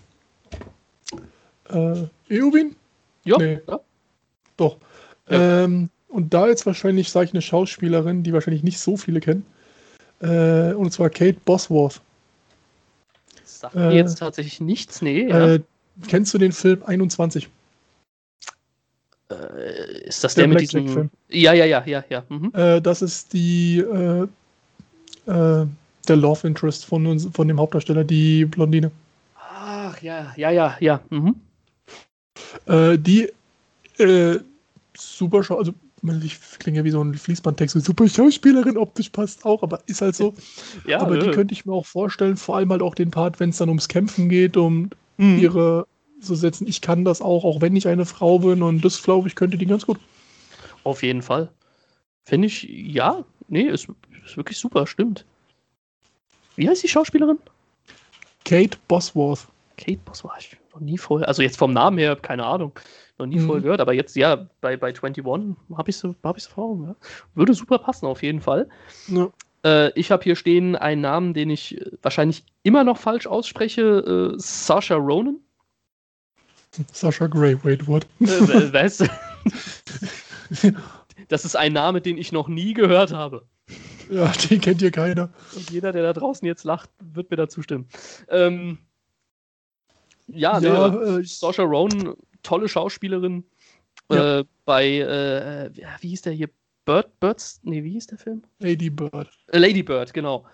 äh, 1.69 2.07
Eowyn? 2.29 2.75
Ja, 3.25 3.37
nee. 3.37 3.59
ja. 3.67 3.79
Doch. 4.57 4.77
Ja. 5.29 5.63
Ähm, 5.63 5.89
und 6.07 6.33
da 6.33 6.47
jetzt 6.47 6.65
wahrscheinlich, 6.65 7.09
sage 7.09 7.25
ich, 7.25 7.33
eine 7.33 7.41
Schauspielerin, 7.41 8.23
die 8.23 8.33
wahrscheinlich 8.33 8.63
nicht 8.63 8.79
so 8.79 8.97
viele 8.97 9.19
kennen. 9.19 9.45
Äh, 10.21 10.73
und 10.73 10.91
zwar 10.91 11.09
Kate 11.09 11.37
Bosworth. 11.45 12.01
sagt 13.43 13.75
mir 13.75 13.91
äh, 13.91 13.95
jetzt 13.95 14.17
tatsächlich 14.17 14.59
nichts, 14.59 15.01
nee. 15.01 15.27
Ja. 15.27 15.55
Äh, 15.55 15.59
Kennst 16.07 16.33
du 16.33 16.37
den 16.37 16.51
Film 16.51 16.81
21? 16.85 17.49
Äh, 19.29 20.01
ist 20.03 20.23
das 20.23 20.33
der, 20.35 20.45
der 20.45 20.53
mit 20.53 20.61
diesem... 20.61 20.87
Film? 20.87 21.09
Ja, 21.27 21.53
ja, 21.53 21.65
ja, 21.65 21.83
ja, 21.85 22.03
ja. 22.09 22.23
Mhm. 22.29 22.51
Äh, 22.53 22.81
das 22.81 23.01
ist 23.01 23.33
die 23.33 23.79
äh, 23.79 24.27
äh, 25.27 25.67
der 26.09 26.17
Love 26.17 26.47
Interest 26.47 26.85
von, 26.85 27.19
von 27.19 27.47
dem 27.47 27.59
Hauptdarsteller, 27.59 28.03
die 28.03 28.45
Blondine. 28.45 28.91
Ach 29.35 30.01
ja, 30.01 30.33
ja, 30.35 30.49
ja, 30.51 30.77
ja. 30.79 30.99
Mhm. 31.09 31.35
Äh, 32.65 32.97
die 32.97 33.29
äh, 33.97 34.39
super 34.97 35.43
Schau, 35.43 35.57
also 35.57 35.73
ich 36.23 36.39
klinge 36.59 36.77
ja 36.77 36.83
wie 36.85 36.91
so 36.91 37.01
ein 37.03 37.13
Fließbandtext, 37.13 37.73
so 37.73 37.79
super 37.79 38.07
Schauspielerin, 38.07 38.77
optisch 38.77 39.09
passt 39.09 39.45
auch, 39.45 39.63
aber 39.63 39.81
ist 39.85 40.01
halt 40.01 40.15
so. 40.15 40.33
ja, 40.87 41.01
aber 41.01 41.17
die 41.17 41.31
könnte 41.31 41.53
ich 41.53 41.65
mir 41.65 41.73
auch 41.73 41.85
vorstellen, 41.85 42.37
vor 42.37 42.55
allem 42.55 42.71
halt 42.71 42.81
auch 42.81 42.95
den 42.95 43.11
Part, 43.11 43.39
wenn 43.39 43.49
es 43.49 43.57
dann 43.57 43.69
ums 43.69 43.89
Kämpfen 43.89 44.29
geht, 44.29 44.55
um 44.55 44.89
mhm. 45.17 45.39
ihre 45.39 45.87
so 46.21 46.35
setzen. 46.35 46.67
Ich 46.67 46.81
kann 46.81 47.05
das 47.05 47.21
auch, 47.21 47.43
auch 47.43 47.61
wenn 47.61 47.75
ich 47.75 47.87
eine 47.87 48.05
Frau 48.05 48.39
bin 48.39 48.61
und 48.61 48.83
das 48.83 49.01
glaube 49.03 49.27
ich 49.27 49.35
könnte 49.35 49.57
die 49.57 49.65
ganz 49.65 49.85
gut. 49.85 49.99
Auf 50.83 51.03
jeden 51.03 51.21
Fall. 51.21 51.49
Finde 52.23 52.47
ich, 52.47 52.63
ja, 52.63 53.23
nee, 53.47 53.63
ist, 53.63 53.87
ist 54.25 54.37
wirklich 54.37 54.57
super, 54.57 54.87
stimmt. 54.87 55.25
Wie 56.59 56.67
heißt 56.67 56.83
die 56.83 56.89
Schauspielerin? 56.89 57.39
Kate 58.43 58.77
Bosworth. 58.89 59.47
Kate 59.77 60.01
Bosworth, 60.03 60.39
ich 60.39 60.57
noch 60.73 60.81
nie 60.81 60.97
vorher, 60.97 61.25
also 61.25 61.41
jetzt 61.41 61.57
vom 61.57 61.71
Namen 61.71 61.97
her, 61.97 62.17
keine 62.17 62.45
Ahnung, 62.45 62.77
noch 63.17 63.27
nie 63.27 63.39
mhm. 63.39 63.45
vorher 63.45 63.61
gehört, 63.61 63.79
aber 63.79 63.93
jetzt, 63.93 64.17
ja, 64.17 64.49
bei, 64.59 64.75
bei 64.75 64.87
21 64.87 65.25
habe 65.25 65.89
ich 65.89 65.95
so, 65.95 66.15
hab 66.21 66.35
ich 66.35 66.43
so 66.43 66.49
vor 66.49 66.65
Augen, 66.65 66.87
ja. 66.87 66.95
Würde 67.33 67.53
super 67.53 67.77
passen, 67.77 68.07
auf 68.07 68.21
jeden 68.23 68.41
Fall. 68.41 68.67
Ja. 69.07 69.29
Äh, 69.63 69.97
ich 69.97 70.11
habe 70.11 70.21
hier 70.21 70.35
stehen 70.35 70.75
einen 70.75 70.99
Namen, 70.99 71.33
den 71.33 71.49
ich 71.49 71.79
wahrscheinlich 72.01 72.43
immer 72.63 72.83
noch 72.83 72.97
falsch 72.97 73.25
ausspreche: 73.25 74.33
äh, 74.35 74.37
Sasha 74.37 74.95
Ronan. 74.95 75.39
Sasha 76.91 77.27
Grey, 77.27 77.57
wait, 77.63 77.87
what? 77.87 78.05
Äh, 78.19 78.25
weißt 78.73 79.01
du? 79.01 80.73
das 81.29 81.45
ist 81.45 81.55
ein 81.55 81.71
Name, 81.71 82.01
den 82.01 82.17
ich 82.17 82.33
noch 82.33 82.49
nie 82.49 82.73
gehört 82.73 83.13
habe. 83.13 83.45
Ja, 84.09 84.31
den 84.31 84.59
kennt 84.61 84.81
hier 84.81 84.91
keiner. 84.91 85.29
Und 85.55 85.69
jeder, 85.69 85.91
der 85.91 86.03
da 86.03 86.13
draußen 86.13 86.45
jetzt 86.45 86.63
lacht, 86.63 86.89
wird 86.99 87.29
mir 87.29 87.37
da 87.37 87.47
zustimmen. 87.47 87.87
Ähm, 88.27 88.79
ja, 90.27 90.59
ja 90.59 90.89
ne, 90.89 91.19
äh, 91.19 91.23
Sasha 91.23 91.63
Ronan, 91.63 92.15
tolle 92.43 92.67
Schauspielerin. 92.67 93.43
Ja. 94.11 94.39
Äh, 94.39 94.45
bei, 94.65 94.99
äh, 94.99 95.71
wie 96.01 96.09
hieß 96.09 96.23
der 96.23 96.33
hier? 96.33 96.49
Bird, 96.85 97.19
Birds, 97.19 97.59
nee, 97.63 97.83
wie 97.83 97.91
hieß 97.91 98.07
der 98.07 98.17
Film? 98.17 98.43
Lady 98.57 98.89
Bird. 98.89 99.29
Äh, 99.47 99.59
Lady 99.59 99.83
Bird, 99.83 100.11
genau. 100.11 100.47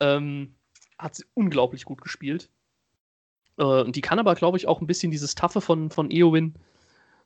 Ähm, 0.00 0.54
hat 0.98 1.14
sie 1.14 1.24
unglaublich 1.32 1.86
gut 1.86 2.02
gespielt. 2.02 2.50
Äh, 3.56 3.64
und 3.64 3.96
die 3.96 4.02
kann 4.02 4.18
aber, 4.18 4.34
glaube 4.34 4.58
ich, 4.58 4.68
auch 4.68 4.82
ein 4.82 4.86
bisschen 4.86 5.10
dieses 5.10 5.34
Taffe 5.34 5.62
von, 5.62 5.90
von 5.90 6.10
Eowyn 6.10 6.54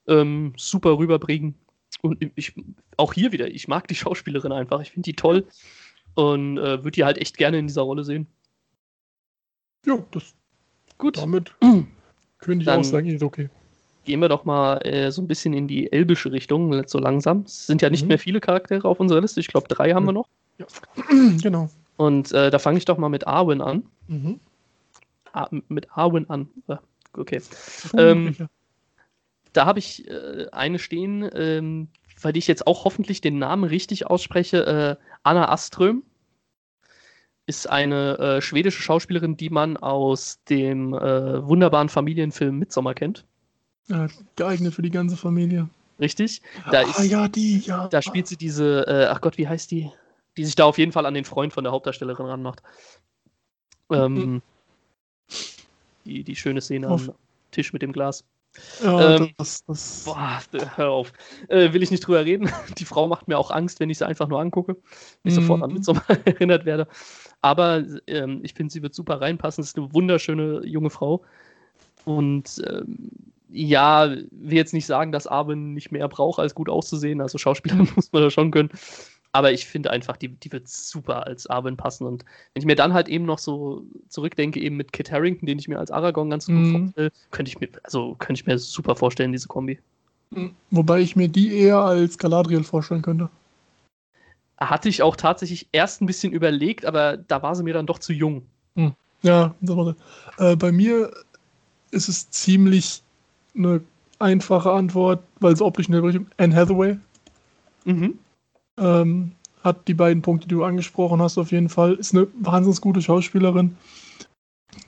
ähm, 0.07 0.53
super 0.57 0.99
rüberbringen. 0.99 1.57
Und 2.05 2.23
ich, 2.35 2.55
auch 2.99 3.15
hier 3.15 3.33
wieder, 3.33 3.49
ich 3.49 3.67
mag 3.67 3.89
die 3.89 3.95
Schauspielerin 3.95 4.53
einfach. 4.53 4.81
Ich 4.83 4.91
finde 4.91 5.07
die 5.07 5.17
toll 5.17 5.47
und 6.15 6.59
äh, 6.59 6.85
würde 6.85 6.91
die 6.91 7.05
halt 7.05 7.17
echt 7.19 7.39
gerne 7.39 7.59
in 7.59 7.67
dieser 7.67 7.83
Rolle 7.83 8.05
sehen. 8.05 8.27
Ja, 9.87 9.99
das. 10.11 10.35
Gut. 10.99 11.17
Damit 11.17 11.55
könnte 12.39 12.63
ich 12.63 12.67
Dann, 12.67 12.81
auch 12.81 12.85
sagen, 12.85 13.09
ist 13.09 13.23
okay 13.23 13.49
gehen 14.05 14.21
wir 14.21 14.29
doch 14.29 14.45
mal 14.45 14.77
äh, 14.87 15.11
so 15.11 15.23
ein 15.23 15.27
bisschen 15.27 15.55
in 15.55 15.67
die 15.67 15.91
elbische 15.91 16.31
Richtung, 16.31 16.87
so 16.87 16.99
langsam. 16.99 17.45
Es 17.47 17.67
sind 17.67 17.83
ja 17.83 17.91
nicht 17.91 18.03
mhm. 18.03 18.09
mehr 18.09 18.19
viele 18.19 18.41
Charaktere 18.41 18.87
auf 18.87 19.01
unserer 19.01 19.21
Liste. 19.21 19.41
Ich 19.41 19.49
glaube, 19.49 19.67
drei 19.69 19.93
haben 19.93 20.05
wir 20.07 20.13
noch. 20.13 20.29
Ja. 20.59 20.67
genau. 21.43 21.71
Und 21.97 22.33
äh, 22.33 22.51
da 22.51 22.59
fange 22.59 22.79
ich 22.79 22.85
doch 22.85 22.99
mal 22.99 23.09
mit 23.09 23.27
Arwen 23.27 23.61
an. 23.61 23.85
Mhm. 24.09 24.41
A 25.33 25.49
mit 25.69 25.89
Arwen 25.97 26.29
an. 26.31 26.49
Äh, 26.69 26.77
okay. 27.15 27.41
Ähm, 27.97 28.37
da 29.55 29.65
habe 29.65 29.79
ich 29.79 30.07
äh, 30.09 30.47
eine 30.53 30.79
stehen, 30.79 31.29
ähm, 31.35 31.89
weil 32.21 32.37
ich 32.37 32.47
jetzt 32.47 32.67
auch 32.67 32.85
hoffentlich 32.85 33.23
den 33.23 33.39
Namen 33.39 33.65
richtig 33.65 34.07
ausspreche. 34.07 34.99
Äh, 35.01 35.05
Anna 35.23 35.49
Aström 35.49 36.03
ist 37.47 37.69
eine 37.69 38.19
äh, 38.19 38.43
schwedische 38.43 38.83
Schauspielerin, 38.83 39.37
die 39.37 39.51
man 39.51 39.77
aus 39.77 40.43
dem 40.49 40.93
wunderbaren 40.93 41.89
Familienfilm 41.89 42.59
Midsommar 42.59 42.95
kennt. 42.95 43.25
Ja, 43.89 44.09
geeignet 44.37 44.75
für 44.75 44.83
die 44.83 44.91
ganze 44.91 45.17
Familie. 45.17 45.69
Richtig? 46.01 46.43
Da 46.71 46.81
ah, 46.81 46.83
ist, 46.83 47.05
ja, 47.05 47.29
die, 47.29 47.59
ja. 47.59 47.89
Da 47.89 48.03
spielt 48.03 48.27
sie 48.27 48.37
diese, 48.37 48.87
äh, 48.89 49.07
ach 49.11 49.21
Gott, 49.21 49.39
wie 49.39 49.47
heißt 49.47 49.71
die? 49.71 49.91
Die 50.37 50.45
sich 50.45 50.57
da 50.57 50.65
auf 50.65 50.79
jeden 50.79 50.91
Fall 50.91 51.07
an 51.07 51.15
den 51.15 51.25
Freund 51.25 51.53
von 51.53 51.65
der 51.65 51.73
Hauptdarstellerin 51.73 52.27
ranmacht. 52.27 52.63
Ähm, 53.93 54.15
mhm. 54.15 54.43
die, 56.05 56.25
die 56.25 56.35
schöne 56.35 56.61
Szene 56.61 56.89
auf. 56.89 57.11
am 57.11 57.15
Tisch 57.51 57.73
mit 57.73 57.83
dem 57.83 57.93
Glas. 57.93 58.25
Ja, 58.83 59.17
ähm, 59.17 59.31
das, 59.37 59.65
das 59.65 60.03
boah, 60.05 60.41
hör 60.77 60.91
auf. 60.91 61.13
Äh, 61.49 61.73
will 61.73 61.83
ich 61.83 61.91
nicht 61.91 62.07
drüber 62.07 62.25
reden. 62.25 62.51
Die 62.79 62.85
Frau 62.85 63.07
macht 63.07 63.29
mir 63.29 63.39
auch 63.39 63.51
Angst, 63.51 63.81
wenn 63.81 63.91
ich 63.91 63.99
sie 63.99 64.07
einfach 64.07 64.29
nur 64.29 64.41
angucke. 64.41 64.77
Ich 65.25 65.33
mhm. 65.33 65.41
sofort 65.41 65.63
an 65.63 65.73
Midsommar 65.73 66.05
erinnert 66.25 66.65
werde. 66.65 66.87
Aber 67.41 67.85
ähm, 68.07 68.41
ich 68.43 68.55
finde, 68.55 68.73
sie 68.73 68.83
wird 68.83 68.95
super 68.95 69.21
reinpassen. 69.21 69.63
Sie 69.63 69.69
ist 69.69 69.77
eine 69.77 69.93
wunderschöne 69.93 70.65
junge 70.65 70.91
Frau. 70.91 71.23
Und 72.05 72.63
ähm, 72.67 73.11
ja, 73.51 74.09
will 74.09 74.57
jetzt 74.57 74.75
nicht 74.75 74.87
sagen, 74.87 75.13
dass 75.13 75.27
Arwen 75.27 75.75
nicht 75.75 75.93
mehr 75.93 76.09
braucht, 76.09 76.41
als 76.41 76.55
gut 76.55 76.69
auszusehen. 76.69 77.21
Also 77.21 77.39
Schauspieler 77.39 77.77
muss 77.97 78.13
man 78.13 78.23
da 78.23 78.31
schon 78.31 78.51
können. 78.51 78.71
Aber 79.35 79.51
ich 79.51 79.67
finde 79.67 79.91
einfach, 79.91 80.17
die, 80.17 80.29
die 80.29 80.53
wird 80.53 80.69
super 80.69 81.27
als 81.27 81.49
Arwen 81.49 81.77
passen. 81.77 82.07
Und 82.07 82.25
wenn 82.53 82.61
ich 82.61 82.67
mir 82.67 82.77
dann 82.77 82.95
halt 82.95 83.09
eben 83.09 83.25
noch 83.25 83.41
so 83.41 83.85
zurückdenke, 84.09 84.61
eben 84.61 84.77
mit 84.77 84.93
Kit 84.93 85.11
Harrington, 85.11 85.47
den 85.47 85.59
ich 85.59 85.67
mir 85.67 85.81
als 85.81 85.91
Aragorn 85.91 86.31
ganz 86.31 86.47
gut 86.47 86.55
mhm. 86.55 86.71
vorstelle, 86.71 87.11
könnte 87.33 87.49
ich 87.49 87.59
mir, 87.59 87.69
also 87.83 88.15
könnte 88.21 88.41
ich 88.41 88.47
mir 88.47 88.57
super 88.59 88.95
vorstellen, 88.95 89.33
diese 89.33 89.49
Kombi. 89.49 89.81
Mhm. 90.31 90.55
Wobei 90.71 91.01
ich 91.01 91.17
mir 91.17 91.29
die 91.29 91.53
eher 91.53 91.79
als 91.79 92.17
Galadriel 92.17 92.63
vorstellen 92.63 93.03
könnte. 93.03 93.29
Hatte 94.57 94.89
ich 94.89 95.03
auch 95.03 95.17
tatsächlich 95.17 95.67
erst 95.73 96.01
ein 96.01 96.07
bisschen 96.07 96.33
überlegt, 96.33 96.87
aber 96.87 97.17
da 97.17 97.43
war 97.43 97.57
sie 97.57 97.65
mir 97.65 97.75
dann 97.75 97.87
doch 97.87 97.99
zu 97.99 98.13
jung. 98.13 98.47
Mhm. 98.77 98.95
Ja, 99.23 99.53
äh, 100.39 100.55
bei 100.55 100.71
mir 100.71 101.11
ist 101.91 102.09
es 102.09 102.31
ziemlich 102.31 103.03
eine 103.57 103.81
einfache 104.21 104.71
Antwort, 104.71 105.25
weil 105.41 105.55
es 105.55 105.61
optisch 105.61 105.89
Richtung. 105.89 106.29
Anne 106.37 106.55
Hathaway. 106.55 106.99
Mhm. 107.85 108.17
Ähm, 108.79 109.33
hat 109.63 109.89
die 109.89 109.95
beiden 109.95 110.23
Punkte, 110.23 110.47
die 110.47 110.55
du 110.55 110.65
angesprochen 110.65 111.23
hast, 111.23 111.39
auf 111.39 111.51
jeden 111.51 111.69
Fall. 111.69 111.95
Ist 111.95 112.15
eine 112.15 112.27
wahnsinnig 112.41 112.81
gute 112.81 113.01
Schauspielerin. 113.01 113.77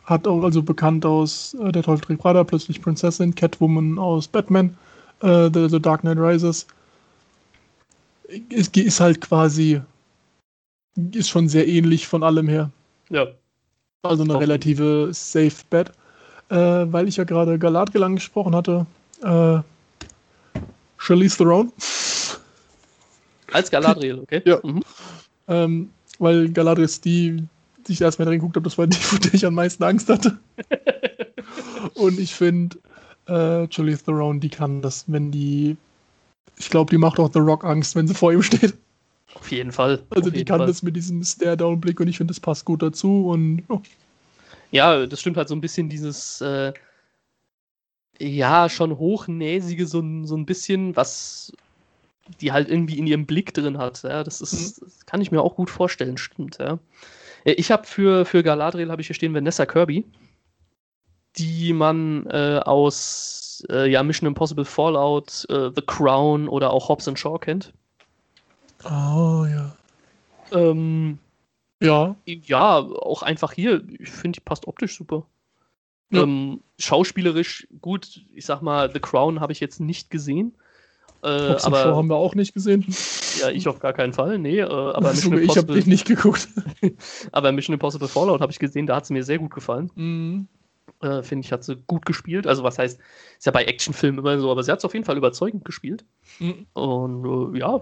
hat 0.05 0.27
auch 0.27 0.43
also 0.43 0.63
bekannt 0.63 1.07
aus 1.07 1.55
äh, 1.55 1.73
Der 1.73 1.83
Teufel 1.83 2.05
trägt 2.05 2.21
Prada, 2.21 2.45
plötzlich 2.45 2.83
Prinzessin, 2.83 3.35
Catwoman 3.35 3.99
aus 3.99 4.29
Batman, 4.29 4.77
äh, 5.23 5.49
The, 5.53 5.69
The 5.71 5.81
Dark 5.81 6.03
Knight 6.03 6.19
Rises. 6.19 6.67
Ist, 8.49 8.77
ist 8.77 9.01
halt 9.01 9.21
quasi, 9.21 9.81
ist 11.13 11.29
schon 11.29 11.49
sehr 11.49 11.67
ähnlich 11.69 12.07
von 12.07 12.23
allem 12.23 12.49
her. 12.49 12.71
Ja. 13.09 13.27
Also 14.03 14.25
eine 14.25 14.39
relative 14.39 15.11
Safe 15.13 15.55
Bet. 15.71 15.93
Äh, 16.49 16.87
weil 16.93 17.09
ich 17.09 17.17
ja 17.17 17.25
gerade 17.25 17.59
Galadriel 17.59 18.05
angesprochen 18.05 18.55
hatte, 18.55 18.87
äh, 19.23 19.59
Charlize 20.99 21.39
Theron. 21.39 21.73
Als 23.57 23.71
Galadriel, 23.71 24.19
okay. 24.19 24.43
ja. 24.45 24.61
Mhm. 24.63 24.83
Ähm, 25.49 25.91
weil 26.19 26.51
Galadriel 26.51 26.85
ist 26.85 27.07
die, 27.07 27.43
die 27.87 27.93
ich 27.93 28.03
erstmal 28.03 28.27
drin 28.27 28.39
geguckt 28.39 28.57
habe, 28.57 28.65
das 28.65 28.77
war 28.77 28.87
die, 28.87 28.97
vor 29.01 29.19
der 29.19 29.33
ich 29.33 29.47
am 29.47 29.55
meisten 29.55 29.83
Angst 29.83 30.11
hatte. 30.11 30.39
Und 31.95 32.21
ich 32.21 32.35
finde, 32.35 32.77
äh, 33.27 33.67
Charlize 33.71 34.05
Theron, 34.05 34.41
die 34.41 34.51
kann 34.51 34.83
das, 34.83 35.05
wenn 35.07 35.31
die. 35.31 35.77
Ich 36.59 36.69
glaube, 36.69 36.91
die 36.91 36.99
macht 36.99 37.19
auch 37.19 37.31
The 37.33 37.39
Rock 37.39 37.65
Angst, 37.65 37.97
wenn 37.97 38.07
sie 38.07 38.15
vor 38.15 38.33
ihm 38.33 38.43
steht. 38.43 38.75
Auf 39.35 39.51
jeden 39.51 39.73
Fall. 39.73 40.03
Also 40.11 40.31
die 40.31 40.45
kann 40.45 40.59
Fall. 40.59 40.67
das 40.67 40.83
mit 40.83 40.97
diesem 40.97 41.23
Stare-Down-Blick 41.23 41.99
und 42.01 42.09
ich 42.09 42.19
finde, 42.19 42.33
das 42.33 42.41
passt 42.41 42.65
gut 42.65 42.83
dazu 42.83 43.29
und. 43.29 43.63
Oh. 43.69 43.81
Ja, 44.71 45.07
das 45.07 45.21
stimmt 45.21 45.39
halt 45.39 45.49
so 45.49 45.55
ein 45.55 45.61
bisschen 45.63 45.89
dieses. 45.89 46.43
Äh, 46.43 46.73
ja, 48.19 48.69
schon 48.69 48.97
hochnäsige, 48.99 49.87
so, 49.87 50.03
so 50.25 50.37
ein 50.37 50.47
bisschen, 50.47 50.97
was 50.97 51.53
die 52.41 52.53
halt 52.53 52.69
irgendwie 52.69 52.99
in 52.99 53.07
ihrem 53.07 53.27
Blick 53.27 53.55
drin 53.55 53.79
hat. 53.79 54.03
Ja, 54.03 54.25
das 54.25 54.41
ist, 54.41 54.81
mhm. 54.81 54.85
das 54.85 55.07
kann 55.07 55.21
ich 55.21 55.31
mir 55.31 55.43
auch 55.43 55.57
gut 55.57 55.71
vorstellen, 55.71 56.17
stimmt, 56.17 56.59
ja. 56.59 56.79
Äh, 57.45 57.53
ich 57.53 57.71
habe 57.71 57.87
für, 57.87 58.25
für 58.25 58.43
Galadriel 58.43 58.91
habe 58.91 59.01
ich 59.01 59.09
hier 59.09 59.15
stehen 59.15 59.35
Vanessa 59.35 59.67
Kirby, 59.67 60.05
die 61.37 61.73
man 61.73 62.27
äh, 62.27 62.61
aus 62.65 63.65
äh, 63.71 63.91
ja, 63.91 64.03
Mission 64.03 64.27
Impossible 64.27 64.65
Fallout, 64.65 65.47
äh, 65.49 65.71
The 65.75 65.83
Crown 65.83 66.49
oder 66.49 66.73
auch 66.73 66.89
Hobbs 66.89 67.09
and 67.09 67.19
Shaw 67.19 67.39
kennt. 67.39 67.73
Oh 68.85 69.47
ja. 69.49 69.77
Ähm, 70.53 71.19
ja. 71.83 72.17
Ja, 72.25 72.79
auch 72.79 73.23
einfach 73.23 73.53
hier, 73.53 73.83
ich 73.99 74.11
finde, 74.11 74.39
die 74.39 74.45
passt 74.45 74.67
optisch 74.67 74.97
super. 74.97 75.27
Ja. 76.11 76.23
Ähm, 76.23 76.61
schauspielerisch 76.79 77.67
gut, 77.81 78.23
ich 78.35 78.47
sag 78.47 78.63
mal, 78.63 78.91
The 78.93 79.01
Crown 79.01 79.41
habe 79.41 79.53
ich 79.53 79.61
jetzt 79.61 79.81
nicht 79.81 80.11
gesehen. 80.11 80.55
Äh, 81.27 81.57
aber 81.63 81.83
Show 81.83 81.97
haben 81.97 82.09
wir 82.09 82.17
auch 82.17 82.35
nicht 82.35 82.55
gesehen. 82.55 82.87
Ja, 83.39 83.51
ich 83.51 83.69
auf 83.69 83.81
gar 83.81 83.93
keinen 83.93 84.15
Fall. 84.15 84.39
Nee, 84.39 84.61
äh, 84.61 84.65
aber 84.65 85.11
Mission 85.11 85.35
Impossible, 85.35 85.45
ich 85.45 85.57
habe 85.59 85.75
dich 85.75 85.87
nicht 85.87 86.07
geguckt. 86.07 86.49
aber 87.33 87.53
Mission 87.53 87.75
Impossible 87.75 88.09
Fallout 88.09 88.41
habe 88.41 88.51
ich 88.51 88.59
gesehen, 88.59 88.87
da 88.87 88.97
hat 88.97 89.05
es 89.05 89.11
mir 89.11 89.23
sehr 89.25 89.39
gut 89.39 89.53
gefallen. 89.53 89.91
Mhm. 89.95 90.49
Äh, 91.03 91.23
Finde 91.23 91.45
ich, 91.45 91.53
hat 91.53 91.63
sie 91.63 91.77
gut 91.87 92.07
gespielt. 92.07 92.47
Also, 92.47 92.63
was 92.63 92.79
heißt, 92.79 92.99
ist 93.39 93.45
ja 93.45 93.53
bei 93.53 93.65
Actionfilmen 93.65 94.21
immer 94.21 94.39
so, 94.41 94.51
aber 94.51 94.63
sie 94.63 94.73
hat 94.73 94.79
es 94.79 94.87
auf 94.87 94.95
jeden 94.95 95.05
Fall 95.05 95.19
überzeugend 95.19 95.67
gespielt. 95.67 96.07
Mhm. 96.39 96.65
Und 96.73 97.55
äh, 97.55 97.59
ja, 97.59 97.79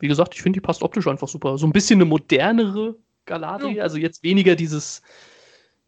wie 0.00 0.08
gesagt, 0.08 0.34
ich 0.34 0.42
finde, 0.42 0.56
die 0.56 0.60
passt 0.60 0.82
optisch 0.82 1.06
einfach 1.06 1.28
super. 1.28 1.56
So 1.56 1.68
ein 1.68 1.72
bisschen 1.72 1.98
eine 1.98 2.06
modernere 2.06 2.96
Galadriel, 3.26 3.76
ja. 3.76 3.84
also 3.84 3.96
jetzt 3.96 4.24
weniger 4.24 4.56
dieses 4.56 5.02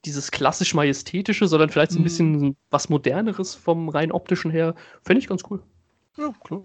dieses 0.05 0.30
klassisch 0.30 0.74
majestätische, 0.74 1.47
sondern 1.47 1.70
vielleicht 1.70 1.93
so 1.93 1.99
ein 1.99 2.03
mhm. 2.03 2.05
bisschen 2.05 2.57
was 2.70 2.88
moderneres 2.88 3.57
vom 3.57 3.88
rein 3.88 4.12
optischen 4.12 4.51
her. 4.53 4.74
Fände 5.03 5.20
ich 5.20 5.28
ganz 5.28 5.43
cool. 5.51 5.61
Ja, 6.16 6.32
klar. 6.45 6.62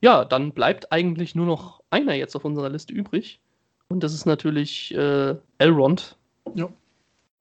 Ja, 0.00 0.24
dann 0.24 0.52
bleibt 0.52 0.92
eigentlich 0.92 1.34
nur 1.34 1.46
noch 1.46 1.82
einer 1.90 2.14
jetzt 2.14 2.34
auf 2.34 2.44
unserer 2.44 2.70
Liste 2.70 2.92
übrig. 2.92 3.40
Und 3.88 4.02
das 4.02 4.14
ist 4.14 4.24
natürlich 4.24 4.94
äh, 4.94 5.34
Elrond. 5.58 6.16
Ja. 6.54 6.68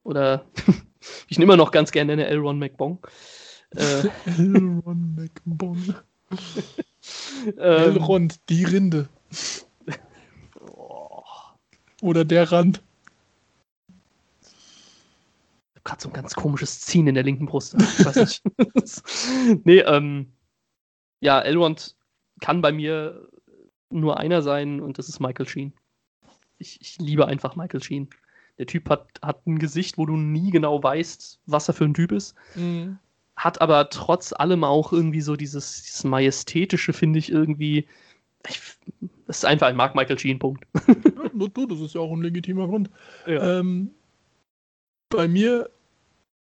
Oder 0.04 0.46
ich 1.28 1.38
nehme 1.38 1.54
immer 1.54 1.58
noch 1.58 1.72
ganz 1.72 1.92
gerne 1.92 2.14
eine 2.14 2.28
Elrond 2.28 2.60
McBong. 2.60 3.00
Äh, 3.76 4.10
Elrond 4.38 5.18
McBong. 5.18 5.96
Elrond, 7.58 8.40
die 8.50 8.66
Rinde. 8.66 9.08
Oder 12.02 12.26
der 12.26 12.52
Rand. 12.52 12.82
Ich 14.42 15.76
habe 15.76 15.84
gerade 15.84 16.02
so 16.02 16.10
ein 16.10 16.14
ganz 16.14 16.36
komisches 16.36 16.82
Ziehen 16.82 17.08
in 17.08 17.16
der 17.16 17.24
linken 17.24 17.46
Brust. 17.46 17.76
Ich 17.76 18.06
weiß 18.06 18.16
nicht. 18.18 19.66
nee, 19.66 19.80
ähm, 19.80 20.32
ja, 21.20 21.40
Elrond 21.42 21.96
kann 22.40 22.62
bei 22.62 22.72
mir 22.72 23.28
nur 23.90 24.20
einer 24.20 24.42
sein 24.42 24.82
und 24.82 24.98
das 24.98 25.10
ist 25.10 25.20
Michael 25.20 25.48
Sheen. 25.48 25.74
Ich, 26.58 26.80
ich 26.82 26.98
liebe 27.00 27.28
einfach 27.28 27.56
Michael 27.56 27.82
Sheen. 27.82 28.10
Der 28.58 28.66
Typ 28.66 28.90
hat, 28.90 29.08
hat 29.22 29.46
ein 29.48 29.58
Gesicht, 29.58 29.98
wo 29.98 30.06
du 30.06 30.18
nie 30.18 30.52
genau 30.52 30.84
weißt, 30.84 31.40
was 31.46 31.68
er 31.68 31.74
für 31.74 31.86
ein 31.86 31.94
Typ 31.94 32.12
ist. 32.12 32.36
Mhm. 32.56 33.00
Hat 33.36 33.62
aber 33.62 33.90
trotz 33.90 34.34
allem 34.34 34.66
auch 34.66 34.92
irgendwie 34.92 35.22
so 35.22 35.38
dieses, 35.38 35.84
dieses 35.84 36.04
Majestätische, 36.04 36.92
finde 36.92 37.20
ich 37.20 37.32
irgendwie. 37.32 37.88
Ich, 38.48 38.60
das 39.28 39.38
ist 39.38 39.46
einfach 39.46 39.68
ein 39.68 39.78
Mark 39.78 39.96
Michael 39.96 40.20
Sheen, 40.20 40.40
Punkt. 40.40 40.66
ja, 40.88 41.48
du, 41.48 41.66
das 41.68 41.80
ist 41.80 41.96
ja 41.96 42.02
auch 42.02 42.12
ein 42.12 42.22
legitimer 42.22 42.68
Grund. 42.68 42.90
Ja. 43.26 43.60
Ähm, 43.60 43.92
bei 45.10 45.28
mir, 45.28 45.70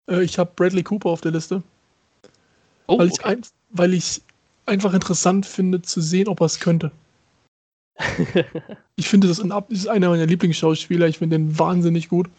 äh, 0.09 0.23
ich 0.23 0.39
habe 0.39 0.53
Bradley 0.55 0.83
Cooper 0.83 1.09
auf 1.09 1.21
der 1.21 1.31
Liste. 1.31 1.63
Oh, 2.87 2.97
weil, 2.97 3.07
okay. 3.07 3.17
ich 3.19 3.25
ein, 3.25 3.41
weil 3.71 3.93
ich 3.93 4.21
einfach 4.65 4.93
interessant 4.93 5.45
finde 5.45 5.81
zu 5.81 6.01
sehen, 6.01 6.27
ob 6.27 6.41
er 6.41 6.45
es 6.45 6.59
könnte. 6.59 6.91
ich 8.95 9.07
finde, 9.07 9.27
das 9.27 9.39
ist 9.69 9.87
einer 9.87 10.09
meiner 10.09 10.25
Lieblingsschauspieler. 10.25 11.07
Ich 11.07 11.19
finde 11.19 11.37
den 11.37 11.57
wahnsinnig 11.57 12.09
gut. 12.09 12.29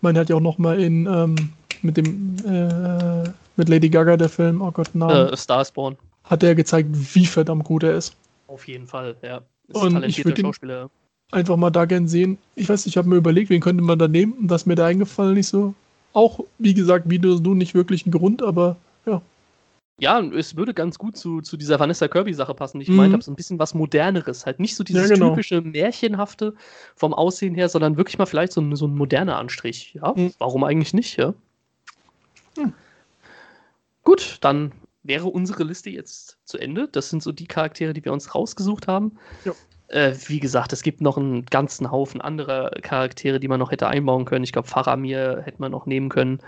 Man 0.00 0.16
hat 0.16 0.28
ja 0.28 0.36
auch 0.36 0.40
noch 0.40 0.58
mal 0.58 0.80
in 0.80 1.06
ähm, 1.06 1.52
mit 1.82 1.96
dem 1.96 2.36
äh, 2.46 3.28
mit 3.56 3.68
Lady 3.68 3.88
Gaga 3.88 4.16
der 4.16 4.28
Film, 4.28 4.62
oh 4.62 4.70
Gott, 4.70 4.94
Namen. 4.94 5.32
Äh, 5.32 5.36
Starspawn. 5.36 5.96
Hat 6.24 6.42
er 6.42 6.54
gezeigt, 6.54 6.88
wie 6.92 7.26
verdammt 7.26 7.64
gut 7.64 7.82
er 7.82 7.96
ist. 7.96 8.14
Auf 8.46 8.68
jeden 8.68 8.86
Fall, 8.86 9.16
ja. 9.22 9.42
Ist 9.68 9.76
Und 9.76 9.96
ein 9.96 10.04
ich 10.04 10.24
würde 10.24 10.40
Schauspieler. 10.40 10.90
Einfach 11.32 11.56
mal 11.56 11.70
da 11.70 11.86
gern 11.86 12.08
sehen. 12.08 12.38
Ich 12.54 12.68
weiß, 12.68 12.86
ich 12.86 12.96
habe 12.96 13.08
mir 13.08 13.16
überlegt, 13.16 13.50
wen 13.50 13.60
könnte 13.60 13.82
man 13.82 13.98
da 13.98 14.06
nehmen 14.06 14.34
und 14.34 14.48
das 14.48 14.66
mir 14.66 14.74
da 14.74 14.86
eingefallen 14.86 15.34
nicht 15.34 15.48
so. 15.48 15.74
Auch, 16.12 16.40
wie 16.58 16.74
gesagt, 16.74 17.08
wie 17.08 17.18
du, 17.18 17.38
du 17.38 17.54
nicht 17.54 17.74
wirklich 17.74 18.04
einen 18.04 18.12
Grund, 18.12 18.42
aber 18.42 18.76
ja, 19.06 19.22
ja, 19.98 20.20
es 20.20 20.56
würde 20.56 20.74
ganz 20.74 20.98
gut 20.98 21.16
zu, 21.16 21.40
zu 21.42 21.56
dieser 21.56 21.78
Vanessa 21.78 22.08
Kirby-Sache 22.08 22.54
passen. 22.54 22.80
Ich 22.80 22.88
mhm. 22.88 22.96
meinte, 22.96 23.22
so 23.22 23.30
ein 23.30 23.36
bisschen 23.36 23.58
was 23.58 23.74
Moderneres. 23.74 24.46
Halt 24.46 24.58
nicht 24.58 24.74
so 24.74 24.84
dieses 24.84 25.08
ja, 25.08 25.14
genau. 25.14 25.30
typische 25.30 25.60
Märchenhafte 25.60 26.54
vom 26.96 27.14
Aussehen 27.14 27.54
her, 27.54 27.68
sondern 27.68 27.96
wirklich 27.96 28.18
mal 28.18 28.26
vielleicht 28.26 28.52
so 28.52 28.60
ein, 28.60 28.74
so 28.74 28.86
ein 28.86 28.94
moderner 28.94 29.36
Anstrich. 29.36 29.94
Ja, 29.94 30.14
mhm. 30.16 30.32
warum 30.38 30.64
eigentlich 30.64 30.94
nicht, 30.94 31.18
ja? 31.18 31.34
Mhm. 32.56 32.72
Gut, 34.02 34.38
dann 34.40 34.72
wäre 35.02 35.28
unsere 35.28 35.64
Liste 35.64 35.90
jetzt 35.90 36.38
zu 36.44 36.58
Ende. 36.58 36.88
Das 36.88 37.10
sind 37.10 37.22
so 37.22 37.32
die 37.32 37.46
Charaktere, 37.46 37.92
die 37.92 38.04
wir 38.04 38.12
uns 38.12 38.34
rausgesucht 38.34 38.88
haben. 38.88 39.18
Äh, 39.88 40.14
wie 40.26 40.40
gesagt, 40.40 40.72
es 40.72 40.82
gibt 40.82 41.00
noch 41.00 41.16
einen 41.16 41.44
ganzen 41.46 41.90
Haufen 41.90 42.20
anderer 42.20 42.70
Charaktere, 42.82 43.40
die 43.40 43.48
man 43.48 43.60
noch 43.60 43.70
hätte 43.70 43.88
einbauen 43.88 44.24
können. 44.24 44.44
Ich 44.44 44.52
glaube, 44.52 44.68
Faramir 44.68 45.42
hätte 45.44 45.60
man 45.60 45.70
noch 45.70 45.86
nehmen 45.86 46.08
können. 46.08 46.40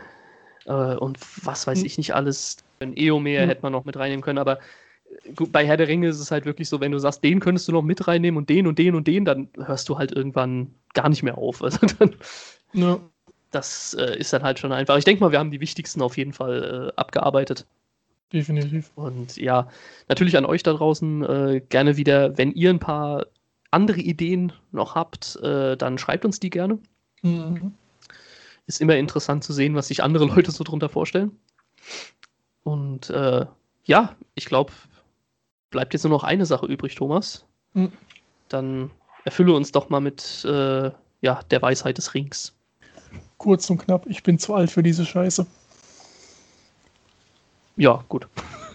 Äh, 0.67 0.97
und 0.97 1.19
was 1.45 1.67
weiß 1.67 1.81
hm. 1.81 1.87
ich 1.87 1.99
nicht 1.99 2.15
alles. 2.15 2.57
Ein 2.85 2.97
Eomer 2.97 3.43
hm. 3.43 3.49
hätte 3.49 3.63
man 3.63 3.73
noch 3.73 3.85
mit 3.85 3.97
reinnehmen 3.97 4.23
können, 4.23 4.39
aber 4.39 4.59
äh, 5.25 5.33
gut, 5.35 5.53
bei 5.53 5.67
Herr 5.67 5.77
der 5.77 5.89
Ringe 5.89 6.09
ist 6.09 6.21
es 6.21 6.31
halt 6.31 6.45
wirklich 6.45 6.69
so, 6.69 6.81
wenn 6.81 6.93
du 6.93 6.99
sagst, 6.99 7.25
den 7.25 7.41
könntest 7.41 7.69
du 7.69 7.73
noch 7.73 7.83
mit 7.83 8.07
reinnehmen 8.07 8.39
und 8.39 8.49
den 8.49 8.67
und 8.67 8.79
den 8.79 8.95
und 8.95 9.07
den, 9.07 9.25
dann 9.25 9.49
hörst 9.57 9.89
du 9.89 9.99
halt 9.99 10.13
irgendwann 10.13 10.75
gar 10.95 11.09
nicht 11.09 11.23
mehr 11.23 11.39
auf. 11.39 11.61
Also 11.63 11.87
dann, 11.99 12.15
ja. 12.73 13.01
Das 13.51 13.95
äh, 13.95 14.19
ist 14.19 14.33
dann 14.33 14.43
halt 14.43 14.59
schon 14.59 14.73
einfach. 14.73 14.97
Ich 14.97 15.05
denke 15.05 15.23
mal, 15.23 15.31
wir 15.31 15.39
haben 15.39 15.53
die 15.53 15.61
wichtigsten 15.61 16.03
auf 16.03 16.17
jeden 16.17 16.33
Fall 16.33 16.91
äh, 16.91 17.01
abgearbeitet. 17.01 17.67
Definitiv. 18.33 18.91
Und 18.97 19.37
ja, 19.37 19.69
natürlich 20.09 20.37
an 20.37 20.45
euch 20.45 20.65
da 20.65 20.73
draußen 20.73 21.23
äh, 21.23 21.61
gerne 21.69 21.97
wieder, 21.97 22.37
wenn 22.37 22.51
ihr 22.51 22.71
ein 22.71 22.81
paar 22.81 23.27
andere 23.71 24.01
Ideen 24.01 24.53
noch 24.73 24.97
habt, 24.97 25.37
äh, 25.37 25.77
dann 25.77 25.99
schreibt 25.99 26.25
uns 26.25 26.41
die 26.41 26.51
gerne. 26.51 26.81
Mhm 27.23 27.75
ist 28.67 28.81
immer 28.81 28.97
interessant 28.97 29.45
zu 29.45 29.53
sehen, 29.53 29.75
was 29.75 29.89
sich 29.89 30.03
andere 30.03 30.27
Leute 30.27 30.51
so 30.51 30.65
drunter 30.65 30.89
vorstellen. 30.89 31.39
Und 32.65 33.11
äh, 33.11 33.47
ja, 33.85 34.17
ich 34.35 34.47
glaube, 34.47 34.73
bleibt 35.71 35.93
jetzt 35.93 36.03
nur 36.03 36.13
noch 36.13 36.25
eine 36.25 36.47
Sache 36.47 36.67
übrig, 36.67 36.95
Thomas. 36.97 37.45
Mhm. 37.75 37.93
Dann 38.49 38.91
erfülle 39.25 39.53
uns 39.53 39.71
doch 39.73 39.91
mal 39.91 40.01
mit 40.01 40.45
äh, 40.45 40.91
ja, 41.21 41.41
der 41.51 41.63
Weisheit 41.63 41.99
des 41.99 42.15
Rings. 42.15 42.55
Kurz 43.39 43.69
und 43.71 43.79
knapp, 43.79 44.07
ich 44.07 44.23
bin 44.23 44.39
zu 44.39 44.55
alt 44.55 44.71
für 44.71 44.83
diese 44.83 45.05
Scheiße. 45.05 45.47
Ja, 47.77 48.05
gut. 48.09 48.29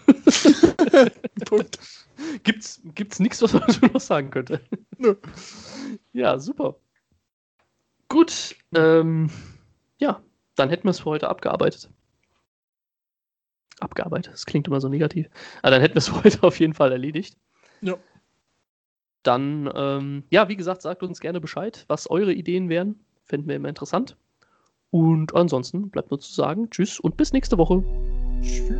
Punkt. 1.46 1.78
Gibt's, 2.42 2.80
gibt's 2.94 3.18
nichts, 3.18 3.42
was 3.42 3.52
man 3.52 3.92
noch 3.92 4.00
sagen 4.00 4.30
könnte? 4.30 4.60
Nö. 4.98 5.16
Ja, 6.12 6.38
super. 6.38 6.76
Gut, 8.08 8.56
ähm, 8.74 9.30
ja, 9.98 10.20
dann 10.56 10.68
hätten 10.68 10.84
wir 10.84 10.90
es 10.90 11.00
für 11.00 11.10
heute 11.10 11.28
abgearbeitet. 11.28 11.88
Abgearbeitet, 13.80 14.32
das 14.32 14.46
klingt 14.46 14.66
immer 14.66 14.80
so 14.80 14.88
negativ. 14.88 15.28
Aber 15.62 15.72
dann 15.72 15.80
hätten 15.80 15.94
wir 15.94 15.98
es 15.98 16.12
heute 16.24 16.42
auf 16.42 16.58
jeden 16.60 16.74
Fall 16.74 16.92
erledigt. 16.92 17.36
Ja. 17.80 17.96
Dann, 19.22 19.70
ähm, 19.74 20.24
ja, 20.30 20.48
wie 20.48 20.56
gesagt, 20.56 20.82
sagt 20.82 21.02
uns 21.02 21.20
gerne 21.20 21.40
Bescheid, 21.40 21.84
was 21.88 22.10
eure 22.10 22.32
Ideen 22.32 22.68
wären. 22.68 23.00
Finden 23.24 23.48
wir 23.48 23.56
immer 23.56 23.68
interessant. 23.68 24.16
Und 24.90 25.34
ansonsten 25.34 25.90
bleibt 25.90 26.10
nur 26.10 26.20
zu 26.20 26.32
sagen, 26.32 26.70
tschüss 26.70 26.98
und 26.98 27.16
bis 27.16 27.32
nächste 27.32 27.58
Woche. 27.58 27.82
Tschüss. 28.42 28.79